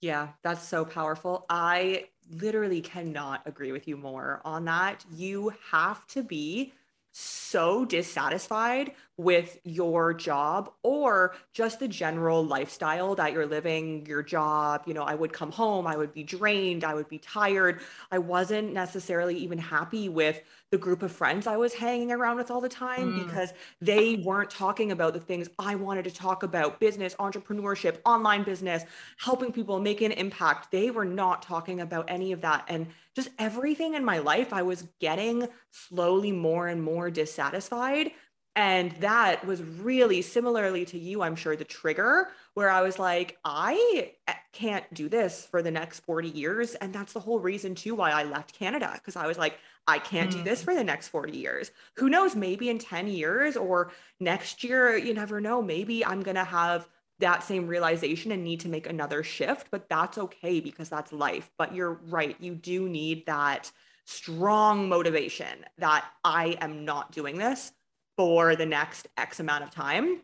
Yeah, 0.02 0.30
that's 0.44 0.68
so 0.68 0.86
powerful. 0.86 1.46
I 1.50 2.06
literally 2.30 2.82
cannot 2.82 3.42
agree 3.46 3.72
with 3.72 3.88
you 3.88 3.98
more 3.98 4.42
on 4.46 4.66
that. 4.66 5.06
You 5.14 5.54
have 5.72 6.08
to 6.08 6.24
be 6.24 6.74
so 7.12 7.86
dissatisfied 7.86 8.94
with 9.22 9.60
your 9.64 10.16
job 10.16 10.72
or 10.82 11.36
just 11.54 11.80
the 11.80 11.88
general 11.88 12.44
lifestyle 12.44 13.14
that 13.14 13.34
you're 13.34 13.46
living, 13.46 14.04
your 14.08 14.24
job. 14.24 14.82
You 14.88 14.96
know, 14.96 15.04
I 15.04 15.14
would 15.14 15.32
come 15.32 15.52
home, 15.52 15.86
I 15.86 15.96
would 15.96 16.12
be 16.12 16.24
drained, 16.24 16.84
I 16.84 16.96
would 16.96 17.08
be 17.08 17.20
tired. 17.20 17.82
I 18.12 18.18
wasn't 18.18 18.74
necessarily 18.74 19.38
even 19.38 19.60
happy 19.60 20.10
with 20.10 20.42
the 20.72 20.78
group 20.78 21.04
of 21.04 21.12
friends 21.12 21.46
I 21.46 21.58
was 21.58 21.74
hanging 21.74 22.12
around 22.12 22.38
with 22.38 22.50
all 22.50 22.62
the 22.62 22.70
time 22.70 23.12
mm. 23.12 23.26
because 23.26 23.54
they 23.80 24.16
weren't 24.16 24.50
talking 24.50 24.92
about 24.92 25.14
the 25.14 25.20
things 25.20 25.50
I 25.60 25.76
wanted 25.76 26.06
to 26.06 26.12
talk 26.12 26.42
about 26.44 26.80
business, 26.80 27.14
entrepreneurship, 27.16 27.98
online 28.06 28.44
business, 28.44 28.84
helping 29.18 29.52
people 29.52 29.80
make 29.80 30.02
an 30.02 30.14
impact. 30.14 30.72
They 30.72 30.90
were 30.90 31.06
not 31.06 31.44
talking 31.44 31.82
about 31.82 32.06
any 32.08 32.32
of 32.32 32.42
that. 32.42 32.66
And 32.70 32.88
just 33.14 33.30
everything 33.38 33.94
in 33.94 34.06
my 34.06 34.20
life, 34.20 34.54
I 34.54 34.62
was 34.64 34.88
getting 35.00 35.48
slowly 35.70 36.32
more 36.32 36.68
and 36.68 36.82
more 36.82 37.12
dissatisfied. 37.12 38.12
And 38.56 38.92
that 39.00 39.46
was 39.46 39.64
really 39.64 40.22
similarly 40.22 40.84
to 40.86 40.98
you, 40.98 41.22
I'm 41.22 41.38
sure, 41.38 41.56
the 41.56 41.64
trigger 41.64 42.30
where 42.54 42.70
I 42.70 42.82
was 42.82 43.00
like, 43.00 43.38
I 43.46 44.12
eh, 44.28 44.34
can't 44.52 44.84
do 44.94 45.08
this 45.08 45.46
for 45.46 45.62
the 45.62 45.72
next 45.72 46.02
40 46.02 46.30
years. 46.30 46.76
And 46.76 46.94
that's 46.94 47.14
the 47.14 47.22
whole 47.22 47.40
reason, 47.40 47.76
too, 47.76 47.96
why 47.96 48.12
I 48.12 48.24
left 48.24 48.58
Canada. 48.58 48.92
Because 48.94 49.16
I 49.16 49.26
was 49.26 49.38
like, 49.38 49.58
I 49.88 50.00
can't 50.00 50.30
mm. 50.30 50.34
do 50.34 50.44
this 50.44 50.62
mm. 50.62 50.66
for 50.66 50.76
the 50.76 50.84
next 50.84 51.08
40 51.08 51.38
years. 51.38 51.72
Who 51.96 52.10
knows? 52.10 52.36
Maybe 52.36 52.70
in 52.70 52.78
10 52.78 53.08
years 53.08 53.56
or 53.56 53.94
next 54.20 54.66
year, 54.66 54.98
you 54.98 55.14
never 55.14 55.40
know. 55.40 55.62
Maybe 55.62 56.06
I'm 56.06 56.22
going 56.22 56.36
to 56.36 56.44
have 56.44 56.90
that 57.20 57.44
same 57.44 57.68
realization 57.68 58.34
and 58.34 58.44
need 58.44 58.60
to 58.62 58.68
make 58.68 58.90
another 58.90 59.24
shift, 59.24 59.68
but 59.72 59.88
that's 59.88 60.18
okay 60.18 60.60
because 60.60 60.90
that's 60.90 61.14
life. 61.14 61.50
But 61.58 61.74
you're 61.74 62.02
right. 62.10 62.36
You 62.40 62.56
do 62.56 62.90
need 62.90 63.28
that 63.28 63.72
strong 64.04 64.90
motivation 64.90 65.66
that 65.78 66.04
I 66.26 66.58
am 66.60 66.84
not 66.84 67.14
doing 67.14 67.38
this 67.38 67.72
for 68.22 68.56
the 68.56 68.68
next 68.68 69.08
X 69.18 69.40
amount 69.40 69.64
of 69.64 69.72
time. 69.72 70.22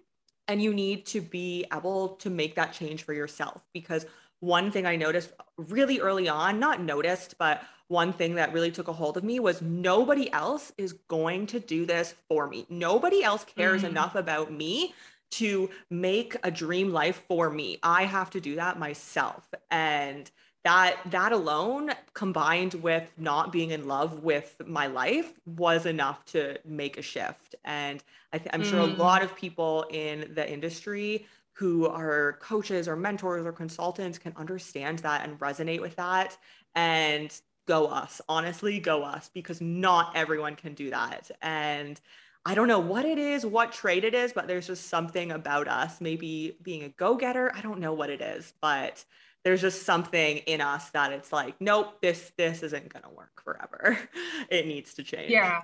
And 0.47 0.61
you 0.61 0.71
need 0.71 1.07
to 1.07 1.19
be 1.19 1.65
able 1.73 2.09
to 2.17 2.29
make 2.29 2.53
that 2.53 2.71
change 2.71 3.01
for 3.01 3.11
yourself 3.11 3.65
because 3.73 4.05
one 4.39 4.69
thing 4.69 4.85
I 4.85 4.97
noticed 4.97 5.33
really 5.57 5.99
early 5.99 6.29
on, 6.29 6.59
not 6.59 6.79
noticed, 6.79 7.39
but 7.39 7.63
one 7.87 8.13
thing 8.13 8.35
that 8.35 8.53
really 8.53 8.69
took 8.69 8.87
a 8.87 8.93
hold 8.93 9.17
of 9.17 9.23
me 9.23 9.39
was 9.39 9.63
nobody 9.63 10.31
else 10.31 10.71
is 10.77 10.93
going 10.93 11.47
to 11.47 11.59
do 11.59 11.87
this 11.87 12.13
for 12.29 12.47
me. 12.47 12.67
Nobody 12.69 13.23
else 13.23 13.43
cares 13.43 13.81
mm. 13.81 13.89
enough 13.89 14.13
about 14.13 14.51
me 14.51 14.93
to 15.31 15.71
make 15.89 16.35
a 16.43 16.51
dream 16.51 16.93
life 16.93 17.23
for 17.27 17.49
me. 17.49 17.79
I 17.81 18.03
have 18.03 18.29
to 18.29 18.39
do 18.39 18.57
that 18.57 18.77
myself. 18.77 19.49
And 19.71 20.29
that 20.67 20.97
that 21.05 21.31
alone 21.31 21.91
combined 22.13 22.73
with 22.73 23.09
not 23.17 23.53
being 23.53 23.71
in 23.71 23.87
love 23.87 24.21
with 24.21 24.61
my 24.65 24.85
life 24.87 25.31
was 25.45 25.85
enough 25.85 26.25
to 26.25 26.59
make 26.65 26.97
a 26.97 27.01
shift 27.01 27.55
and 27.63 28.03
I 28.33 28.41
am 28.51 28.65
sure 28.65 28.81
a 28.81 28.87
mm. 28.87 28.97
lot 28.97 29.23
of 29.23 29.33
people 29.33 29.85
in 29.89 30.29
the 30.35 30.51
industry 30.51 31.25
who 31.53 31.87
are 31.87 32.33
coaches 32.41 32.89
or 32.89 32.97
mentors 32.97 33.45
or 33.45 33.53
consultants 33.53 34.17
can 34.17 34.33
understand 34.35 34.99
that 34.99 35.23
and 35.25 35.39
resonate 35.39 35.79
with 35.79 35.95
that 35.95 36.37
and 36.75 37.33
go 37.65 37.87
us 37.87 38.19
honestly 38.27 38.77
go 38.77 39.03
us 39.03 39.29
because 39.33 39.61
not 39.61 40.11
everyone 40.15 40.57
can 40.57 40.73
do 40.73 40.89
that 40.89 41.31
and 41.41 42.01
i 42.45 42.53
don't 42.53 42.67
know 42.67 42.79
what 42.79 43.05
it 43.05 43.17
is 43.17 43.45
what 43.45 43.71
trait 43.71 44.03
it 44.03 44.13
is 44.13 44.33
but 44.33 44.47
there's 44.47 44.67
just 44.67 44.89
something 44.89 45.31
about 45.31 45.69
us 45.69 46.01
maybe 46.01 46.57
being 46.61 46.83
a 46.83 46.89
go-getter 46.89 47.53
i 47.55 47.61
don't 47.61 47.79
know 47.79 47.93
what 47.93 48.09
it 48.09 48.19
is 48.19 48.51
but 48.59 49.05
there's 49.47 49.61
just 49.61 49.83
something 49.83 50.39
in 50.39 50.59
us 50.59 50.89
that 50.89 51.13
it's 51.13 51.31
like 51.31 51.55
nope 51.61 52.01
this 52.01 52.33
this 52.37 52.63
isn't 52.63 52.89
going 52.89 53.03
to 53.03 53.09
work 53.09 53.41
forever 53.41 53.97
it 54.49 54.67
needs 54.67 54.93
to 54.93 55.03
change 55.03 55.31
yeah 55.31 55.61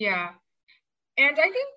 yeah 0.00 0.30
and 1.16 1.38
i 1.38 1.42
think 1.42 1.68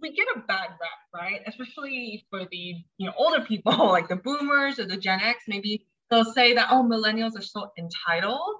we 0.00 0.12
get 0.12 0.26
a 0.34 0.40
bad 0.40 0.70
rep, 0.80 0.90
right? 1.14 1.40
Especially 1.46 2.24
for 2.30 2.46
the 2.50 2.74
you 2.98 3.06
know 3.06 3.12
older 3.16 3.40
people 3.44 3.76
like 3.88 4.08
the 4.08 4.16
boomers 4.16 4.78
or 4.78 4.86
the 4.86 4.96
Gen 4.96 5.20
X. 5.20 5.44
Maybe 5.48 5.86
they'll 6.10 6.24
say 6.24 6.54
that 6.54 6.68
oh 6.70 6.82
millennials 6.82 7.38
are 7.38 7.42
so 7.42 7.70
entitled. 7.78 8.56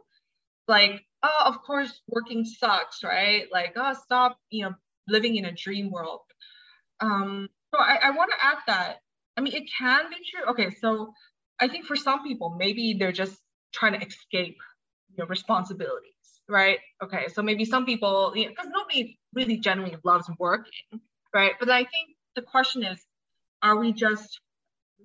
Like 0.68 1.04
oh 1.22 1.42
of 1.46 1.62
course 1.62 2.00
working 2.08 2.44
sucks, 2.44 3.02
right? 3.02 3.46
Like 3.52 3.72
oh 3.76 3.94
stop 4.04 4.38
you 4.50 4.64
know 4.64 4.74
living 5.08 5.36
in 5.36 5.46
a 5.46 5.52
dream 5.52 5.90
world. 5.90 6.20
Um, 7.00 7.48
so 7.74 7.80
I, 7.80 7.98
I 8.04 8.11
want 8.11 8.30
to 8.30 8.44
add 8.44 8.58
that. 8.66 8.96
I 9.36 9.40
mean 9.40 9.54
it 9.54 9.68
can 9.76 10.04
be 10.11 10.16
true. 10.30 10.50
Okay, 10.50 10.70
so 10.80 11.12
I 11.61 11.68
think 11.68 11.86
for 11.86 11.96
some 11.96 12.24
people 12.24 12.54
maybe 12.58 12.94
they're 12.98 13.12
just 13.12 13.36
trying 13.72 13.98
to 13.98 14.06
escape 14.06 14.56
you 15.11 15.16
know 15.18 15.26
responsibilities 15.26 16.12
right 16.48 16.78
okay 17.02 17.26
so 17.32 17.42
maybe 17.42 17.64
some 17.64 17.86
people 17.86 18.32
because 18.34 18.64
you 18.66 18.70
know, 18.70 18.78
nobody 18.78 19.18
really 19.34 19.58
genuinely 19.58 19.98
loves 20.04 20.28
working 20.38 21.00
right? 21.34 21.52
But 21.58 21.70
I 21.70 21.80
think 21.80 22.16
the 22.36 22.42
question 22.42 22.84
is, 22.84 22.98
are 23.62 23.76
we 23.78 23.92
just 23.92 24.40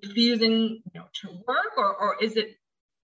refusing, 0.03 0.81
you 0.93 0.99
know, 0.99 1.05
to 1.21 1.29
work, 1.47 1.77
or 1.77 1.95
or 1.95 2.17
is 2.21 2.37
it, 2.37 2.55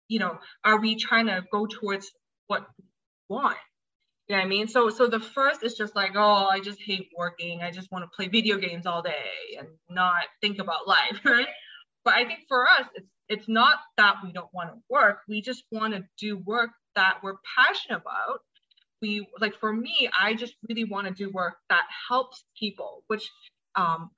you 0.07 0.19
know, 0.19 0.39
are 0.63 0.79
we 0.79 0.95
trying 0.95 1.27
to 1.27 1.43
go 1.51 1.65
towards 1.65 2.11
what 2.47 2.65
we 2.77 2.85
want? 3.29 3.57
You 4.27 4.35
know 4.35 4.41
what 4.41 4.45
I 4.45 4.49
mean? 4.49 4.67
So 4.67 4.89
so 4.89 5.07
the 5.07 5.19
first 5.19 5.63
is 5.63 5.75
just 5.75 5.95
like, 5.95 6.11
oh, 6.15 6.47
I 6.51 6.59
just 6.59 6.79
hate 6.81 7.09
working. 7.17 7.61
I 7.61 7.71
just 7.71 7.91
want 7.91 8.03
to 8.05 8.09
play 8.15 8.27
video 8.27 8.57
games 8.57 8.85
all 8.85 9.01
day 9.01 9.57
and 9.57 9.67
not 9.89 10.23
think 10.41 10.59
about 10.59 10.87
life, 10.87 11.21
right? 11.25 11.47
But 12.05 12.15
I 12.15 12.25
think 12.25 12.41
for 12.47 12.63
us, 12.67 12.87
it's 12.95 13.07
it's 13.29 13.47
not 13.47 13.77
that 13.97 14.15
we 14.23 14.31
don't 14.31 14.51
want 14.53 14.69
to 14.71 14.79
work. 14.89 15.19
We 15.27 15.41
just 15.41 15.63
want 15.71 15.93
to 15.93 16.03
do 16.17 16.37
work 16.37 16.71
that 16.95 17.19
we're 17.23 17.37
passionate 17.57 18.01
about. 18.01 18.41
We 19.01 19.25
like 19.39 19.57
for 19.61 19.71
me 19.71 20.09
i 20.19 20.33
just 20.33 20.55
really 20.67 20.83
want 20.83 21.07
to 21.07 21.13
do 21.13 21.29
work 21.31 21.55
that 21.69 21.83
helps 22.09 22.43
people 22.59 23.05
which 23.07 23.31
um 23.75 24.11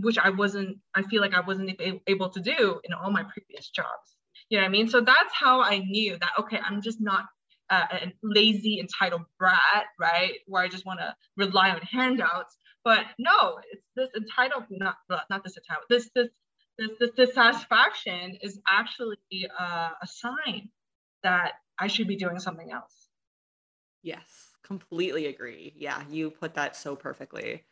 which 0.00 0.16
i 0.16 0.30
wasn't 0.30 0.78
i 0.94 1.02
feel 1.02 1.20
like 1.20 1.34
i 1.34 1.40
wasn't 1.40 1.72
able 2.06 2.28
to 2.30 2.40
do 2.40 2.80
in 2.84 2.92
all 2.92 3.10
my 3.10 3.24
previous 3.24 3.68
jobs. 3.70 4.14
You 4.48 4.58
know 4.58 4.62
what 4.62 4.68
i 4.68 4.70
mean? 4.70 4.88
So 4.88 5.00
that's 5.00 5.34
how 5.34 5.60
i 5.60 5.78
knew 5.78 6.16
that 6.20 6.30
okay 6.38 6.60
i'm 6.64 6.82
just 6.82 7.00
not 7.00 7.24
uh, 7.70 7.86
a 7.90 8.12
lazy 8.22 8.78
entitled 8.78 9.22
brat 9.40 9.86
right? 9.98 10.34
Where 10.46 10.62
i 10.62 10.68
just 10.68 10.86
want 10.86 11.00
to 11.00 11.14
rely 11.36 11.70
on 11.70 11.80
handouts. 11.80 12.56
But 12.84 13.06
no 13.18 13.58
it's 13.72 13.82
this 13.96 14.10
entitled 14.16 14.64
not 14.70 14.94
not 15.10 15.42
this 15.42 15.56
entitled 15.56 15.86
this 15.90 16.08
this 16.14 16.28
this, 16.78 17.10
dissatisfaction 17.16 18.38
is 18.40 18.60
actually 18.68 19.16
uh, 19.58 19.90
a 20.00 20.06
sign 20.06 20.68
that 21.22 21.54
i 21.78 21.86
should 21.86 22.08
be 22.08 22.16
doing 22.16 22.38
something 22.38 22.70
else 22.70 23.08
Yes, 24.02 24.56
completely 24.62 25.26
agree. 25.26 25.74
Yeah, 25.76 26.02
you 26.08 26.30
put 26.30 26.54
that 26.54 26.76
so 26.76 26.94
perfectly. 26.94 27.64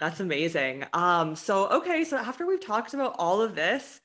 That's 0.00 0.20
amazing. 0.20 0.84
Um, 0.92 1.36
so 1.36 1.68
okay, 1.68 2.04
so 2.04 2.16
after 2.16 2.46
we've 2.46 2.64
talked 2.64 2.94
about 2.94 3.16
all 3.18 3.40
of 3.40 3.54
this, 3.54 4.00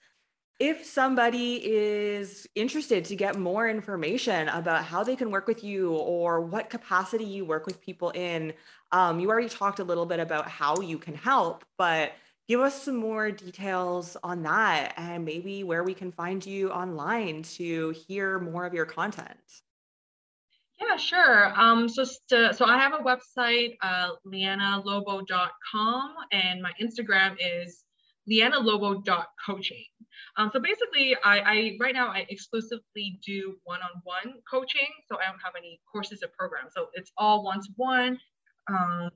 if 0.59 0.85
somebody 0.85 1.55
is 1.65 2.47
interested 2.55 3.05
to 3.05 3.15
get 3.15 3.37
more 3.37 3.67
information 3.67 4.47
about 4.49 4.85
how 4.85 5.03
they 5.03 5.15
can 5.15 5.31
work 5.31 5.47
with 5.47 5.63
you 5.63 5.93
or 5.93 6.41
what 6.41 6.69
capacity 6.69 7.25
you 7.25 7.45
work 7.45 7.65
with 7.65 7.81
people 7.81 8.11
in, 8.11 8.53
um, 8.91 9.19
you 9.19 9.29
already 9.29 9.49
talked 9.49 9.79
a 9.79 9.83
little 9.83 10.05
bit 10.05 10.19
about 10.19 10.47
how 10.47 10.79
you 10.81 10.97
can 10.97 11.15
help, 11.15 11.65
but 11.77 12.13
give 12.47 12.59
us 12.59 12.83
some 12.83 12.95
more 12.95 13.31
details 13.31 14.15
on 14.23 14.43
that 14.43 14.93
and 14.97 15.25
maybe 15.25 15.63
where 15.63 15.83
we 15.83 15.93
can 15.93 16.11
find 16.11 16.45
you 16.45 16.69
online 16.71 17.43
to 17.43 17.93
hear 18.07 18.39
more 18.39 18.65
of 18.65 18.73
your 18.73 18.85
content. 18.85 19.39
Yeah, 20.79 20.97
sure. 20.97 21.53
Um, 21.59 21.87
so, 21.87 22.03
st- 22.03 22.55
so 22.55 22.65
I 22.65 22.77
have 22.77 22.93
a 22.93 22.97
website, 22.97 23.77
uh, 23.81 24.09
lianalobo.com, 24.27 26.15
and 26.31 26.61
my 26.61 26.71
Instagram 26.81 27.37
is 27.39 27.85
lianalobo.coaching. 28.29 29.85
Um, 30.37 30.49
so 30.51 30.59
basically, 30.59 31.15
I, 31.23 31.39
I 31.39 31.77
right 31.79 31.93
now 31.93 32.07
I 32.07 32.25
exclusively 32.29 33.19
do 33.25 33.55
one-on-one 33.63 34.35
coaching. 34.49 34.87
So 35.07 35.17
I 35.17 35.29
don't 35.29 35.39
have 35.41 35.53
any 35.57 35.79
courses 35.89 36.21
or 36.23 36.29
programs. 36.37 36.73
So 36.75 36.87
it's 36.93 37.11
all 37.17 37.43
one-to-one. 37.43 38.19
Um, 38.67 39.11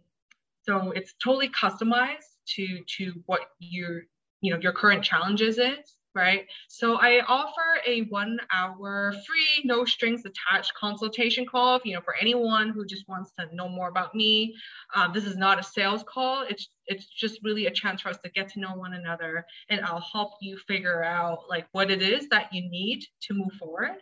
so 0.63 0.91
it's 0.91 1.13
totally 1.21 1.49
customized 1.49 2.38
to 2.55 2.83
to 2.97 3.13
what 3.25 3.41
your 3.59 4.03
you 4.41 4.53
know 4.53 4.59
your 4.59 4.73
current 4.73 5.03
challenges 5.03 5.57
is 5.57 5.95
right? 6.15 6.47
So 6.67 6.95
I 6.95 7.21
offer 7.27 7.79
a 7.85 8.01
one 8.03 8.39
hour 8.51 9.13
free, 9.25 9.63
no 9.63 9.85
strings 9.85 10.23
attached 10.25 10.73
consultation 10.73 11.45
call, 11.45 11.79
you 11.83 11.93
know, 11.93 12.01
for 12.01 12.15
anyone 12.19 12.69
who 12.69 12.85
just 12.85 13.07
wants 13.07 13.31
to 13.39 13.53
know 13.55 13.69
more 13.69 13.89
about 13.89 14.15
me. 14.15 14.55
Um, 14.95 15.11
this 15.13 15.25
is 15.25 15.37
not 15.37 15.59
a 15.59 15.63
sales 15.63 16.03
call. 16.07 16.45
It's, 16.49 16.69
it's 16.87 17.05
just 17.05 17.39
really 17.43 17.67
a 17.67 17.71
chance 17.71 18.01
for 18.01 18.09
us 18.09 18.17
to 18.23 18.31
get 18.31 18.49
to 18.53 18.59
know 18.59 18.73
one 18.73 18.93
another 18.93 19.45
and 19.69 19.85
I'll 19.85 20.01
help 20.01 20.31
you 20.41 20.57
figure 20.67 21.03
out 21.03 21.43
like 21.47 21.67
what 21.71 21.91
it 21.91 22.01
is 22.01 22.27
that 22.29 22.53
you 22.53 22.69
need 22.69 23.05
to 23.23 23.33
move 23.33 23.53
forward. 23.59 23.97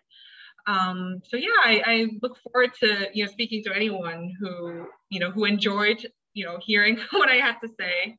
Um, 0.65 1.21
so 1.27 1.37
yeah, 1.37 1.49
I, 1.63 1.81
I 1.85 2.07
look 2.21 2.37
forward 2.39 2.71
to, 2.81 3.09
you 3.13 3.25
know, 3.25 3.31
speaking 3.31 3.63
to 3.65 3.75
anyone 3.75 4.33
who, 4.39 4.87
you 5.09 5.19
know, 5.19 5.31
who 5.31 5.45
enjoyed, 5.45 6.05
you 6.33 6.45
know, 6.45 6.57
hearing 6.61 6.97
what 7.11 7.29
I 7.29 7.35
had 7.35 7.59
to 7.59 7.69
say. 7.79 8.17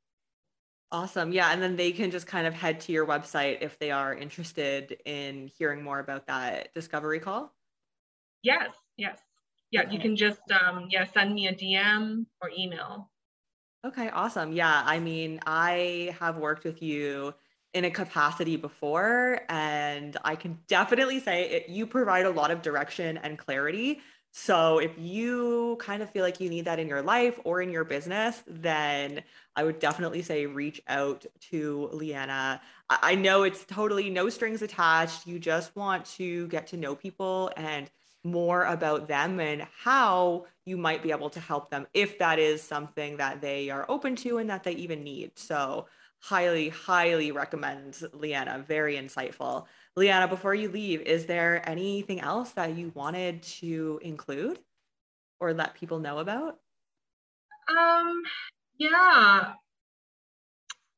Awesome. 0.91 1.33
Yeah. 1.33 1.53
And 1.53 1.61
then 1.63 1.77
they 1.77 1.93
can 1.93 2.11
just 2.11 2.27
kind 2.27 2.47
of 2.47 2.55
head 2.55 2.81
to 2.81 2.93
your 2.93 3.07
website 3.07 3.59
if 3.61 3.79
they 3.79 3.91
are 3.91 4.15
interested 4.15 4.97
in 5.05 5.49
hearing 5.49 5.83
more 5.83 5.99
about 5.99 6.27
that 6.29 6.73
discovery 6.75 7.21
call. 7.21 7.55
Yes. 8.43 8.71
Yes. 8.97 9.21
Yeah. 9.71 9.83
Okay. 9.83 9.93
You 9.93 10.01
can 10.01 10.17
just, 10.17 10.41
um, 10.51 10.87
yeah, 10.91 11.05
send 11.05 11.35
me 11.35 11.47
a 11.47 11.55
DM 11.55 12.25
or 12.41 12.51
email. 12.57 13.11
Okay. 13.85 14.09
Awesome. 14.09 14.53
Yeah. 14.53 14.83
I 14.85 14.99
mean, 14.99 15.41
I 15.47 16.17
have 16.19 16.39
worked 16.39 16.65
with 16.65 16.81
you 16.83 17.35
in 17.75 17.85
a 17.85 17.91
capacity 17.91 18.57
before, 18.57 19.43
and 19.51 20.17
I 20.25 20.37
can 20.37 20.59
definitely 20.69 21.21
say 21.21 21.51
it, 21.51 21.69
you 21.69 21.87
provide 21.87 22.25
a 22.25 22.31
lot 22.31 22.51
of 22.51 22.63
direction 22.63 23.19
and 23.19 23.39
clarity 23.39 24.01
so 24.31 24.79
if 24.79 24.93
you 24.99 25.77
kind 25.81 26.03
of 26.03 26.11
feel 26.11 26.23
like 26.23 26.41
you 26.41 26.51
need 26.51 26.67
that 26.67 26.79
in 26.79 26.89
your 26.89 27.03
life 27.03 27.39
or 27.45 27.63
in 27.63 27.71
your 27.71 27.85
business, 27.85 28.43
then 28.47 29.23
I 29.59 29.65
would 29.65 29.81
definitely 29.81 30.23
say 30.23 30.47
reach 30.47 30.81
out 30.87 31.27
to 31.51 31.91
Liana. 31.93 32.61
I 32.89 33.17
know 33.17 33.43
it's 33.43 33.65
totally 33.65 34.09
no 34.09 34.29
strings 34.29 34.63
attached. 34.63 35.27
You 35.27 35.41
just 35.41 35.75
want 35.75 36.05
to 36.17 36.47
get 36.47 36.69
to 36.69 36.77
know 36.77 36.95
people 36.95 37.51
and 37.57 37.91
more 38.23 38.63
about 38.67 39.09
them 39.09 39.41
and 39.41 39.67
how 39.83 40.47
you 40.65 40.77
might 40.77 41.03
be 41.03 41.11
able 41.11 41.29
to 41.31 41.41
help 41.41 41.71
them 41.71 41.89
if 41.93 42.21
that 42.21 42.39
is 42.39 42.63
something 42.63 43.17
that 43.17 43.41
they 43.41 43.69
are 43.69 43.85
open 43.89 44.15
to 44.15 44.39
and 44.39 44.49
that 44.49 44.63
they 44.63 44.75
even 44.75 45.03
need. 45.03 45.37
So 45.37 45.87
highly, 46.21 46.69
highly 46.69 47.33
recommend 47.33 48.01
Liana. 48.13 48.65
Very 48.65 48.95
insightful. 48.95 49.67
Liana, 49.97 50.29
before 50.29 50.55
you 50.55 50.69
leave, 50.69 51.01
is 51.01 51.27
there 51.27 51.69
anything 51.69 52.21
else 52.21 52.53
that 52.53 52.77
you 52.77 52.93
wanted 52.95 53.43
to 53.43 53.99
include 54.05 54.61
or 55.41 55.53
let 55.53 55.75
people 55.75 55.99
know 55.99 56.19
about? 56.19 56.61
Um, 57.69 58.23
yeah. 58.79 59.53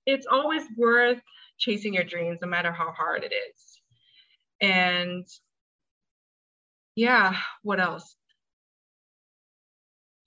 It's 0.06 0.26
always 0.26 0.62
worth 0.76 1.20
chasing 1.58 1.94
your 1.94 2.04
dreams, 2.04 2.38
no 2.42 2.48
matter 2.48 2.72
how 2.72 2.92
hard 2.92 3.24
it 3.24 3.32
is. 3.32 3.80
And 4.60 5.26
yeah, 6.96 7.36
what 7.62 7.80
else? 7.80 8.16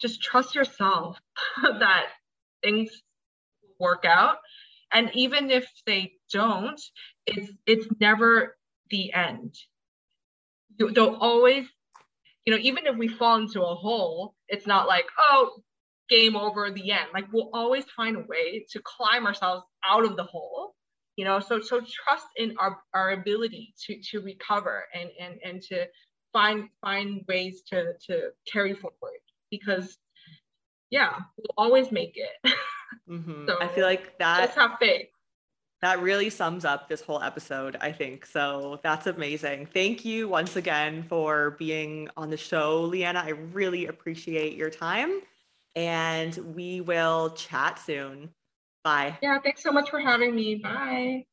Just 0.01 0.21
trust 0.21 0.55
yourself 0.55 1.19
that 1.63 2.07
things 2.63 2.91
work 3.79 4.05
out 4.05 4.37
and 4.91 5.09
even 5.13 5.49
if 5.49 5.67
they 5.85 6.13
don't 6.31 6.81
it's 7.25 7.51
it's 7.65 7.87
never 7.99 8.55
the 8.89 9.13
end 9.13 9.55
You 10.79 10.91
they'll 10.91 11.15
always 11.15 11.65
you 12.45 12.53
know 12.53 12.59
even 12.61 12.87
if 12.87 12.95
we 12.97 13.07
fall 13.07 13.37
into 13.37 13.61
a 13.61 13.75
hole 13.75 14.35
it's 14.47 14.67
not 14.67 14.87
like 14.87 15.05
oh 15.29 15.51
game 16.13 16.35
over 16.35 16.69
the 16.71 16.91
end 16.91 17.07
like 17.13 17.25
we'll 17.31 17.49
always 17.53 17.85
find 17.95 18.17
a 18.17 18.25
way 18.27 18.65
to 18.69 18.81
climb 18.83 19.25
ourselves 19.25 19.63
out 19.87 20.05
of 20.05 20.15
the 20.15 20.23
hole 20.23 20.75
you 21.15 21.25
know 21.25 21.39
so 21.39 21.59
so 21.59 21.79
trust 21.79 22.27
in 22.37 22.55
our 22.59 22.79
our 22.93 23.11
ability 23.11 23.73
to 23.79 23.99
to 24.01 24.19
recover 24.21 24.85
and 24.93 25.09
and 25.19 25.39
and 25.43 25.61
to 25.61 25.85
find 26.31 26.69
find 26.81 27.23
ways 27.27 27.61
to 27.67 27.93
to 28.05 28.29
carry 28.51 28.73
forward 28.73 29.21
because 29.49 29.97
yeah 30.89 31.19
we'll 31.37 31.65
always 31.65 31.91
make 31.91 32.13
it 32.15 32.53
Mm-hmm. 33.09 33.47
So 33.47 33.57
I 33.61 33.67
feel 33.67 33.85
like 33.85 34.17
that 34.19 34.45
just 34.45 34.57
have 34.57 34.77
faith. 34.79 35.07
That 35.81 36.01
really 36.01 36.29
sums 36.29 36.63
up 36.63 36.87
this 36.87 37.01
whole 37.01 37.21
episode, 37.21 37.75
I 37.81 37.91
think. 37.91 38.25
So 38.25 38.79
that's 38.83 39.05
amazing. 39.05 39.67
Thank 39.73 40.05
you 40.05 40.29
once 40.29 40.55
again 40.55 41.03
for 41.09 41.51
being 41.59 42.09
on 42.15 42.29
the 42.29 42.37
show, 42.37 42.83
Liana. 42.83 43.21
I 43.25 43.29
really 43.29 43.87
appreciate 43.87 44.55
your 44.55 44.69
time. 44.69 45.19
And 45.75 46.35
we 46.55 46.81
will 46.81 47.31
chat 47.31 47.79
soon. 47.79 48.29
Bye. 48.83 49.17
Yeah, 49.21 49.39
thanks 49.39 49.63
so 49.63 49.71
much 49.71 49.89
for 49.89 49.99
having 49.99 50.35
me. 50.35 50.55
Bye. 50.55 51.25